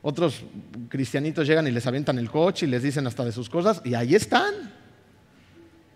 Otros 0.00 0.44
cristianitos 0.88 1.44
llegan 1.48 1.66
y 1.66 1.72
les 1.72 1.88
avientan 1.88 2.16
el 2.20 2.30
coche 2.30 2.66
y 2.66 2.68
les 2.68 2.84
dicen 2.84 3.04
hasta 3.08 3.24
de 3.24 3.32
sus 3.32 3.50
cosas, 3.50 3.82
y 3.84 3.94
ahí 3.94 4.14
están. 4.14 4.54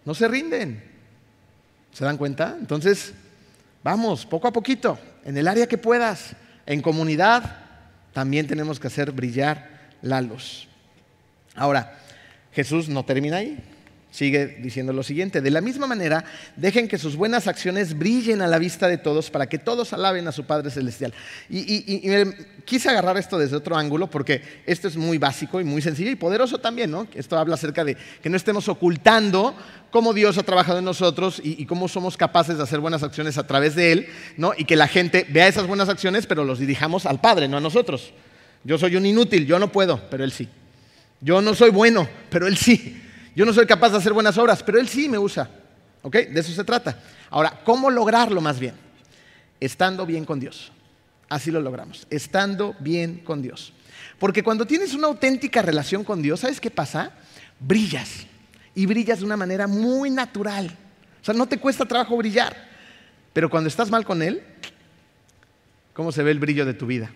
No 0.04 0.12
se 0.12 0.26
rinden. 0.26 0.82
¿Se 1.92 2.04
dan 2.04 2.16
cuenta? 2.16 2.56
Entonces, 2.58 3.14
vamos, 3.84 4.26
poco 4.26 4.48
a 4.48 4.52
poquito, 4.52 4.98
en 5.24 5.36
el 5.36 5.46
área 5.46 5.68
que 5.68 5.78
puedas, 5.78 6.34
en 6.66 6.82
comunidad, 6.82 7.65
también 8.16 8.46
tenemos 8.46 8.80
que 8.80 8.86
hacer 8.86 9.12
brillar 9.12 9.68
la 10.00 10.22
luz. 10.22 10.68
Ahora, 11.54 11.98
Jesús 12.54 12.88
no 12.88 13.04
termina 13.04 13.36
ahí. 13.36 13.58
Sigue 14.16 14.46
diciendo 14.62 14.94
lo 14.94 15.02
siguiente, 15.02 15.42
de 15.42 15.50
la 15.50 15.60
misma 15.60 15.86
manera, 15.86 16.24
dejen 16.56 16.88
que 16.88 16.96
sus 16.96 17.16
buenas 17.16 17.48
acciones 17.48 17.98
brillen 17.98 18.40
a 18.40 18.46
la 18.46 18.58
vista 18.58 18.88
de 18.88 18.96
todos 18.96 19.28
para 19.28 19.46
que 19.46 19.58
todos 19.58 19.92
alaben 19.92 20.26
a 20.26 20.32
su 20.32 20.44
Padre 20.44 20.70
Celestial. 20.70 21.12
Y, 21.50 22.00
quise 22.64 22.88
agarrar 22.88 23.18
esto 23.18 23.36
desde 23.36 23.56
otro 23.56 23.76
ángulo 23.76 24.06
porque 24.06 24.40
esto 24.64 24.88
es 24.88 24.96
muy 24.96 25.18
básico 25.18 25.60
y 25.60 25.64
muy 25.64 25.82
sencillo 25.82 26.10
y 26.10 26.14
poderoso 26.14 26.56
también, 26.56 26.90
¿no? 26.90 27.06
Esto 27.14 27.36
habla 27.36 27.56
acerca 27.56 27.84
de 27.84 27.94
que 28.22 28.30
no 28.30 28.38
estemos 28.38 28.70
ocultando 28.70 29.54
cómo 29.90 30.14
Dios 30.14 30.38
ha 30.38 30.44
trabajado 30.44 30.78
en 30.78 30.86
nosotros 30.86 31.38
y, 31.44 31.66
cómo 31.66 31.86
somos 31.86 32.16
capaces 32.16 32.56
de 32.56 32.62
hacer 32.62 32.80
buenas 32.80 33.02
acciones 33.02 33.36
a 33.36 33.46
través 33.46 33.74
de 33.74 33.92
Él, 33.92 34.08
¿no? 34.38 34.52
Y 34.56 34.64
que 34.64 34.76
la 34.76 34.88
gente 34.88 35.26
vea 35.28 35.46
esas 35.46 35.66
buenas 35.66 35.90
acciones, 35.90 36.26
pero 36.26 36.42
los 36.42 36.58
dirijamos 36.58 37.04
al 37.04 37.20
Padre, 37.20 37.48
no 37.48 37.58
a 37.58 37.60
nosotros. 37.60 38.14
Yo 38.64 38.78
soy 38.78 38.96
un 38.96 39.04
inútil, 39.04 39.44
yo 39.44 39.58
no 39.58 39.70
puedo, 39.70 40.08
pero 40.08 40.24
Él 40.24 40.32
sí. 40.32 40.48
Yo 41.20 41.42
no 41.42 41.54
soy 41.54 41.68
bueno, 41.68 42.08
pero 42.30 42.46
Él 42.46 42.56
sí. 42.56 43.02
Yo 43.36 43.44
no 43.44 43.52
soy 43.52 43.66
capaz 43.66 43.90
de 43.90 43.98
hacer 43.98 44.14
buenas 44.14 44.38
obras, 44.38 44.62
pero 44.62 44.80
Él 44.80 44.88
sí 44.88 45.10
me 45.10 45.18
usa. 45.18 45.50
¿Ok? 46.00 46.14
De 46.14 46.40
eso 46.40 46.52
se 46.52 46.64
trata. 46.64 46.98
Ahora, 47.28 47.60
¿cómo 47.64 47.90
lograrlo 47.90 48.40
más 48.40 48.58
bien? 48.58 48.74
Estando 49.60 50.06
bien 50.06 50.24
con 50.24 50.40
Dios. 50.40 50.72
Así 51.28 51.50
lo 51.50 51.60
logramos. 51.60 52.06
Estando 52.08 52.74
bien 52.78 53.18
con 53.18 53.42
Dios. 53.42 53.74
Porque 54.18 54.42
cuando 54.42 54.66
tienes 54.66 54.94
una 54.94 55.08
auténtica 55.08 55.60
relación 55.60 56.02
con 56.02 56.22
Dios, 56.22 56.40
¿sabes 56.40 56.60
qué 56.60 56.70
pasa? 56.70 57.12
Brillas. 57.60 58.26
Y 58.74 58.86
brillas 58.86 59.18
de 59.18 59.26
una 59.26 59.36
manera 59.36 59.66
muy 59.66 60.08
natural. 60.08 60.74
O 61.20 61.24
sea, 61.24 61.34
no 61.34 61.46
te 61.46 61.58
cuesta 61.58 61.84
trabajo 61.84 62.16
brillar. 62.16 62.56
Pero 63.34 63.50
cuando 63.50 63.68
estás 63.68 63.90
mal 63.90 64.06
con 64.06 64.22
Él, 64.22 64.42
¿cómo 65.92 66.10
se 66.10 66.22
ve 66.22 66.30
el 66.30 66.38
brillo 66.38 66.64
de 66.64 66.72
tu 66.72 66.86
vida? 66.86 67.10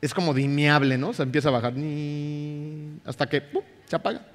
Es 0.00 0.14
como 0.14 0.32
dimiable, 0.32 0.96
¿no? 0.96 1.12
Se 1.12 1.22
empieza 1.22 1.50
a 1.50 1.52
bajar 1.52 1.74
hasta 3.04 3.28
que 3.28 3.42
se 3.86 3.96
apaga. 3.96 4.33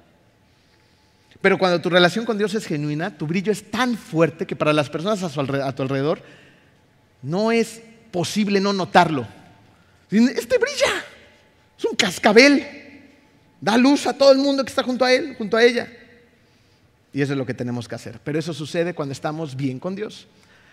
Pero 1.40 1.58
cuando 1.58 1.80
tu 1.80 1.88
relación 1.88 2.24
con 2.24 2.36
Dios 2.36 2.54
es 2.54 2.66
genuina, 2.66 3.16
tu 3.16 3.26
brillo 3.26 3.50
es 3.50 3.70
tan 3.70 3.96
fuerte 3.96 4.46
que 4.46 4.56
para 4.56 4.72
las 4.72 4.90
personas 4.90 5.22
a, 5.22 5.72
tu 5.72 5.82
alrededor 5.82 6.22
no 7.22 7.50
es 7.50 7.80
posible 8.10 8.60
no 8.60 8.72
notarlo. 8.72 9.26
Este 10.10 10.58
brilla, 10.58 11.04
es 11.78 11.84
un 11.84 11.96
cascabel, 11.96 12.66
da 13.60 13.78
luz 13.78 14.06
a 14.06 14.12
todo 14.12 14.32
el 14.32 14.38
mundo 14.38 14.64
que 14.64 14.68
está 14.68 14.82
junto 14.82 15.04
a 15.04 15.12
él, 15.12 15.34
junto 15.38 15.56
a 15.56 15.62
ella. 15.62 15.90
Y 17.12 17.22
eso 17.22 17.32
es 17.32 17.38
lo 17.38 17.46
que 17.46 17.54
tenemos 17.54 17.88
que 17.88 17.94
hacer. 17.94 18.20
Pero 18.22 18.38
eso 18.38 18.52
sucede 18.52 18.94
cuando 18.94 19.12
estamos 19.12 19.56
bien 19.56 19.78
con 19.78 19.96
Dios. 19.96 20.26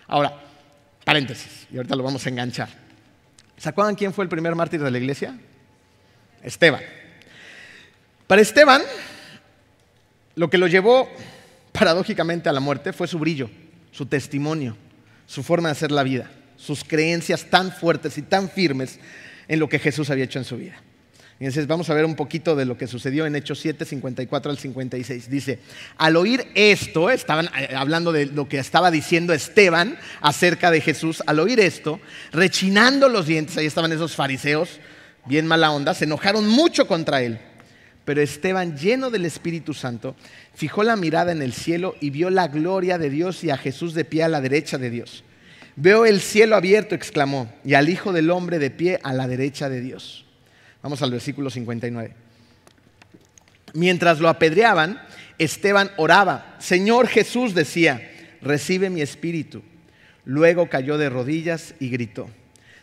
Ahora, 0.08 0.34
paréntesis, 1.06 1.68
y 1.72 1.78
ahorita 1.78 1.96
lo 1.96 2.04
vamos 2.04 2.26
a 2.26 2.30
enganchar. 2.30 2.70
¿Se 3.58 3.70
acuerdan 3.70 3.96
quién 3.96 4.14
fue 4.14 4.24
el 4.24 4.30
primer 4.30 4.54
mártir 4.54 4.82
de 4.82 4.92
la 4.92 4.98
iglesia? 4.98 5.38
Esteban. 6.44 6.82
Para 8.28 8.42
Esteban, 8.42 8.82
lo 10.38 10.52
que 10.52 10.60
lo 10.60 10.68
llevó 10.68 11.10
paradójicamente 11.74 12.48
a 12.48 12.54
la 12.54 12.60
muerte 12.60 12.94
fue 12.94 13.08
su 13.08 13.18
brillo, 13.18 13.50
su 13.92 14.06
testimonio, 14.06 14.78
su 15.26 15.42
forma 15.44 15.70
de 15.70 15.74
hacer 15.74 15.92
la 15.92 16.04
vida, 16.04 16.30
sus 16.56 16.84
creencias 16.84 17.50
tan 17.50 17.72
fuertes 17.72 18.18
y 18.20 18.22
tan 18.22 18.50
firmes 18.50 19.00
en 19.48 19.60
lo 19.60 19.68
que 19.68 19.80
Jesús 19.80 20.12
había 20.12 20.26
hecho 20.26 20.38
en 20.38 20.46
su 20.46 20.58
vida. 20.58 20.76
Entonces 21.40 21.66
vamos 21.66 21.90
a 21.90 21.96
ver 21.96 22.06
un 22.06 22.16
poquito 22.16 22.56
de 22.56 22.66
lo 22.66 22.78
que 22.78 22.86
sucedió 22.86 23.26
en 23.26 23.36
Hechos 23.36 23.60
7, 23.60 23.84
54 23.84 24.52
al 24.52 24.58
56. 24.60 25.30
Dice, 25.30 25.60
al 25.98 26.16
oír 26.16 26.46
esto, 26.54 27.10
estaban 27.10 27.48
eh, 27.58 27.76
hablando 27.76 28.12
de 28.12 28.28
lo 28.28 28.48
que 28.48 28.60
estaba 28.60 28.92
diciendo 28.92 29.34
Esteban 29.34 29.98
acerca 30.22 30.70
de 30.70 30.82
Jesús, 30.82 31.24
al 31.26 31.40
oír 31.40 31.60
esto, 31.60 32.00
rechinando 32.32 33.10
los 33.10 33.26
dientes, 33.26 33.58
ahí 33.58 33.66
estaban 33.66 33.92
esos 33.92 34.16
fariseos, 34.16 34.80
bien 35.26 35.48
mala 35.48 35.72
onda, 35.72 35.96
se 35.96 36.06
enojaron 36.06 36.48
mucho 36.48 36.88
contra 36.88 37.24
él. 37.24 37.40
Pero 38.08 38.22
Esteban, 38.22 38.78
lleno 38.78 39.10
del 39.10 39.26
Espíritu 39.26 39.74
Santo, 39.74 40.16
fijó 40.54 40.82
la 40.82 40.96
mirada 40.96 41.34
en 41.34 41.42
el 41.42 41.52
cielo 41.52 41.94
y 42.00 42.10
vio 42.10 42.30
la 42.30 42.48
gloria 42.48 42.98
de 42.98 43.10
Dios 43.10 43.44
y 43.44 43.50
a 43.50 43.58
Jesús 43.58 43.94
de 43.94 44.06
pie 44.06 44.24
a 44.24 44.30
la 44.30 44.40
derecha 44.40 44.78
de 44.78 44.90
Dios. 44.90 45.26
Veo 45.76 46.06
el 46.06 46.22
cielo 46.22 46.56
abierto, 46.56 46.96
exclamó, 46.96 47.52
y 47.66 47.74
al 47.74 47.90
Hijo 47.90 48.14
del 48.14 48.30
Hombre 48.30 48.60
de 48.60 48.72
pie 48.72 48.98
a 49.04 49.12
la 49.12 49.28
derecha 49.28 49.68
de 49.68 49.82
Dios. 49.82 50.24
Vamos 50.82 51.02
al 51.02 51.12
versículo 51.12 51.50
59. 51.50 52.16
Mientras 53.74 54.22
lo 54.22 54.30
apedreaban, 54.30 55.02
Esteban 55.38 55.92
oraba. 55.98 56.56
Señor 56.60 57.08
Jesús 57.08 57.54
decía, 57.54 58.10
recibe 58.42 58.90
mi 58.90 59.02
espíritu. 59.02 59.64
Luego 60.24 60.70
cayó 60.70 60.98
de 60.98 61.10
rodillas 61.10 61.76
y 61.82 61.90
gritó, 61.90 62.30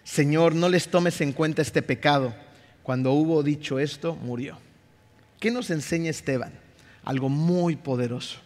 Señor, 0.03 0.55
no 0.55 0.69
les 0.69 0.89
tomes 0.89 1.23
en 1.23 1.33
cuenta 1.33 1.63
este 1.63 1.81
pecado. 1.81 2.35
Cuando 2.83 3.13
hubo 3.13 3.43
dicho 3.43 3.79
esto, 3.79 4.17
murió. 4.17 4.59
¿Qué 5.41 5.51
nos 5.51 5.71
enseña 5.71 6.11
Esteban? 6.11 6.53
Algo 7.05 7.29
muy 7.29 7.77
poderoso. 7.77 8.39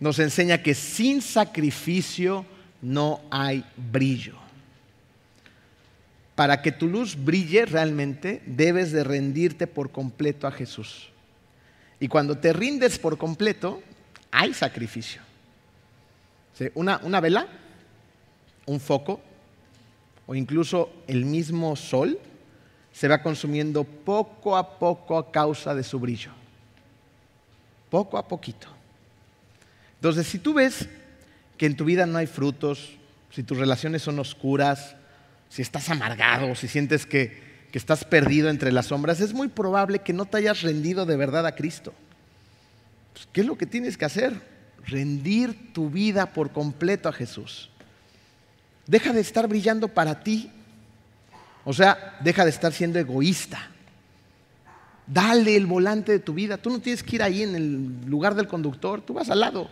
Nos 0.00 0.18
enseña 0.18 0.62
que 0.62 0.74
sin 0.74 1.22
sacrificio 1.22 2.44
no 2.82 3.20
hay 3.30 3.64
brillo 3.76 4.46
para 6.36 6.60
que 6.60 6.70
tu 6.70 6.86
luz 6.86 7.16
brille 7.16 7.64
realmente, 7.64 8.42
debes 8.46 8.92
de 8.92 9.02
rendirte 9.02 9.66
por 9.66 9.90
completo 9.90 10.46
a 10.46 10.52
Jesús. 10.52 11.08
Y 11.98 12.08
cuando 12.08 12.36
te 12.36 12.52
rindes 12.52 12.98
por 12.98 13.16
completo, 13.16 13.82
hay 14.30 14.52
sacrificio. 14.52 15.22
Una, 16.74 17.00
una 17.02 17.20
vela, 17.20 17.48
un 18.66 18.80
foco 18.80 19.20
o 20.26 20.34
incluso 20.34 20.92
el 21.06 21.24
mismo 21.24 21.74
sol 21.74 22.18
se 22.96 23.08
va 23.08 23.22
consumiendo 23.22 23.84
poco 23.84 24.56
a 24.56 24.78
poco 24.78 25.18
a 25.18 25.30
causa 25.30 25.74
de 25.74 25.82
su 25.82 26.00
brillo. 26.00 26.30
Poco 27.90 28.16
a 28.16 28.26
poquito. 28.26 28.68
Entonces, 29.96 30.26
si 30.26 30.38
tú 30.38 30.54
ves 30.54 30.88
que 31.58 31.66
en 31.66 31.76
tu 31.76 31.84
vida 31.84 32.06
no 32.06 32.16
hay 32.16 32.26
frutos, 32.26 32.92
si 33.30 33.42
tus 33.42 33.58
relaciones 33.58 34.00
son 34.00 34.18
oscuras, 34.18 34.96
si 35.50 35.60
estás 35.60 35.90
amargado, 35.90 36.54
si 36.54 36.68
sientes 36.68 37.04
que, 37.04 37.44
estás 37.76 38.06
perdido 38.06 38.48
entre 38.48 38.72
las 38.72 38.86
sombras, 38.86 39.20
es 39.20 39.34
muy 39.34 39.48
probable 39.48 39.98
que 39.98 40.14
no 40.14 40.24
te 40.24 40.38
hayas 40.38 40.62
rendido 40.62 41.04
de 41.04 41.18
verdad 41.18 41.44
a 41.44 41.54
Cristo. 41.54 41.92
Pues, 43.12 43.28
¿Qué 43.30 43.42
es 43.42 43.46
lo 43.46 43.58
que 43.58 43.66
tienes 43.66 43.98
que 43.98 44.06
hacer? 44.06 44.40
Rendir 44.86 45.74
tu 45.74 45.90
vida 45.90 46.32
por 46.32 46.52
completo 46.52 47.10
a 47.10 47.12
Jesús. 47.12 47.68
Deja 48.86 49.12
de 49.12 49.20
estar 49.20 49.46
brillando 49.46 49.88
para 49.88 50.22
ti. 50.22 50.50
O 51.68 51.72
sea, 51.72 52.16
deja 52.20 52.44
de 52.44 52.50
estar 52.50 52.72
siendo 52.72 52.96
egoísta. 52.96 53.58
Dale 55.04 55.56
el 55.56 55.66
volante 55.66 56.12
de 56.12 56.20
tu 56.20 56.32
vida. 56.32 56.56
Tú 56.56 56.70
no 56.70 56.78
tienes 56.78 57.02
que 57.02 57.16
ir 57.16 57.22
ahí 57.24 57.42
en 57.42 57.56
el 57.56 58.06
lugar 58.06 58.36
del 58.36 58.46
conductor, 58.46 59.02
tú 59.02 59.14
vas 59.14 59.28
al 59.30 59.40
lado. 59.40 59.68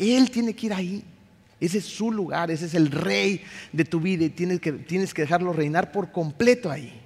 Él 0.00 0.32
tiene 0.32 0.54
que 0.54 0.66
ir 0.66 0.72
ahí. 0.74 1.04
Ese 1.60 1.78
es 1.78 1.84
su 1.84 2.10
lugar, 2.10 2.50
ese 2.50 2.66
es 2.66 2.74
el 2.74 2.90
rey 2.90 3.42
de 3.72 3.84
tu 3.84 4.00
vida 4.00 4.24
y 4.24 4.30
tienes 4.30 4.60
que, 4.60 4.72
tienes 4.72 5.14
que 5.14 5.22
dejarlo 5.22 5.52
reinar 5.52 5.92
por 5.92 6.10
completo 6.10 6.72
ahí. 6.72 7.00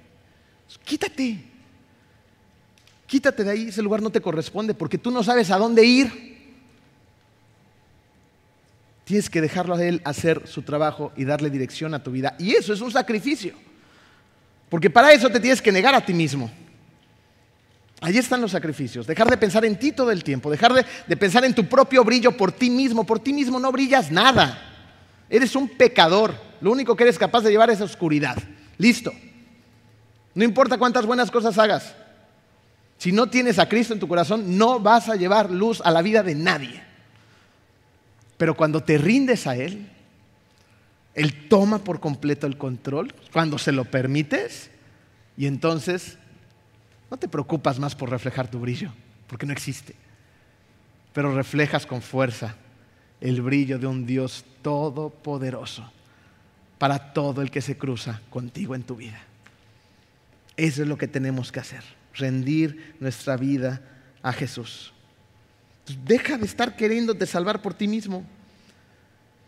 Quítate. 0.83 1.43
Quítate 3.05 3.43
de 3.43 3.51
ahí, 3.51 3.67
ese 3.67 3.83
lugar 3.83 4.01
no 4.01 4.09
te 4.09 4.19
corresponde 4.19 4.73
porque 4.73 4.97
tú 4.97 5.11
no 5.11 5.21
sabes 5.23 5.51
a 5.51 5.59
dónde 5.59 5.85
ir. 5.85 6.33
Tienes 9.03 9.29
que 9.29 9.41
dejarlo 9.41 9.75
a 9.75 9.83
Él 9.83 10.01
hacer 10.05 10.47
su 10.47 10.63
trabajo 10.63 11.11
y 11.15 11.23
darle 11.23 11.51
dirección 11.51 11.93
a 11.93 12.01
tu 12.01 12.09
vida. 12.09 12.35
Y 12.39 12.53
eso 12.53 12.73
es 12.73 12.81
un 12.81 12.91
sacrificio. 12.91 13.53
Porque 14.73 14.89
para 14.89 15.13
eso 15.13 15.29
te 15.29 15.39
tienes 15.39 15.61
que 15.61 15.71
negar 15.71 15.93
a 15.93 16.03
ti 16.03 16.15
mismo. 16.15 16.49
Allí 18.01 18.17
están 18.17 18.41
los 18.41 18.49
sacrificios. 18.49 19.05
Dejar 19.05 19.29
de 19.29 19.37
pensar 19.37 19.63
en 19.65 19.77
ti 19.77 19.91
todo 19.91 20.09
el 20.09 20.23
tiempo. 20.23 20.49
Dejar 20.49 20.73
de, 20.73 21.15
pensar 21.15 21.45
en 21.45 21.53
tu 21.53 21.69
propio 21.69 22.03
brillo 22.03 22.35
por 22.35 22.51
ti 22.51 22.71
mismo. 22.71 23.03
Por 23.03 23.19
ti 23.19 23.33
mismo 23.33 23.59
no 23.59 23.71
brillas 23.71 24.09
nada. 24.09 24.57
Eres 25.29 25.55
un 25.55 25.69
pecador. 25.69 26.33
Lo 26.59 26.71
único 26.71 26.95
que 26.95 27.03
eres 27.03 27.19
capaz 27.19 27.41
de 27.41 27.51
llevar 27.51 27.69
es 27.69 27.81
oscuridad. 27.81 28.35
Listo. 28.79 29.13
No 30.33 30.43
importa 30.43 30.79
cuántas 30.79 31.05
buenas 31.05 31.29
cosas 31.29 31.55
hagas. 31.59 31.93
Si 32.97 33.11
no 33.11 33.27
tienes 33.27 33.59
a 33.59 33.69
Cristo 33.69 33.93
en 33.93 33.99
tu 33.99 34.07
corazón, 34.07 34.57
no 34.57 34.79
vas 34.79 35.07
a 35.07 35.15
llevar 35.15 35.51
luz 35.51 35.81
a 35.85 35.91
la 35.91 36.01
vida 36.01 36.23
de 36.23 36.33
nadie. 36.33 36.81
Pero 38.37 38.55
cuando 38.55 38.81
te 38.81 38.97
rindes 38.97 39.45
a 39.45 39.55
Él, 39.55 39.87
Él 41.13 41.47
toma 41.47 41.79
por 41.79 41.99
completo 41.99 42.47
el 42.47 42.57
control, 42.57 43.13
cuando 43.31 43.57
se 43.57 43.71
lo 43.71 43.85
permites, 43.85 44.69
y 45.37 45.45
entonces 45.45 46.17
no 47.11 47.17
te 47.17 47.27
preocupas 47.27 47.79
más 47.79 47.95
por 47.95 48.09
reflejar 48.09 48.49
tu 48.49 48.59
brillo, 48.59 48.91
porque 49.27 49.45
no 49.45 49.53
existe. 49.53 49.95
Pero 51.13 51.35
reflejas 51.35 51.85
con 51.85 52.01
fuerza 52.01 52.55
el 53.21 53.41
brillo 53.41 53.77
de 53.77 53.87
un 53.87 54.05
Dios 54.05 54.43
todopoderoso 54.61 55.91
para 56.77 57.13
todo 57.13 57.41
el 57.41 57.51
que 57.51 57.61
se 57.61 57.77
cruza 57.77 58.19
contigo 58.29 58.75
en 58.75 58.83
tu 58.83 58.95
vida. 58.95 59.21
Eso 60.57 60.81
es 60.81 60.87
lo 60.87 60.97
que 60.97 61.07
tenemos 61.07 61.51
que 61.51 61.59
hacer, 61.59 61.83
rendir 62.15 62.95
nuestra 62.99 63.37
vida 63.37 63.81
a 64.21 64.33
Jesús. 64.33 64.91
deja 66.05 66.37
de 66.37 66.45
estar 66.45 66.75
queriéndote 66.75 67.25
salvar 67.25 67.61
por 67.61 67.73
ti 67.73 67.87
mismo. 67.87 68.25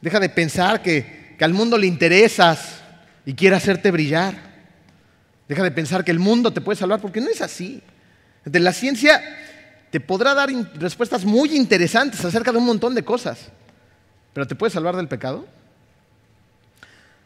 Deja 0.02 0.20
de 0.20 0.30
pensar 0.30 0.82
que, 0.82 1.25
que 1.38 1.46
al 1.46 1.54
mundo 1.54 1.78
le 1.78 1.88
interesas 1.88 2.82
y 3.26 3.34
quiere 3.34 3.56
hacerte 3.56 3.92
brillar. 3.92 4.36
Deja 5.48 5.64
de 5.64 5.72
pensar 5.72 6.04
que 6.04 6.12
el 6.12 6.20
mundo 6.20 6.52
te 6.52 6.62
puede 6.62 6.78
salvar, 6.78 7.02
porque 7.02 7.22
no 7.22 7.30
es 7.30 7.42
así. 7.42 7.82
La 8.46 8.74
ciencia 8.74 9.22
te 9.92 10.00
podrá 10.00 10.34
dar 10.34 10.50
respuestas 10.76 11.26
muy 11.26 11.56
interesantes 11.56 12.24
acerca 12.24 12.52
de 12.52 12.58
un 12.58 12.66
montón 12.66 12.96
de 12.96 13.04
cosas, 13.04 13.50
pero 14.34 14.46
¿te 14.48 14.56
puede 14.56 14.72
salvar 14.72 14.96
del 14.96 15.08
pecado? 15.08 15.46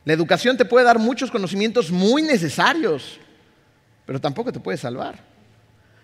La 0.06 0.14
educación 0.14 0.58
te 0.58 0.66
puede 0.66 0.86
dar 0.86 0.98
muchos 0.98 1.30
conocimientos 1.30 1.92
muy 1.92 2.22
necesarios, 2.22 3.20
pero 4.06 4.20
tampoco 4.20 4.52
te 4.52 4.60
puede 4.60 4.78
salvar. 4.78 5.20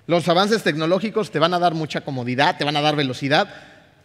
Los 0.08 0.28
avances 0.28 0.64
tecnológicos 0.64 1.32
te 1.32 1.40
van 1.40 1.54
a 1.54 1.60
dar 1.60 1.74
mucha 1.74 2.02
comodidad, 2.02 2.58
te 2.58 2.66
van 2.66 2.78
a 2.78 2.82
dar 2.82 2.96
velocidad, 2.96 3.50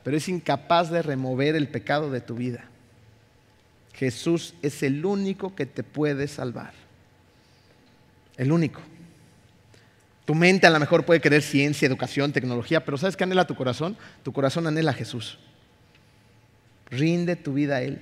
pero 0.02 0.16
es 0.16 0.28
incapaz 0.28 0.90
de 0.90 1.02
remover 1.02 1.56
el 1.56 1.68
pecado 1.68 2.10
de 2.10 2.20
tu 2.20 2.34
vida. 2.34 2.69
Jesús 4.00 4.54
es 4.62 4.82
el 4.82 5.04
único 5.04 5.54
que 5.54 5.66
te 5.66 5.82
puede 5.82 6.26
salvar. 6.26 6.72
El 8.38 8.50
único. 8.50 8.80
Tu 10.24 10.34
mente 10.34 10.66
a 10.66 10.70
lo 10.70 10.80
mejor 10.80 11.04
puede 11.04 11.20
querer 11.20 11.42
ciencia, 11.42 11.84
educación, 11.84 12.32
tecnología, 12.32 12.82
pero 12.82 12.96
¿sabes 12.96 13.14
qué 13.14 13.24
anhela 13.24 13.46
tu 13.46 13.54
corazón? 13.54 13.98
Tu 14.22 14.32
corazón 14.32 14.66
anhela 14.66 14.92
a 14.92 14.94
Jesús. 14.94 15.38
Rinde 16.88 17.36
tu 17.36 17.52
vida 17.52 17.76
a 17.76 17.82
Él. 17.82 18.00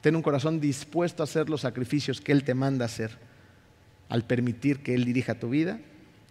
Ten 0.00 0.16
un 0.16 0.22
corazón 0.22 0.58
dispuesto 0.58 1.22
a 1.22 1.24
hacer 1.24 1.50
los 1.50 1.60
sacrificios 1.60 2.22
que 2.22 2.32
Él 2.32 2.42
te 2.42 2.54
manda 2.54 2.86
hacer 2.86 3.10
al 4.08 4.24
permitir 4.24 4.82
que 4.82 4.94
Él 4.94 5.04
dirija 5.04 5.34
tu 5.34 5.50
vida. 5.50 5.80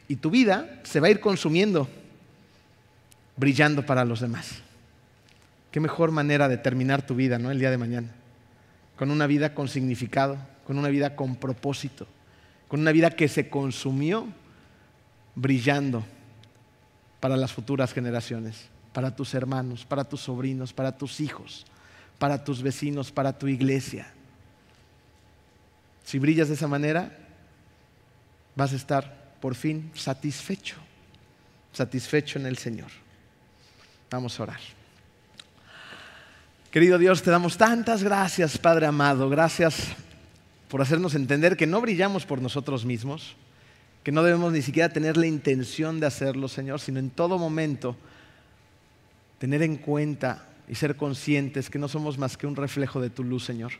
Y 0.07 0.15
tu 0.15 0.31
vida 0.31 0.81
se 0.81 0.99
va 0.99 1.09
a 1.09 1.11
ir 1.11 1.19
consumiendo, 1.19 1.87
brillando 3.37 3.85
para 3.85 4.03
los 4.03 4.19
demás. 4.19 4.64
Qué 5.75 5.81
mejor 5.81 6.11
manera 6.11 6.47
de 6.47 6.55
terminar 6.55 7.05
tu 7.05 7.15
vida, 7.15 7.37
¿no? 7.37 7.51
El 7.51 7.59
día 7.59 7.69
de 7.69 7.77
mañana. 7.77 8.07
Con 8.95 9.11
una 9.11 9.27
vida 9.27 9.53
con 9.53 9.67
significado, 9.67 10.37
con 10.65 10.77
una 10.77 10.87
vida 10.87 11.17
con 11.17 11.35
propósito 11.35 12.07
con 12.69 12.79
una 12.79 12.93
vida 12.93 13.09
que 13.09 13.27
se 13.27 13.49
consumió 13.49 14.25
brillando 15.35 16.05
para 17.19 17.35
las 17.35 17.51
futuras 17.51 17.93
generaciones, 17.93 18.69
para 18.93 19.13
tus 19.13 19.33
hermanos, 19.33 19.83
para 19.83 20.05
tus 20.05 20.21
sobrinos, 20.21 20.71
para 20.71 20.97
tus 20.97 21.19
hijos, 21.19 21.65
para 22.19 22.41
tus 22.45 22.61
vecinos, 22.61 23.11
para 23.11 23.37
tu 23.37 23.49
iglesia. 23.49 24.07
Si 26.05 26.19
brillas 26.19 26.47
de 26.47 26.53
esa 26.53 26.69
manera, 26.69 27.11
vas 28.55 28.71
a 28.71 28.77
estar 28.77 29.35
por 29.41 29.55
fin 29.55 29.91
satisfecho, 29.93 30.77
satisfecho 31.73 32.39
en 32.39 32.45
el 32.45 32.57
Señor. 32.57 32.91
Vamos 34.09 34.39
a 34.39 34.43
orar. 34.43 34.84
Querido 36.75 36.97
Dios, 36.97 37.23
te 37.23 37.31
damos 37.31 37.55
tantas 37.55 38.03
gracias, 38.03 38.57
Padre 38.57 38.85
amado. 38.85 39.29
Gracias 39.29 39.93
por 40.67 40.81
hacernos 40.81 41.15
entender 41.15 41.55
que 41.55 41.65
no 41.65 41.79
brillamos 41.79 42.25
por 42.25 42.41
nosotros 42.41 42.83
mismos, 42.83 43.37
que 44.03 44.11
no 44.11 44.23
debemos 44.23 44.51
ni 44.51 44.61
siquiera 44.61 44.89
tener 44.89 45.15
la 45.15 45.25
intención 45.25 46.01
de 46.01 46.07
hacerlo, 46.07 46.49
Señor, 46.49 46.81
sino 46.81 46.99
en 46.99 47.11
todo 47.11 47.39
momento 47.39 47.95
tener 49.37 49.61
en 49.61 49.77
cuenta 49.77 50.49
y 50.67 50.75
ser 50.75 50.97
conscientes 50.97 51.69
que 51.69 51.79
no 51.79 51.87
somos 51.87 52.17
más 52.17 52.35
que 52.35 52.45
un 52.45 52.57
reflejo 52.57 52.99
de 52.99 53.09
tu 53.09 53.23
luz, 53.23 53.45
Señor. 53.45 53.71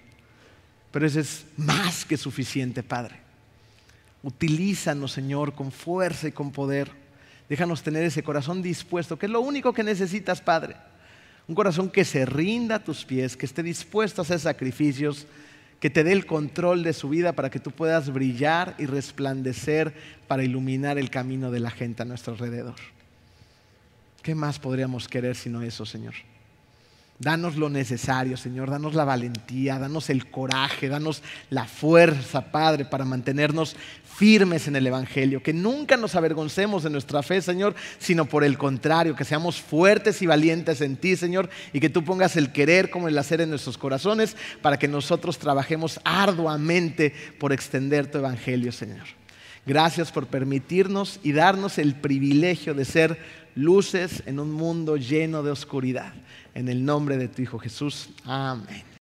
Pero 0.91 1.05
eso 1.05 1.19
es 1.19 1.47
más 1.57 2.05
que 2.05 2.15
suficiente, 2.15 2.81
Padre. 2.81 3.17
Utilízanos, 4.23 5.11
Señor, 5.11 5.53
con 5.53 5.73
fuerza 5.73 6.29
y 6.29 6.31
con 6.31 6.53
poder. 6.53 6.89
Déjanos 7.49 7.83
tener 7.83 8.05
ese 8.05 8.23
corazón 8.23 8.61
dispuesto, 8.61 9.19
que 9.19 9.25
es 9.25 9.31
lo 9.33 9.41
único 9.41 9.73
que 9.73 9.83
necesitas, 9.83 10.39
Padre. 10.39 10.77
Un 11.47 11.55
corazón 11.55 11.89
que 11.89 12.05
se 12.05 12.25
rinda 12.25 12.75
a 12.75 12.83
tus 12.83 13.05
pies, 13.05 13.37
que 13.37 13.45
esté 13.45 13.61
dispuesto 13.61 14.21
a 14.21 14.23
hacer 14.23 14.39
sacrificios, 14.39 15.27
que 15.79 15.89
te 15.89 16.03
dé 16.03 16.11
el 16.11 16.25
control 16.25 16.83
de 16.83 16.93
su 16.93 17.09
vida 17.09 17.33
para 17.33 17.49
que 17.49 17.59
tú 17.59 17.71
puedas 17.71 18.11
brillar 18.11 18.75
y 18.79 18.85
resplandecer 18.85 19.93
para 20.27 20.43
iluminar 20.43 20.97
el 20.97 21.09
camino 21.09 21.51
de 21.51 21.59
la 21.59 21.69
gente 21.69 22.01
a 22.01 22.05
nuestro 22.05 22.33
alrededor. 22.33 22.75
¿Qué 24.23 24.33
más 24.33 24.57
podríamos 24.57 25.07
querer 25.07 25.35
sino 25.35 25.61
eso, 25.61 25.85
Señor? 25.85 26.15
Danos 27.17 27.55
lo 27.55 27.69
necesario, 27.69 28.35
Señor. 28.35 28.69
Danos 28.69 28.93
la 28.93 29.05
valentía, 29.05 29.79
danos 29.79 30.09
el 30.09 30.29
coraje, 30.29 30.89
danos 30.89 31.23
la 31.49 31.65
fuerza, 31.65 32.51
Padre, 32.51 32.83
para 32.83 33.05
mantenernos 33.05 33.77
firmes 34.03 34.67
en 34.67 34.75
el 34.75 34.85
Evangelio. 34.85 35.41
Que 35.41 35.53
nunca 35.53 35.95
nos 35.95 36.15
avergoncemos 36.15 36.83
de 36.83 36.89
nuestra 36.89 37.23
fe, 37.23 37.41
Señor, 37.41 37.73
sino 37.99 38.25
por 38.25 38.43
el 38.43 38.57
contrario, 38.57 39.15
que 39.15 39.23
seamos 39.23 39.61
fuertes 39.61 40.21
y 40.21 40.25
valientes 40.25 40.81
en 40.81 40.97
ti, 40.97 41.15
Señor, 41.15 41.49
y 41.71 41.79
que 41.79 41.89
tú 41.89 42.03
pongas 42.03 42.35
el 42.35 42.51
querer 42.51 42.89
como 42.89 43.07
el 43.07 43.17
hacer 43.17 43.39
en 43.39 43.49
nuestros 43.49 43.77
corazones 43.77 44.35
para 44.61 44.77
que 44.77 44.89
nosotros 44.89 45.37
trabajemos 45.37 46.01
arduamente 46.03 47.13
por 47.39 47.53
extender 47.53 48.11
tu 48.11 48.17
Evangelio, 48.17 48.73
Señor. 48.73 49.05
Gracias 49.65 50.11
por 50.11 50.27
permitirnos 50.27 51.19
y 51.23 51.31
darnos 51.31 51.77
el 51.77 51.95
privilegio 51.95 52.73
de 52.73 52.83
ser 52.83 53.17
luces 53.55 54.21
en 54.25 54.39
un 54.39 54.51
mundo 54.51 54.97
lleno 54.97 55.43
de 55.43 55.51
oscuridad. 55.51 56.13
En 56.55 56.69
el 56.69 56.83
nombre 56.85 57.17
de 57.17 57.27
tu 57.27 57.41
Hijo 57.41 57.59
Jesús. 57.59 58.09
Amén. 58.23 58.94